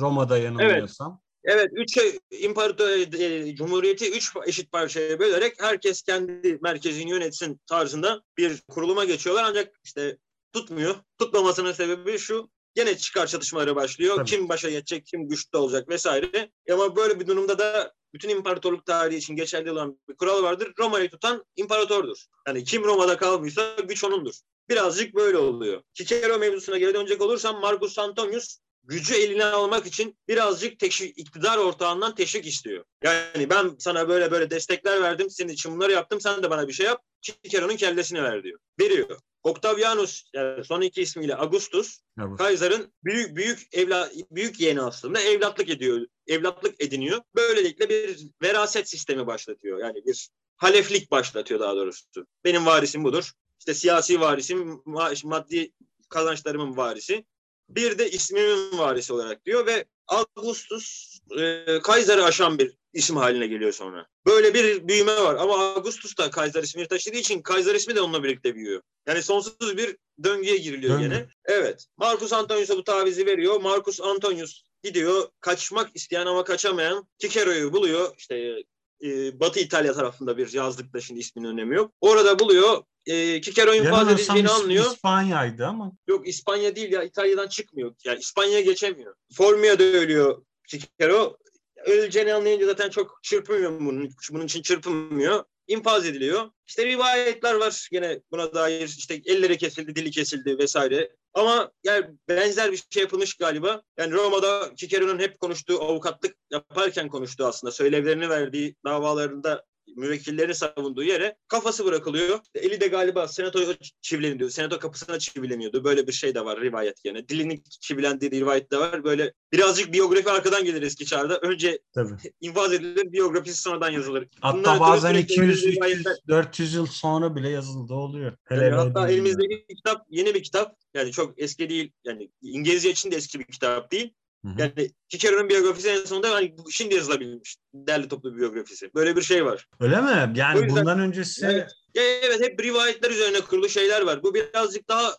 Roma'da 0.00 0.38
yanılmıyorsam. 0.38 1.12
Evet. 1.12 1.30
Evet, 1.44 1.70
üç 1.72 1.94
şey, 1.94 2.18
imparator 2.30 2.88
e, 2.88 3.54
cumhuriyeti 3.54 4.10
üç 4.10 4.32
eşit 4.46 4.72
parçaya 4.72 5.18
bölerek 5.18 5.62
herkes 5.62 6.02
kendi 6.02 6.58
merkezini 6.62 7.10
yönetsin 7.10 7.60
tarzında 7.66 8.22
bir 8.38 8.62
kuruluma 8.68 9.04
geçiyorlar. 9.04 9.44
Ancak 9.44 9.80
işte 9.84 10.16
tutmuyor. 10.52 10.94
Tutmamasının 11.18 11.72
sebebi 11.72 12.18
şu. 12.18 12.50
Gene 12.74 12.98
çıkar 12.98 13.26
çatışmaları 13.26 13.76
başlıyor. 13.76 14.16
Tabii. 14.16 14.30
Kim 14.30 14.48
başa 14.48 14.70
geçecek, 14.70 15.06
kim 15.06 15.28
güçlü 15.28 15.58
olacak 15.58 15.88
vesaire. 15.88 16.50
Ama 16.72 16.96
böyle 16.96 17.20
bir 17.20 17.26
durumda 17.26 17.58
da 17.58 17.94
bütün 18.14 18.28
imparatorluk 18.28 18.86
tarihi 18.86 19.18
için 19.18 19.36
geçerli 19.36 19.72
olan 19.72 20.00
bir 20.08 20.16
kural 20.16 20.42
vardır. 20.42 20.72
Roma'yı 20.78 21.10
tutan 21.10 21.44
imparatordur. 21.56 22.24
Yani 22.48 22.64
kim 22.64 22.84
Roma'da 22.84 23.16
kalmışsa 23.16 23.76
güç 23.88 24.04
onundur. 24.04 24.34
Birazcık 24.68 25.14
böyle 25.14 25.36
oluyor. 25.36 25.82
Cicero 25.94 26.38
mevzusuna 26.38 26.78
geri 26.78 26.94
dönecek 26.94 27.22
olursam 27.22 27.60
Marcus 27.60 27.98
Antonius 27.98 28.58
gücü 28.82 29.14
eline 29.14 29.44
almak 29.44 29.86
için 29.86 30.18
birazcık 30.28 30.78
teşvik, 30.78 31.18
iktidar 31.18 31.58
ortağından 31.58 32.14
teşvik 32.14 32.46
istiyor. 32.46 32.84
Yani 33.04 33.50
ben 33.50 33.76
sana 33.78 34.08
böyle 34.08 34.30
böyle 34.30 34.50
destekler 34.50 35.02
verdim, 35.02 35.30
senin 35.30 35.52
için 35.52 35.72
bunları 35.72 35.92
yaptım, 35.92 36.20
sen 36.20 36.42
de 36.42 36.50
bana 36.50 36.68
bir 36.68 36.72
şey 36.72 36.86
yap. 36.86 37.02
Cicero'nun 37.22 37.76
kellesini 37.76 38.22
ver 38.22 38.42
diyor. 38.42 38.58
Veriyor. 38.80 39.18
Octavianus 39.42 40.24
yani 40.34 40.64
son 40.64 40.80
iki 40.80 41.02
ismiyle 41.02 41.36
Augustus 41.36 42.00
evet. 42.20 42.38
Kaiser'ın 42.38 42.92
büyük 43.04 43.36
büyük 43.36 43.68
evla 43.72 44.10
büyük 44.30 44.60
yeğeni 44.60 44.80
aslında 44.80 45.20
evlatlık 45.20 45.68
ediyor. 45.68 46.06
Evlatlık 46.26 46.82
ediniyor. 46.82 47.20
Böylelikle 47.36 47.88
bir 47.88 48.18
veraset 48.42 48.88
sistemi 48.88 49.26
başlatıyor. 49.26 49.78
Yani 49.78 50.06
bir 50.06 50.30
haleflik 50.56 51.10
başlatıyor 51.10 51.60
daha 51.60 51.76
doğrusu. 51.76 52.26
Benim 52.44 52.66
varisim 52.66 53.04
budur. 53.04 53.32
İşte 53.58 53.74
siyasi 53.74 54.20
varisim, 54.20 54.82
maddi 55.24 55.72
kazançlarımın 56.08 56.76
varisi. 56.76 57.24
Bir 57.68 57.98
de 57.98 58.10
ismimin 58.10 58.78
varisi 58.78 59.12
olarak 59.12 59.44
diyor 59.44 59.66
ve 59.66 59.84
Augustus 60.06 61.18
e, 61.38 61.78
Kaiser'ı 61.82 62.24
aşan 62.24 62.58
bir 62.58 62.79
isim 62.92 63.16
haline 63.16 63.46
geliyor 63.46 63.72
sonra. 63.72 64.06
Böyle 64.26 64.54
bir 64.54 64.88
büyüme 64.88 65.16
var 65.16 65.34
ama 65.34 65.72
Augustus 65.74 66.18
da 66.18 66.30
Kaiser 66.30 66.62
ismini 66.62 66.88
taşıdığı 66.88 67.16
için 67.16 67.42
Kaiser 67.42 67.74
ismi 67.74 67.94
de 67.94 68.00
onunla 68.00 68.22
birlikte 68.22 68.54
büyüyor. 68.54 68.82
Yani 69.06 69.22
sonsuz 69.22 69.76
bir 69.76 69.96
döngüye 70.24 70.56
giriliyor 70.56 70.94
Döngü. 70.94 71.08
gene. 71.08 71.28
Evet. 71.44 71.86
Marcus 71.96 72.32
Antonius'a 72.32 72.76
bu 72.76 72.84
tavizi 72.84 73.26
veriyor. 73.26 73.60
Marcus 73.60 74.00
Antonius 74.00 74.62
gidiyor 74.82 75.28
kaçmak 75.40 75.90
isteyen 75.94 76.26
ama 76.26 76.44
kaçamayan 76.44 77.08
Cicero'yu 77.18 77.72
buluyor. 77.72 78.14
İşte 78.18 78.62
e, 79.04 79.40
Batı 79.40 79.60
İtalya 79.60 79.92
tarafında 79.92 80.36
bir 80.38 80.52
yazlıkta 80.52 81.00
şimdi 81.00 81.20
isminin 81.20 81.48
önemi 81.48 81.76
yok. 81.76 81.92
Orada 82.00 82.38
buluyor. 82.38 82.82
E, 83.06 83.40
Cicero 83.40 83.74
infaz 83.74 84.08
edildiğini 84.08 84.48
anlıyor. 84.48 84.86
İspanya'ydı 84.86 85.66
ama. 85.66 85.92
Yok 86.06 86.28
İspanya 86.28 86.76
değil 86.76 86.92
ya 86.92 87.02
İtalya'dan 87.02 87.48
çıkmıyor. 87.48 87.94
Yani 88.04 88.18
İspanya'ya 88.18 88.60
geçemiyor. 88.60 89.14
Formia'da 89.32 89.82
ölüyor 89.84 90.42
Cicero 90.68 91.36
öleceğini 91.84 92.34
anlayınca 92.34 92.66
zaten 92.66 92.90
çok 92.90 93.18
çırpınmıyor 93.22 93.80
bunun, 93.80 94.10
bunun 94.30 94.44
için 94.46 94.62
çırpınmıyor. 94.62 95.44
İnfaz 95.66 96.06
ediliyor. 96.06 96.50
İşte 96.66 96.86
rivayetler 96.86 97.54
var 97.54 97.88
yine 97.92 98.20
buna 98.30 98.54
dair 98.54 98.88
işte 98.88 99.20
elleri 99.24 99.58
kesildi, 99.58 99.96
dili 99.96 100.10
kesildi 100.10 100.58
vesaire. 100.58 101.10
Ama 101.34 101.72
yani 101.84 102.06
benzer 102.28 102.72
bir 102.72 102.84
şey 102.90 103.02
yapılmış 103.02 103.34
galiba. 103.34 103.82
Yani 103.98 104.12
Roma'da 104.12 104.70
Cicero'nun 104.74 105.18
hep 105.18 105.40
konuştuğu 105.40 105.82
avukatlık 105.82 106.36
yaparken 106.50 107.08
konuştuğu 107.08 107.46
aslında 107.46 107.70
söylevlerini 107.70 108.28
verdiği 108.28 108.76
davalarında 108.84 109.64
müvekkillerini 109.96 110.54
savunduğu 110.54 111.02
yere 111.02 111.36
kafası 111.48 111.84
bırakılıyor. 111.84 112.38
Eli 112.54 112.80
de 112.80 112.86
galiba 112.86 113.28
senato 113.28 113.60
çivileniyordu. 114.02 114.50
Senato 114.50 114.78
kapısına 114.78 115.18
çivileniyordu. 115.18 115.84
Böyle 115.84 116.06
bir 116.06 116.12
şey 116.12 116.34
de 116.34 116.44
var 116.44 116.60
rivayet 116.60 117.04
yani. 117.04 117.28
Dilini 117.28 117.62
çivilendiği 117.80 118.30
rivayet 118.30 118.72
de 118.72 118.78
var. 118.78 119.04
Böyle 119.04 119.32
birazcık 119.52 119.92
biyografi 119.92 120.30
arkadan 120.30 120.64
gelir 120.64 120.82
eski 120.82 121.06
çağda. 121.06 121.38
Önce 121.38 121.78
Tabii. 121.94 122.14
infaz 122.40 122.72
edilir, 122.72 123.12
biyografisi 123.12 123.62
sonradan 123.62 123.90
yazılır. 123.90 124.28
Hatta 124.40 124.58
Bunlar 124.58 124.80
bazen 124.80 125.14
200, 125.14 125.64
300, 125.64 126.04
400 126.28 126.74
yıl 126.74 126.86
sonra 126.86 127.36
bile 127.36 127.48
yazıldı 127.48 127.94
oluyor. 127.94 128.36
Yani 128.50 128.70
hatta 128.70 129.08
elimizdeki 129.08 129.64
kitap 129.76 130.06
yeni 130.10 130.34
bir 130.34 130.42
kitap. 130.42 130.76
Yani 130.94 131.12
çok 131.12 131.42
eski 131.42 131.68
değil. 131.68 131.92
Yani 132.04 132.30
İngilizce 132.42 132.90
için 132.90 133.10
de 133.10 133.16
eski 133.16 133.38
bir 133.38 133.44
kitap 133.44 133.92
değil. 133.92 134.14
Yani 134.44 134.90
Cicero'nun 135.08 135.48
biyografisi 135.48 135.88
en 135.88 136.04
sonunda 136.04 136.30
hani 136.30 136.54
şimdi 136.70 136.94
yazılabilmiş. 136.94 137.56
Derli 137.74 138.08
toplu 138.08 138.36
biyografisi. 138.36 138.90
Böyle 138.94 139.16
bir 139.16 139.22
şey 139.22 139.44
var. 139.44 139.68
Öyle 139.80 140.00
mi? 140.00 140.32
Yani 140.36 140.60
yüzden, 140.60 140.76
bundan 140.76 141.00
öncesi... 141.00 141.46
Evet, 141.46 141.70
evet 141.94 142.40
hep 142.40 142.62
rivayetler 142.62 143.10
üzerine 143.10 143.40
kurulu 143.40 143.68
şeyler 143.68 144.02
var. 144.02 144.22
Bu 144.22 144.34
birazcık 144.34 144.88
daha 144.88 145.16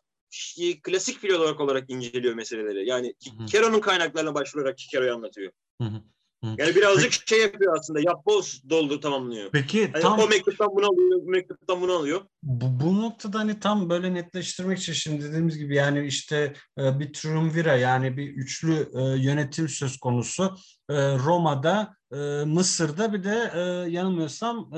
klasik 0.84 1.20
filolog 1.20 1.60
olarak 1.60 1.90
inceliyor 1.90 2.34
meseleleri. 2.34 2.90
Yani 2.90 3.14
Cicero'nun 3.20 3.80
kaynaklarına 3.80 4.34
başvurarak 4.34 4.78
Cicero'yu 4.78 5.14
anlatıyor. 5.14 5.52
Hı-hı. 5.82 6.02
Yani 6.44 6.76
birazcık 6.76 7.12
Peki, 7.12 7.30
şey 7.30 7.42
yapıyor 7.42 7.78
aslında. 7.80 8.00
Yapboz 8.00 8.62
doldu 8.70 9.00
tamamlıyor. 9.00 9.50
Peki 9.52 9.80
yani 9.80 10.02
tam 10.02 10.20
o 10.20 10.28
mektuptan 10.28 10.68
bunu 10.76 10.86
alıyor, 10.86 11.22
mektuptan 11.24 11.82
bunu 11.82 11.94
alıyor. 11.94 12.22
Bu, 12.44 12.86
bu 12.86 13.02
noktada 13.02 13.40
hani 13.40 13.60
tam 13.60 13.90
böyle 13.90 14.14
netleştirmek 14.14 14.80
için 14.80 14.94
şimdi 14.94 15.24
dediğimiz 15.24 15.58
gibi 15.58 15.76
yani 15.76 16.06
işte 16.06 16.54
e, 16.78 17.00
bir 17.00 17.14
triumvira 17.14 17.76
yani 17.76 18.18
bir 18.18 18.28
üçlü 18.28 18.90
e, 18.94 19.02
yönetim 19.02 19.70
söz 19.70 19.98
konusu. 19.98 20.56
E, 20.90 20.96
Roma'da, 21.18 21.96
Mısır'da 22.46 23.14
bir 23.14 23.24
de 23.24 23.60
yanılmıyorsam 23.90 24.70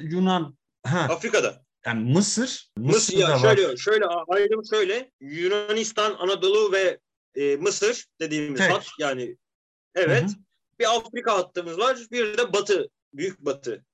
Yunan. 0.00 0.56
Ha. 0.86 1.06
Afrika'da. 1.10 1.62
Yani 1.86 2.12
Mısır. 2.12 2.70
Mısır 2.76 3.16
ya 3.16 3.38
şöyle 3.38 3.68
var. 3.68 3.76
şöyle 3.76 4.04
ayrım 4.28 4.64
şöyle 4.70 5.10
Yunanistan, 5.20 6.14
Anadolu 6.18 6.72
ve 6.72 6.98
e, 7.34 7.56
Mısır 7.56 8.06
dediğimiz 8.20 8.60
Tek. 8.60 8.70
hat 8.70 8.86
yani 8.98 9.36
evet. 9.94 10.22
Hı 10.22 10.26
hı. 10.26 10.51
Bir 10.82 10.96
Afrika 10.96 11.34
hattımız 11.34 11.78
var. 11.78 11.98
Bir 12.12 12.38
de 12.38 12.52
Batı. 12.52 12.88
Büyük 13.14 13.44
Batı. 13.44 13.84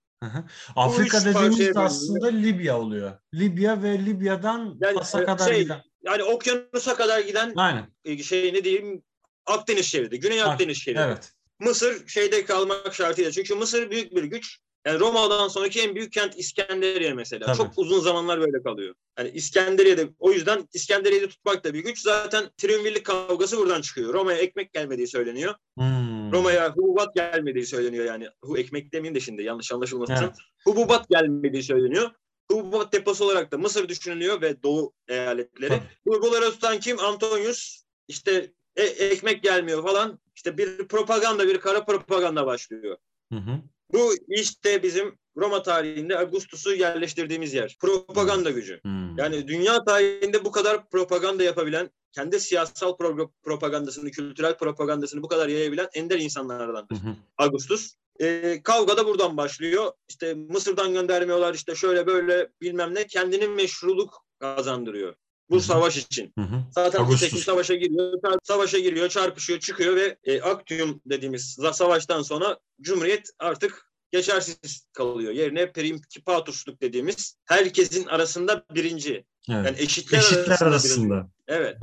Afrika 0.76 1.24
dediğimiz 1.24 1.76
aslında 1.76 2.26
Libya 2.26 2.80
oluyor. 2.80 3.12
Libya 3.34 3.82
ve 3.82 3.99
Libya'dan 3.99 4.78
yani, 4.80 4.99
Fas'a 4.99 5.22
e, 5.22 5.24
kadar 5.24 5.49
şey, 5.49 5.62
giden. 5.62 5.82
Yani 6.03 6.22
okyanusa 6.22 6.95
kadar 6.95 7.20
giden 7.20 7.53
Aynen. 7.57 7.86
E, 8.05 8.22
şey 8.22 8.55
ne 8.55 8.64
diyeyim 8.64 9.03
Akdeniz 9.47 9.86
şeridi. 9.86 10.20
Güney 10.20 10.43
Akdeniz 10.43 10.76
şeridi. 10.76 11.01
Evet. 11.01 11.32
Mısır 11.61 12.09
şeyde 12.09 12.45
kalmak 12.45 12.95
şartıyla. 12.95 13.30
Çünkü 13.30 13.55
Mısır 13.55 13.91
büyük 13.91 14.14
bir 14.14 14.24
güç. 14.24 14.59
Yani 14.86 15.01
Roma'dan 15.01 15.49
sonraki 15.49 15.80
en 15.80 15.95
büyük 15.95 16.12
kent 16.12 16.39
İskenderiye 16.39 17.14
mesela. 17.14 17.47
Tabii. 17.47 17.57
Çok 17.57 17.72
uzun 17.76 18.01
zamanlar 18.01 18.41
böyle 18.41 18.62
kalıyor. 18.62 18.95
Yani 19.18 19.30
İskenderiye'de 19.30 20.09
o 20.18 20.32
yüzden 20.32 20.68
İskenderiye'de 20.72 21.28
tutmak 21.28 21.64
da 21.64 21.74
bir 21.74 21.84
güç. 21.84 22.01
Zaten 22.01 22.51
triumvirlik 22.57 23.07
kavgası 23.07 23.59
buradan 23.59 23.80
çıkıyor. 23.80 24.14
Roma'ya 24.14 24.39
ekmek 24.39 24.72
gelmediği 24.72 25.09
söyleniyor. 25.09 25.55
Hmm. 25.78 26.18
Roma'ya 26.33 26.72
hububat 26.76 27.14
gelmediği 27.14 27.66
söyleniyor 27.66 28.05
yani. 28.05 28.29
Hu 28.45 28.59
ekmek 28.59 28.93
demeyeyim 28.93 29.14
de 29.14 29.20
şimdi 29.20 29.43
yanlış 29.43 29.72
anlaşılmasın. 29.72 30.14
Evet. 30.14 30.35
Hububat 30.64 31.09
gelmediği 31.09 31.62
söyleniyor. 31.62 32.11
Hububat 32.51 32.93
deposu 32.93 33.24
olarak 33.24 33.53
da 33.53 33.59
Mısır 33.59 33.89
düşünülüyor 33.89 34.41
ve 34.41 34.62
Doğu 34.62 34.93
eyaletleri. 35.09 35.81
Buralara 36.07 36.51
tutan 36.51 36.81
kim? 36.81 37.01
Antonius. 37.01 37.83
İşte 38.09 38.53
e- 38.76 38.83
ekmek 38.83 39.43
gelmiyor 39.43 39.83
falan. 39.83 40.18
İşte 40.35 40.59
bir 40.59 40.89
propaganda, 40.89 41.49
bir 41.49 41.61
kara 41.61 41.85
propaganda 41.85 42.47
başlıyor. 42.47 42.97
Hı 43.33 43.39
hı. 43.39 43.61
Bu 43.93 44.14
işte 44.29 44.83
bizim 44.83 45.18
Roma 45.37 45.62
tarihinde 45.62 46.18
Augustus'u 46.18 46.74
yerleştirdiğimiz 46.74 47.55
yer. 47.55 47.76
Propaganda 47.81 48.51
gücü. 48.51 48.81
Hmm. 48.83 49.18
Yani 49.18 49.49
dünya 49.49 49.85
tarihinde 49.85 50.45
bu 50.45 50.51
kadar 50.51 50.89
propaganda 50.91 51.43
yapabilen, 51.43 51.91
kendi 52.12 52.40
siyasal 52.40 52.90
pro- 52.90 53.30
propagandasını, 53.42 54.11
kültürel 54.11 54.56
propagandasını 54.56 55.22
bu 55.22 55.28
kadar 55.28 55.48
yayabilen 55.48 55.88
ender 55.94 56.18
insanlardandır. 56.18 57.02
Hmm. 57.02 57.16
Augustus. 57.38 57.94
E, 58.20 58.61
kavga 58.62 58.96
da 58.96 59.06
buradan 59.06 59.36
başlıyor. 59.36 59.92
İşte 60.09 60.34
Mısır'dan 60.34 60.92
göndermiyorlar 60.92 61.54
işte 61.54 61.74
şöyle 61.74 62.06
böyle 62.06 62.48
bilmem 62.61 62.94
ne 62.94 63.06
kendini 63.06 63.48
meşruluk 63.48 64.24
kazandırıyor. 64.38 65.14
Bu 65.50 65.54
hı 65.54 65.59
hı. 65.59 65.64
savaş 65.64 65.96
için. 65.96 66.32
Hı 66.38 66.44
hı. 66.44 66.62
Zaten 66.70 67.00
Agustus. 67.00 67.44
savaşa 67.44 67.74
giriyor, 67.74 68.12
savaşa 68.42 68.78
giriyor, 68.78 69.09
çarpışıyor, 69.09 69.61
çıkıyor 69.61 69.96
ve 69.96 70.16
e, 70.24 70.42
Actium 70.42 71.00
dediğimiz 71.06 71.59
savaştan 71.72 72.22
sonra 72.22 72.59
Cumhuriyet 72.80 73.30
artık 73.38 73.92
geçersiz 74.11 74.86
kalıyor. 74.92 75.32
Yerine 75.32 75.72
Principatusluk 75.72 76.80
dediğimiz 76.80 77.36
herkesin 77.44 78.06
arasında 78.06 78.64
birinci. 78.74 79.12
Evet. 79.50 79.66
Yani 79.66 79.76
eşitler, 79.78 80.18
eşitler 80.18 80.42
arasında. 80.42 80.66
arasında. 80.66 81.30
Evet. 81.46 81.76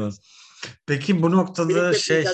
Peki 0.86 1.22
bu 1.22 1.32
noktada 1.32 1.94
şey 1.94 2.26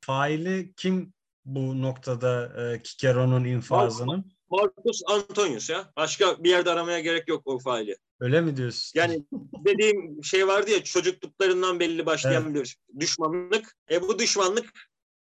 faili 0.00 0.72
kim 0.76 1.12
bu 1.44 1.82
noktada 1.82 2.52
e, 2.62 2.82
Kikero'nun 2.82 3.44
infazının? 3.44 4.34
Marcus 4.50 5.00
Antonius 5.06 5.70
ya. 5.70 5.92
Başka 5.96 6.44
bir 6.44 6.50
yerde 6.50 6.70
aramaya 6.70 7.00
gerek 7.00 7.28
yok 7.28 7.42
o 7.44 7.58
faili. 7.58 7.96
Öyle 8.20 8.40
mi 8.40 8.56
diyorsun? 8.56 9.00
Yani 9.00 9.24
dediğim 9.66 10.24
şey 10.24 10.46
vardı 10.46 10.70
ya 10.70 10.84
çocukluklarından 10.84 11.80
belli 11.80 12.06
başlayan 12.06 12.44
evet. 12.44 12.54
bir 12.54 13.00
düşmanlık. 13.00 13.76
E 13.90 14.02
bu 14.02 14.18
düşmanlık 14.18 14.72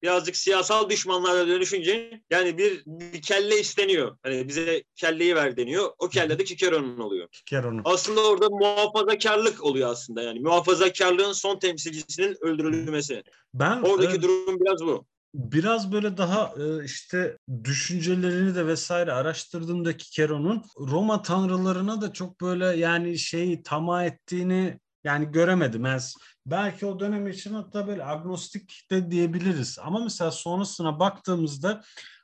birazcık 0.02 0.36
siyasal 0.36 0.90
düşmanlara 0.90 1.48
dönüşünce 1.48 2.20
yani 2.30 2.58
bir, 2.58 2.82
bir 2.86 3.22
kelle 3.22 3.60
isteniyor. 3.60 4.16
Hani 4.22 4.48
bize 4.48 4.82
kelleyi 4.96 5.36
ver 5.36 5.56
deniyor. 5.56 5.90
O 5.98 6.08
kelle 6.08 6.38
de 6.38 6.44
Kikero'nun 6.44 6.98
oluyor. 6.98 7.28
Kikero'nun. 7.32 7.82
Aslında 7.84 8.20
orada 8.20 8.48
muhafazakarlık 8.48 9.64
oluyor 9.64 9.90
aslında 9.90 10.22
yani. 10.22 10.40
Muhafazakarlığın 10.40 11.32
son 11.32 11.58
temsilcisinin 11.58 12.36
öldürülmesi. 12.40 13.22
Ben 13.54 13.82
Oradaki 13.82 14.16
e, 14.16 14.22
durum 14.22 14.60
biraz 14.60 14.80
bu 14.80 15.06
biraz 15.34 15.92
böyle 15.92 16.16
daha 16.16 16.54
e, 16.58 16.84
işte 16.84 17.38
düşüncelerini 17.64 18.54
de 18.54 18.66
vesaire 18.66 19.12
araştırdığımda 19.12 19.96
Kikero'nun 19.96 20.62
Roma 20.78 21.22
tanrılarına 21.22 22.00
da 22.00 22.12
çok 22.12 22.40
böyle 22.40 22.66
yani 22.66 23.18
şeyi 23.18 23.62
tamah 23.62 24.04
ettiğini 24.04 24.80
yani 25.04 25.32
göremedim. 25.32 25.84
Yani 25.84 26.00
belki 26.46 26.86
o 26.86 27.00
dönem 27.00 27.28
için 27.28 27.54
hatta 27.54 27.86
böyle 27.86 28.04
agnostik 28.04 28.86
de 28.90 29.10
diyebiliriz. 29.10 29.78
Ama 29.82 30.00
mesela 30.04 30.30
sonrasına 30.30 31.00
baktığımızda 31.00 31.82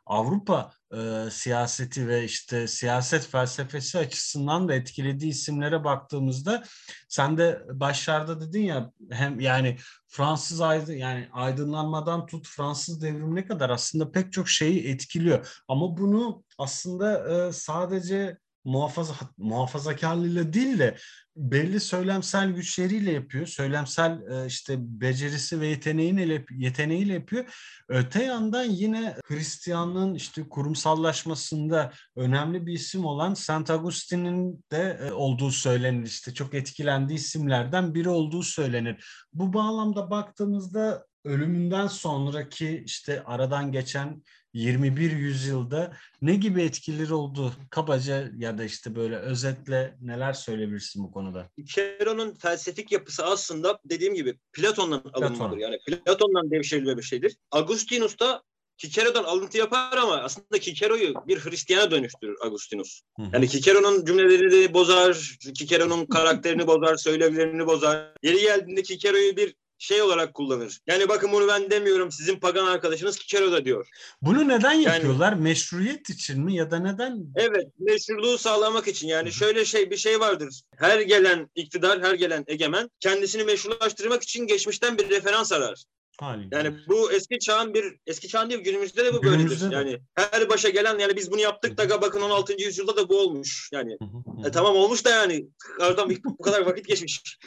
Avrupa 0.09 0.71
e, 0.95 1.31
siyaseti 1.31 2.09
ve 2.09 2.25
işte 2.25 2.69
siyaset 2.69 3.27
felsefesi 3.27 3.99
açısından 3.99 4.69
da 4.69 4.75
etkilediği 4.75 5.31
isimlere 5.31 5.85
baktığımızda 5.85 6.65
sen 7.09 7.39
de 7.39 7.63
başlarda 7.73 8.41
dedin 8.41 8.63
ya 8.63 8.93
hem 9.11 9.41
yani 9.41 9.77
Fransız 10.07 10.61
aydın 10.61 10.93
yani 10.93 11.29
aydınlanmadan 11.33 12.27
tut 12.27 12.49
Fransız 12.49 13.03
devrimine 13.03 13.47
kadar 13.47 13.71
aslında 13.71 14.11
pek 14.11 14.33
çok 14.33 14.49
şeyi 14.49 14.89
etkiliyor. 14.89 15.63
Ama 15.69 15.97
bunu 15.97 16.45
aslında 16.59 17.29
e, 17.49 17.53
sadece 17.53 18.39
muhafaza 18.69 19.15
muhafazakarlığıyla 19.39 20.53
değil 20.53 20.79
de 20.79 20.97
belli 21.37 21.81
söylemsel 21.81 22.51
güçleriyle 22.51 23.13
yapıyor. 23.13 23.47
Söylemsel 23.47 24.21
e, 24.31 24.47
işte 24.47 24.77
becerisi 24.79 25.61
ve 25.61 25.67
yeteneğiyle 25.67 26.45
yeteneğiyle 26.51 27.13
yapıyor. 27.13 27.45
Öte 27.89 28.25
yandan 28.25 28.65
yine 28.65 29.17
Hristiyanlığın 29.25 30.15
işte 30.15 30.49
kurumsallaşmasında 30.49 31.93
önemli 32.17 32.67
bir 32.67 32.73
isim 32.73 33.05
olan 33.05 33.35
Saint 33.35 33.71
Augustine'in 33.71 34.65
de 34.73 34.99
e, 35.03 35.13
olduğu 35.13 35.51
söylenir. 35.51 36.07
İşte 36.07 36.35
çok 36.35 36.55
etkilendiği 36.55 37.19
isimlerden 37.19 37.95
biri 37.95 38.09
olduğu 38.09 38.43
söylenir. 38.43 39.05
Bu 39.33 39.53
bağlamda 39.53 40.11
baktığımızda 40.11 41.07
ölümünden 41.25 41.87
sonraki 41.87 42.83
işte 42.87 43.25
aradan 43.25 43.73
geçen 43.73 44.23
21 44.55 45.11
yüzyılda 45.11 45.93
ne 46.23 46.35
gibi 46.35 46.63
etkileri 46.63 47.15
oldu? 47.15 47.53
Kabaca 47.71 48.31
ya 48.39 48.59
da 48.59 48.65
işte 48.65 48.95
böyle 48.95 49.17
özetle 49.17 49.97
neler 50.01 50.33
söyleyebilirsin 50.33 51.05
bu 51.05 51.13
konuda? 51.13 51.51
Cicero'nun 51.59 52.35
felsefik 52.35 52.93
yapısı 52.93 53.27
aslında 53.27 53.79
dediğim 53.85 54.15
gibi 54.15 54.39
Platon'dan 54.53 55.03
alınmadır. 55.13 55.57
Yani 55.57 55.79
Platon'dan 55.87 56.51
devşiriliyor 56.51 56.97
bir 56.97 57.03
şeydir. 57.03 57.37
Agustinus 57.51 58.19
da 58.19 58.43
Cicero'dan 58.77 59.25
alıntı 59.25 59.59
yapar 59.59 59.97
ama 59.97 60.17
aslında 60.17 60.61
Cicero'yu 60.61 61.15
bir 61.27 61.39
Hristiyana 61.39 61.91
dönüştürür 61.91 62.37
Agustinus. 62.41 63.01
Yani 63.33 63.49
Cicero'nun 63.49 64.05
cümlelerini 64.05 64.75
bozar, 64.75 65.39
Cicero'nun 65.53 66.07
karakterini 66.07 66.67
bozar, 66.67 66.97
söylevlerini 66.97 67.67
bozar. 67.67 68.13
Yeri 68.23 68.41
geldiğinde 68.41 68.83
Cicero'yu 68.83 69.37
bir 69.37 69.55
şey 69.79 70.03
olarak 70.03 70.35
kullanır. 70.35 70.81
Yani 70.87 71.09
bakın 71.09 71.33
bunu 71.33 71.49
ben 71.49 71.71
demiyorum 71.71 72.13
sizin 72.13 72.37
pagan 72.37 72.67
arkadaşınız 72.67 73.19
Kikero 73.19 73.53
da 73.53 73.65
diyor. 73.65 73.89
Bunu 74.23 74.49
neden 74.49 74.73
yapıyorlar? 74.73 75.33
Yani, 75.33 75.43
Meşruiyet 75.43 76.11
için 76.11 76.41
mi 76.41 76.55
ya 76.55 76.71
da 76.71 76.79
neden? 76.79 77.27
Evet 77.35 77.67
meşruluğu 77.79 78.39
sağlamak 78.39 78.89
için 78.89 79.09
yani 79.09 79.33
şöyle 79.33 79.65
şey 79.65 79.91
bir 79.91 79.97
şey 79.97 80.21
vardır. 80.21 80.63
Her 80.77 81.01
gelen 81.01 81.51
iktidar, 81.55 82.03
her 82.03 82.15
gelen 82.15 82.45
egemen 82.47 82.91
kendisini 83.01 83.45
meşrulaştırmak 83.45 84.23
için 84.23 84.47
geçmişten 84.47 84.99
bir 84.99 85.11
referans 85.11 85.53
arar. 85.53 85.85
Haliyle. 86.21 86.57
Yani 86.57 86.77
bu 86.89 87.13
eski 87.13 87.39
çağın 87.39 87.75
bir 87.75 87.97
eski 88.07 88.29
çağın 88.29 88.51
değil 88.51 88.61
günümüzde 88.61 89.05
de 89.05 89.15
bu 89.15 89.21
günümüzde 89.21 89.49
böyledir. 89.49 89.71
De. 89.71 89.75
Yani 89.75 90.01
her 90.15 90.49
başa 90.49 90.69
gelen 90.69 90.99
yani 90.99 91.17
biz 91.17 91.31
bunu 91.31 91.41
yaptık 91.41 91.79
da 91.79 92.03
bakın 92.03 92.21
16. 92.21 92.63
yüzyılda 92.63 92.97
da 92.97 93.09
bu 93.09 93.21
olmuş. 93.21 93.71
Yani 93.73 93.99
e, 94.47 94.51
tamam 94.51 94.77
olmuş 94.77 95.05
da 95.05 95.11
yani 95.11 95.47
aradan 95.81 96.11
bu 96.25 96.43
kadar 96.43 96.61
vakit 96.67 96.87
geçmiş. 96.87 97.39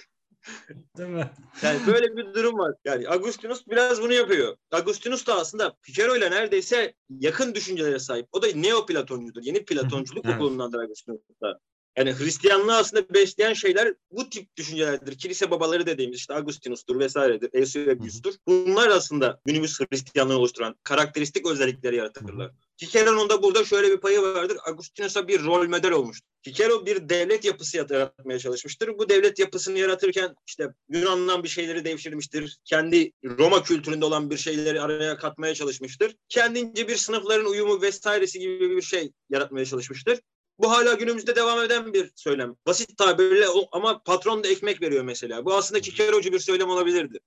Değil 0.98 1.10
mi? 1.10 1.32
Yani 1.64 1.80
böyle 1.88 2.18
bir 2.18 2.34
durum 2.34 2.60
var. 2.60 2.76
Yani 2.86 3.10
Agustinus 3.10 3.68
biraz 3.68 4.02
bunu 4.02 4.14
yapıyor. 4.14 4.58
Agustinus 4.72 5.28
da 5.28 5.36
aslında 5.36 5.76
Picaro 5.82 6.16
ile 6.16 6.32
neredeyse 6.32 6.94
yakın 7.10 7.56
düşüncelere 7.56 8.00
sahip. 8.00 8.28
O 8.32 8.42
da 8.42 8.48
Neoplatoncudur. 8.56 9.42
Yeni 9.44 9.66
Platonculuk 9.66 10.26
okulundandır 10.36 10.80
Agustinus 10.80 11.20
da. 11.42 11.60
Yani 11.98 12.14
Hristiyanlığı 12.20 12.76
aslında 12.76 13.14
besleyen 13.14 13.54
şeyler 13.54 13.94
bu 14.12 14.30
tip 14.30 14.58
düşüncelerdir. 14.58 15.18
Kilise 15.18 15.52
babaları 15.52 15.86
dediğimiz 15.86 16.18
işte 16.18 16.34
Agustinus'tur 16.34 17.00
vesairedir, 17.00 17.50
Eusebius'tur. 17.54 18.34
Bunlar 18.48 18.90
aslında 18.90 19.42
günümüz 19.46 19.80
Hristiyanlığı 19.80 20.38
oluşturan 20.38 20.76
karakteristik 20.84 21.48
özellikleri 21.48 21.96
yaratırlar. 21.96 22.52
Cicero'nun 22.82 23.30
da 23.30 23.44
burada 23.44 23.66
şöyle 23.66 23.92
bir 23.92 23.98
payı 23.98 24.22
vardır. 24.22 24.58
Agustinus'a 24.66 25.28
bir 25.28 25.44
rol 25.44 25.68
model 25.68 25.92
olmuştur. 25.92 26.28
Cicero 26.42 26.86
bir 26.86 27.10
devlet 27.10 27.46
yapısı 27.46 27.78
yaratmaya 27.78 28.40
çalışmıştır. 28.40 28.98
Bu 28.98 29.10
devlet 29.10 29.40
yapısını 29.40 29.80
yaratırken 29.80 30.36
işte 30.48 30.68
Yunan'dan 30.90 31.44
bir 31.44 31.50
şeyleri 31.50 31.86
devşirmiştir. 31.86 32.58
Kendi 32.66 33.12
Roma 33.24 33.64
kültüründe 33.64 34.06
olan 34.06 34.30
bir 34.30 34.38
şeyleri 34.38 34.82
araya 34.82 35.18
katmaya 35.18 35.54
çalışmıştır. 35.54 36.16
Kendince 36.30 36.88
bir 36.88 36.96
sınıfların 36.96 37.46
uyumu 37.46 37.82
vesairesi 37.82 38.40
gibi 38.40 38.70
bir 38.70 38.82
şey 38.82 39.12
yaratmaya 39.30 39.66
çalışmıştır. 39.66 40.20
Bu 40.60 40.72
hala 40.72 40.94
günümüzde 40.94 41.36
devam 41.36 41.64
eden 41.64 41.94
bir 41.94 42.12
söylem. 42.16 42.56
Basit 42.66 42.98
tabirle 42.98 43.46
ama 43.72 44.04
patron 44.04 44.44
da 44.44 44.48
ekmek 44.48 44.82
veriyor 44.82 45.04
mesela. 45.04 45.46
Bu 45.46 45.54
aslında 45.54 45.82
kikerocu 45.82 46.32
bir 46.32 46.40
söylem 46.40 46.70
olabilirdi. 46.70 47.20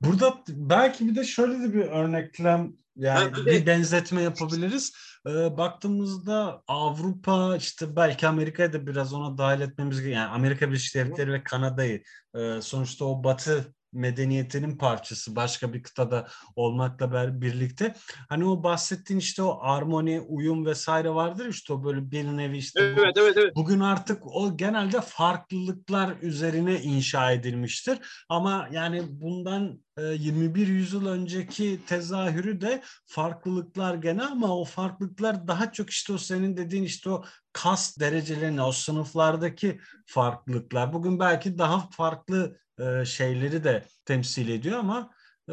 Burada 0.00 0.44
belki 0.48 1.08
bir 1.08 1.16
de 1.16 1.24
şöyle 1.24 1.62
de 1.62 1.74
bir 1.74 1.80
örneklem 1.80 2.80
yani 3.00 3.32
bir, 3.36 3.46
bir 3.46 3.66
benzetme 3.66 4.22
yapabiliriz. 4.22 4.92
Ee, 5.26 5.56
baktığımızda 5.56 6.62
Avrupa 6.68 7.56
işte 7.56 7.96
belki 7.96 8.28
Amerika'yı 8.28 8.72
da 8.72 8.86
biraz 8.86 9.12
ona 9.12 9.38
dahil 9.38 9.60
etmemiz 9.60 9.96
gerekiyor. 9.96 10.22
Yani 10.22 10.30
Amerika 10.30 10.68
Birleşik 10.68 10.94
Devletleri 10.94 11.32
ve 11.32 11.42
Kanada'yı 11.42 12.02
e, 12.34 12.60
sonuçta 12.62 13.04
o 13.04 13.24
batı 13.24 13.74
medeniyetinin 13.92 14.76
parçası 14.76 15.36
başka 15.36 15.72
bir 15.72 15.82
kıtada 15.82 16.28
olmakla 16.56 17.40
birlikte 17.40 17.94
hani 18.28 18.44
o 18.44 18.62
bahsettiğin 18.62 19.20
işte 19.20 19.42
o 19.42 19.58
armoni, 19.62 20.20
uyum 20.20 20.66
vesaire 20.66 21.10
vardır 21.10 21.46
işte 21.46 21.72
o 21.72 21.84
böyle 21.84 22.10
bir 22.10 22.24
nevi 22.24 22.58
işte 22.58 22.80
evet, 22.80 23.16
bu, 23.16 23.20
evet, 23.20 23.36
evet. 23.36 23.56
bugün 23.56 23.80
artık 23.80 24.22
o 24.26 24.56
genelde 24.56 25.00
farklılıklar 25.00 26.14
üzerine 26.22 26.80
inşa 26.80 27.32
edilmiştir 27.32 27.98
ama 28.28 28.68
yani 28.72 29.02
bundan 29.08 29.80
21 29.98 30.68
e, 30.68 30.70
yüzyıl 30.70 31.06
önceki 31.06 31.80
tezahürü 31.86 32.60
de 32.60 32.82
farklılıklar 33.06 33.94
gene 33.94 34.22
ama 34.22 34.56
o 34.56 34.64
farklılıklar 34.64 35.48
daha 35.48 35.72
çok 35.72 35.90
işte 35.90 36.12
o 36.12 36.18
senin 36.18 36.56
dediğin 36.56 36.82
işte 36.82 37.10
o 37.10 37.24
kas 37.52 37.98
derecelerine, 37.98 38.62
o 38.62 38.72
sınıflardaki 38.72 39.80
farklılıklar. 40.06 40.92
Bugün 40.92 41.18
belki 41.20 41.58
daha 41.58 41.88
farklı 41.90 42.56
e, 42.80 43.04
şeyleri 43.04 43.64
de 43.64 43.84
temsil 44.04 44.48
ediyor 44.48 44.78
ama 44.78 45.10
e, 45.48 45.52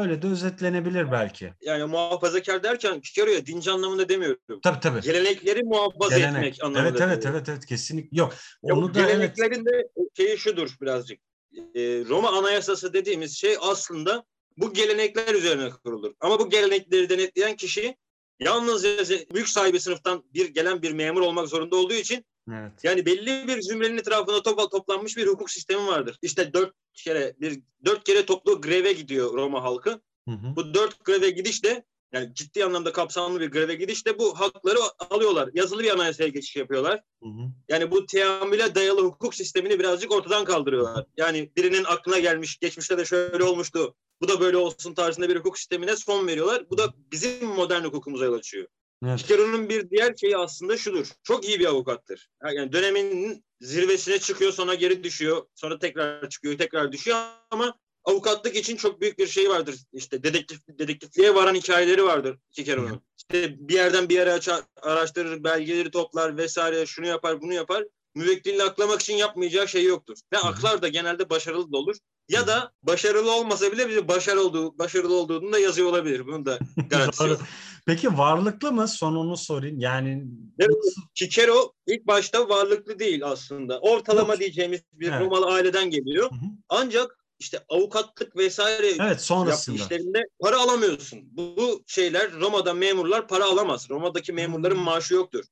öyle 0.00 0.22
de 0.22 0.26
özetlenebilir 0.26 1.12
belki. 1.12 1.52
Yani 1.60 1.84
muhafazakar 1.84 2.62
derken 2.62 3.00
Kikero'ya 3.00 3.46
dinci 3.46 3.70
anlamında 3.70 4.08
demiyorum. 4.08 4.60
Tabii 4.62 4.80
tabii. 4.80 5.00
Gelenekleri 5.00 5.62
muhafaza 5.62 6.18
Gelenek. 6.18 6.36
etmek 6.36 6.64
anlamında. 6.64 6.88
Evet 6.88 7.00
evet 7.00 7.26
evet 7.26 7.48
evet 7.48 7.66
kesinlikle. 7.66 8.18
Yok. 8.18 8.34
Onu 8.62 8.80
Yok, 8.80 8.94
da 8.94 9.00
geleneklerin 9.00 9.64
evet. 9.72 9.96
de 9.96 10.02
şeyi 10.16 10.38
şudur 10.38 10.76
birazcık. 10.80 11.20
Ee, 11.56 12.04
Roma 12.08 12.38
Anayasası 12.38 12.92
dediğimiz 12.92 13.36
şey 13.36 13.56
aslında 13.60 14.24
bu 14.56 14.72
gelenekler 14.72 15.34
üzerine 15.34 15.70
kurulur. 15.70 16.12
Ama 16.20 16.38
bu 16.38 16.50
gelenekleri 16.50 17.08
denetleyen 17.08 17.56
kişi 17.56 17.96
yalnızca 18.40 19.04
büyük 19.34 19.48
sahibi 19.48 19.80
sınıftan 19.80 20.24
bir 20.34 20.48
gelen 20.48 20.82
bir 20.82 20.92
memur 20.92 21.20
olmak 21.20 21.48
zorunda 21.48 21.76
olduğu 21.76 21.94
için 21.94 22.24
Evet. 22.52 22.72
Yani 22.82 23.06
belli 23.06 23.48
bir 23.48 23.62
zümrenin 23.62 23.98
etrafında 23.98 24.42
top, 24.42 24.70
toplanmış 24.70 25.16
bir 25.16 25.26
hukuk 25.26 25.50
sistemi 25.50 25.86
vardır. 25.86 26.18
İşte 26.22 26.52
dört 26.52 26.72
kere 26.94 27.34
bir 27.40 27.60
dört 27.84 28.04
kere 28.04 28.26
toplu 28.26 28.60
greve 28.60 28.92
gidiyor 28.92 29.34
Roma 29.34 29.62
halkı. 29.62 29.90
Hı 30.28 30.34
hı. 30.34 30.56
Bu 30.56 30.74
dört 30.74 31.04
greve 31.04 31.30
gidiş 31.30 31.64
de 31.64 31.84
Yani 32.14 32.34
ciddi 32.34 32.64
anlamda 32.64 32.92
kapsamlı 32.92 33.40
bir 33.40 33.50
greve 33.50 33.74
gidişte 33.74 34.18
bu 34.18 34.40
hakları 34.40 34.78
alıyorlar. 35.10 35.50
Yazılı 35.54 35.82
bir 35.82 35.90
anayasaya 35.90 36.28
geçiş 36.28 36.56
yapıyorlar. 36.56 37.02
Hı 37.22 37.28
hı. 37.28 37.50
Yani 37.68 37.90
bu 37.90 38.06
teamüle 38.06 38.74
dayalı 38.74 39.02
hukuk 39.04 39.34
sistemini 39.34 39.78
birazcık 39.78 40.12
ortadan 40.12 40.44
kaldırıyorlar. 40.44 41.06
Yani 41.16 41.50
birinin 41.56 41.84
aklına 41.84 42.18
gelmiş, 42.18 42.58
geçmişte 42.58 42.98
de 42.98 43.04
şöyle 43.04 43.44
olmuştu, 43.44 43.94
bu 44.20 44.28
da 44.28 44.40
böyle 44.40 44.56
olsun 44.56 44.94
tarzında 44.94 45.28
bir 45.28 45.36
hukuk 45.36 45.58
sistemine 45.58 45.96
son 45.96 46.26
veriyorlar. 46.26 46.70
Bu 46.70 46.78
da 46.78 46.94
bizim 47.12 47.48
modern 47.48 47.84
hukukumuza 47.84 48.24
yol 48.24 48.34
açıyor. 48.34 48.66
Evet. 49.08 49.18
Cicero'nun 49.18 49.68
bir 49.68 49.90
diğer 49.90 50.16
şeyi 50.16 50.36
aslında 50.36 50.76
şudur. 50.76 51.06
Çok 51.22 51.48
iyi 51.48 51.60
bir 51.60 51.66
avukattır. 51.66 52.28
Yani 52.56 52.72
döneminin 52.72 53.44
zirvesine 53.60 54.18
çıkıyor 54.18 54.52
sonra 54.52 54.74
geri 54.74 55.04
düşüyor. 55.04 55.46
Sonra 55.54 55.78
tekrar 55.78 56.28
çıkıyor 56.28 56.58
tekrar 56.58 56.92
düşüyor 56.92 57.18
ama 57.50 57.74
avukatlık 58.04 58.56
için 58.56 58.76
çok 58.76 59.00
büyük 59.00 59.18
bir 59.18 59.26
şey 59.26 59.50
vardır. 59.50 59.76
İşte 59.92 60.22
dedektif, 60.22 60.58
dedektifliğe 60.68 61.34
varan 61.34 61.54
hikayeleri 61.54 62.04
vardır 62.04 62.38
Cicero'nun. 62.52 63.00
İşte 63.18 63.56
bir 63.58 63.74
yerden 63.74 64.08
bir 64.08 64.14
yere 64.14 64.32
açar, 64.32 64.62
araştırır, 64.82 65.44
belgeleri 65.44 65.90
toplar 65.90 66.36
vesaire 66.36 66.86
şunu 66.86 67.06
yapar 67.06 67.40
bunu 67.40 67.52
yapar. 67.52 67.84
Müvekkilini 68.14 68.62
aklamak 68.62 69.00
için 69.00 69.14
yapmayacağı 69.14 69.68
şey 69.68 69.84
yoktur. 69.84 70.18
Ve 70.32 70.38
aklar 70.38 70.82
da 70.82 70.88
genelde 70.88 71.30
başarılı 71.30 71.72
da 71.72 71.76
olur. 71.76 71.96
Ya 72.28 72.46
da 72.46 72.72
başarılı 72.82 73.32
olmasa 73.32 73.72
bile 73.72 73.88
bize 73.88 74.08
başarılı 74.08 74.46
olduğu, 74.46 74.78
başarılı 74.78 75.14
olduğunu 75.14 75.52
da 75.52 75.58
yazıyor 75.58 75.88
olabilir. 75.88 76.26
Bunun 76.26 76.46
da 76.46 76.58
garantisi 76.90 77.28
yok. 77.28 77.40
Peki 77.86 78.18
varlıklı 78.18 78.72
mı? 78.72 78.88
Son 78.88 79.14
onu 79.14 79.36
sorayım. 79.36 79.80
Yani 79.80 80.24
Evet. 80.58 80.76
Cicero 81.14 81.72
ilk 81.86 82.06
başta 82.06 82.48
varlıklı 82.48 82.98
değil 82.98 83.24
aslında. 83.26 83.78
Ortalama 83.80 84.32
Yok. 84.32 84.40
diyeceğimiz 84.40 84.80
bir 84.92 85.08
Evet. 85.08 85.20
Romalı 85.20 85.46
aileden 85.46 85.90
geliyor. 85.90 86.30
Hı 86.30 86.34
hı. 86.34 86.40
Ancak 86.68 87.18
işte 87.38 87.58
avukatlık 87.68 88.36
vesaire 88.36 88.86
Evet 89.00 89.20
sonrasında. 89.20 89.76
işlerinde 89.76 90.22
para 90.42 90.58
alamıyorsun. 90.60 91.20
Bu, 91.32 91.54
bu 91.56 91.82
şeyler 91.86 92.32
Roma'da 92.32 92.74
memurlar 92.74 93.28
para 93.28 93.44
alamaz. 93.44 93.90
Roma'daki 93.90 94.32
memurların 94.32 94.76
Hmm. 94.76 94.82
maaşı 94.84 95.14
yoktur. 95.14 95.44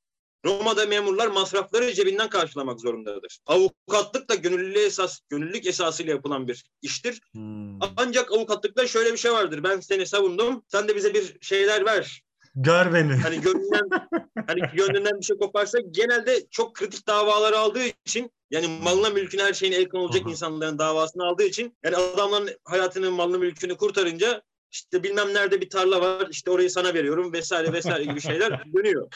Roma'da 0.45 0.85
memurlar 0.85 1.27
masrafları 1.27 1.93
cebinden 1.93 2.29
karşılamak 2.29 2.79
zorundadır. 2.79 3.39
Avukatlık 3.45 4.29
da 4.29 4.35
gönüllülüğe 4.35 4.85
esas, 4.85 5.19
gönüllülük 5.29 5.67
esasıyla 5.67 6.13
yapılan 6.13 6.47
bir 6.47 6.65
iştir. 6.81 7.21
Hmm. 7.31 7.79
Ancak 7.97 8.31
avukatlıkta 8.31 8.87
şöyle 8.87 9.13
bir 9.13 9.17
şey 9.17 9.31
vardır. 9.31 9.63
Ben 9.63 9.79
seni 9.79 10.05
savundum. 10.05 10.63
Sen 10.67 10.87
de 10.87 10.95
bize 10.95 11.13
bir 11.13 11.37
şeyler 11.41 11.85
ver. 11.85 12.23
Gör 12.55 12.93
beni. 12.93 13.13
Hani 13.13 13.41
gönlünden 13.41 13.89
hani 14.47 14.61
gönlünden 14.73 15.19
bir 15.19 15.25
şey 15.25 15.37
koparsa 15.37 15.79
genelde 15.91 16.45
çok 16.51 16.75
kritik 16.75 17.07
davaları 17.07 17.57
aldığı 17.57 17.85
için 18.05 18.31
yani 18.51 18.67
malına 18.83 19.09
mülküne 19.09 19.43
her 19.43 19.53
şeyin 19.53 19.73
el 19.73 19.89
konulacak 19.89 20.23
Aha. 20.23 20.31
insanların 20.31 20.79
davasını 20.79 21.23
aldığı 21.23 21.43
için 21.43 21.77
yani 21.83 21.97
adamların 21.97 22.49
hayatını 22.63 23.11
malını 23.11 23.39
mülkünü 23.39 23.77
kurtarınca 23.77 24.41
işte 24.71 25.03
bilmem 25.03 25.33
nerede 25.33 25.61
bir 25.61 25.69
tarla 25.69 26.01
var 26.01 26.27
işte 26.31 26.51
orayı 26.51 26.69
sana 26.69 26.93
veriyorum 26.93 27.33
vesaire 27.33 27.73
vesaire 27.73 28.03
gibi 28.03 28.21
şeyler 28.21 28.63
dönüyor. 28.73 29.07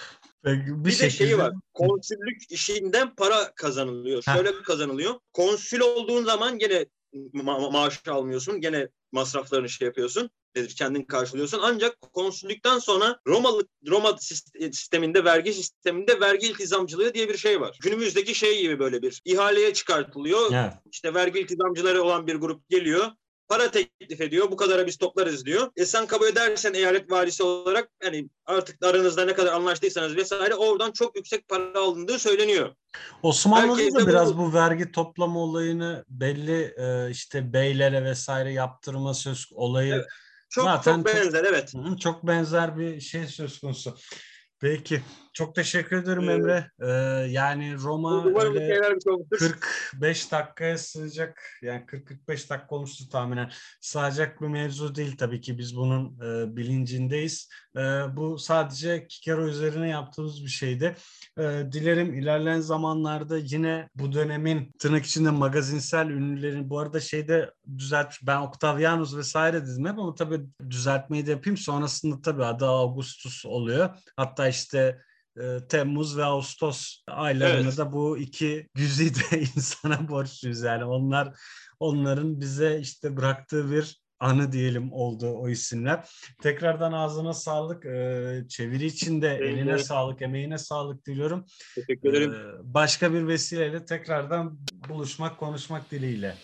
Bir, 0.46 0.68
Bir 0.68 0.86
de 0.86 0.92
şekilde 0.92 1.10
şeyi 1.10 1.38
var. 1.38 1.54
Konsüllük 1.74 2.42
işinden 2.52 3.16
para 3.16 3.52
kazanılıyor. 3.56 4.24
Ha. 4.26 4.36
Şöyle 4.36 4.62
kazanılıyor. 4.64 5.16
Konsül 5.34 5.80
olduğun 5.80 6.24
zaman 6.24 6.58
gene 6.60 6.86
ma- 7.14 7.72
maaş 7.72 8.08
almıyorsun. 8.08 8.62
Gene 8.62 8.90
masraflarını 9.12 9.70
şey 9.70 9.86
yapıyorsun. 9.86 10.30
Nedir, 10.56 10.76
Kendin 10.76 11.04
karşılıyorsun. 11.04 11.60
Ancak 11.64 12.02
konsüllükten 12.02 12.80
sonra 12.80 13.20
Romalı 13.28 13.68
Roma 13.88 14.10
sist- 14.10 14.74
sisteminde 14.76 15.24
vergi 15.26 15.54
sisteminde 15.54 16.20
vergi 16.20 16.48
iltizamcılığı 16.48 17.14
diye 17.14 17.30
bir 17.30 17.38
şey 17.38 17.62
var. 17.62 17.78
Günümüzdeki 17.82 18.36
şey 18.36 18.62
gibi 18.62 18.80
böyle 18.80 19.02
bir 19.02 19.22
ihaleye 19.26 19.74
çıkartılıyor. 19.74 20.52
Evet. 20.54 20.74
İşte 20.92 21.14
vergi 21.14 21.40
iltizamcıları 21.40 22.04
olan 22.04 22.28
bir 22.28 22.36
grup 22.36 22.70
geliyor. 22.70 23.12
Para 23.50 23.72
teklif 23.72 24.22
ediyor. 24.22 24.52
Bu 24.52 24.56
kadara 24.56 24.88
biz 24.88 24.98
toplarız 24.98 25.46
diyor. 25.46 25.72
E 25.76 25.86
sen 25.86 26.08
kabul 26.08 26.28
edersen 26.28 26.74
eyalet 26.74 27.12
valisi 27.12 27.44
olarak 27.44 27.90
hani 28.04 28.30
artık 28.46 28.86
aranızda 28.86 29.26
ne 29.26 29.34
kadar 29.34 29.54
anlaştıysanız 29.54 30.16
vesaire 30.16 30.56
oradan 30.56 30.92
çok 30.92 31.16
yüksek 31.16 31.48
para 31.48 31.80
alındığı 31.80 32.20
söyleniyor. 32.20 32.76
Osmanlı'da 33.24 34.00
da 34.00 34.08
biraz 34.08 34.34
bu- 34.34 34.38
bu 34.38 34.54
vergi 34.54 34.92
toplama 34.92 35.40
olayını 35.40 36.06
belli 36.10 36.74
e, 36.78 37.12
işte 37.12 37.54
beylere 37.54 38.04
vesaire 38.04 38.54
yaptırma 38.54 39.14
söz 39.14 39.50
olayı 39.52 39.94
Evet. 39.94 40.06
Çok 40.50 40.64
Zaten 40.64 40.96
çok 40.96 41.06
benzer 41.06 41.44
evet. 41.44 41.74
Hı 41.74 41.78
hı, 41.78 41.98
çok 41.98 42.28
benzer 42.28 42.78
bir 42.78 43.00
şey 43.02 43.28
söz 43.28 43.60
konusu. 43.60 43.98
Peki. 44.60 45.02
Çok 45.38 45.56
teşekkür 45.56 45.98
ederim 45.98 46.30
Evet. 46.30 46.40
Emre. 46.40 46.72
Ee, 46.82 46.88
yani 47.32 47.76
Roma 47.84 48.26
öyle 48.26 48.60
şeyler 48.60 48.96
bir 48.96 49.02
şey 49.02 49.14
olmuştur. 49.14 49.58
45 49.92 50.32
dakikaya 50.32 50.78
sığacak 50.78 51.44
yani 51.62 51.86
40-45 51.86 52.50
dakika 52.50 52.76
olmuştu 52.76 53.10
tahminen. 53.10 53.52
Sığacak 53.82 54.42
bir 54.42 54.48
mevzu 54.48 54.96
değil 54.96 55.18
tabii 55.18 55.42
ki 55.42 55.58
biz 55.58 55.76
bunun 55.76 56.20
e, 56.20 56.56
bilincindeyiz. 56.56 57.50
E, 57.76 57.82
bu 58.16 58.38
sadece 58.38 59.08
Kikero 59.08 59.48
üzerine 59.48 59.90
yaptığımız 59.90 60.44
bir 60.44 60.50
şeydi. 60.50 60.96
E, 61.38 61.44
dilerim 61.72 62.14
ilerleyen 62.14 62.60
zamanlarda 62.60 63.38
yine 63.38 63.90
bu 63.96 64.14
dönemin 64.14 64.72
tırnak 64.80 65.06
içinde 65.06 65.30
magazinsel 65.30 66.10
ünlülerin 66.10 66.70
bu 66.70 66.80
arada 66.80 67.00
şeyde 67.00 67.52
düzelt 67.78 68.14
ben 68.24 68.42
Octavianus 68.42 69.18
vesaire 69.18 69.66
dedim 69.66 69.86
hep 69.86 70.00
ama 70.00 70.16
tabii 70.16 70.42
düzeltmeyi 70.70 71.26
de 71.26 71.32
yapayım. 71.32 71.58
Sonrasında 71.58 72.22
tabii 72.22 72.46
adı 72.46 72.66
Augustus 72.66 73.46
oluyor. 73.46 73.90
Hatta 74.16 74.48
işte 74.48 75.02
Temmuz 75.70 76.18
ve 76.18 76.24
Ağustos 76.24 77.04
aylarında 77.08 77.68
Evet. 77.68 77.78
da 77.78 77.92
bu 77.92 78.18
iki 78.18 78.68
güzide 78.74 79.40
insana 79.56 80.10
borçluyuz 80.10 80.62
yani 80.62 80.86
onlar 80.86 81.40
onların 81.80 82.42
bize 82.42 82.80
işte 82.80 83.18
bıraktığı 83.18 83.72
bir 83.72 84.02
anı 84.20 84.52
diyelim 84.52 84.94
oldu 84.94 85.28
o 85.28 85.50
isimler. 85.50 86.10
Tekrardan 86.42 86.92
ağzına 86.92 87.34
sağlık. 87.34 87.86
Ee, 87.86 88.44
çeviri 88.50 88.86
için 88.86 89.22
de 89.22 89.36
eline 89.36 89.78
sağlık, 89.78 90.22
emeğine 90.22 90.58
sağlık 90.58 91.06
diliyorum. 91.06 91.46
Teşekkür 91.76 92.10
ederim. 92.10 92.34
Ee, 92.34 92.74
başka 92.74 93.14
bir 93.14 93.28
vesileyle 93.28 93.86
tekrardan 93.86 94.60
buluşmak, 94.90 95.38
konuşmak 95.38 95.92
dileğiyle. 95.92 96.36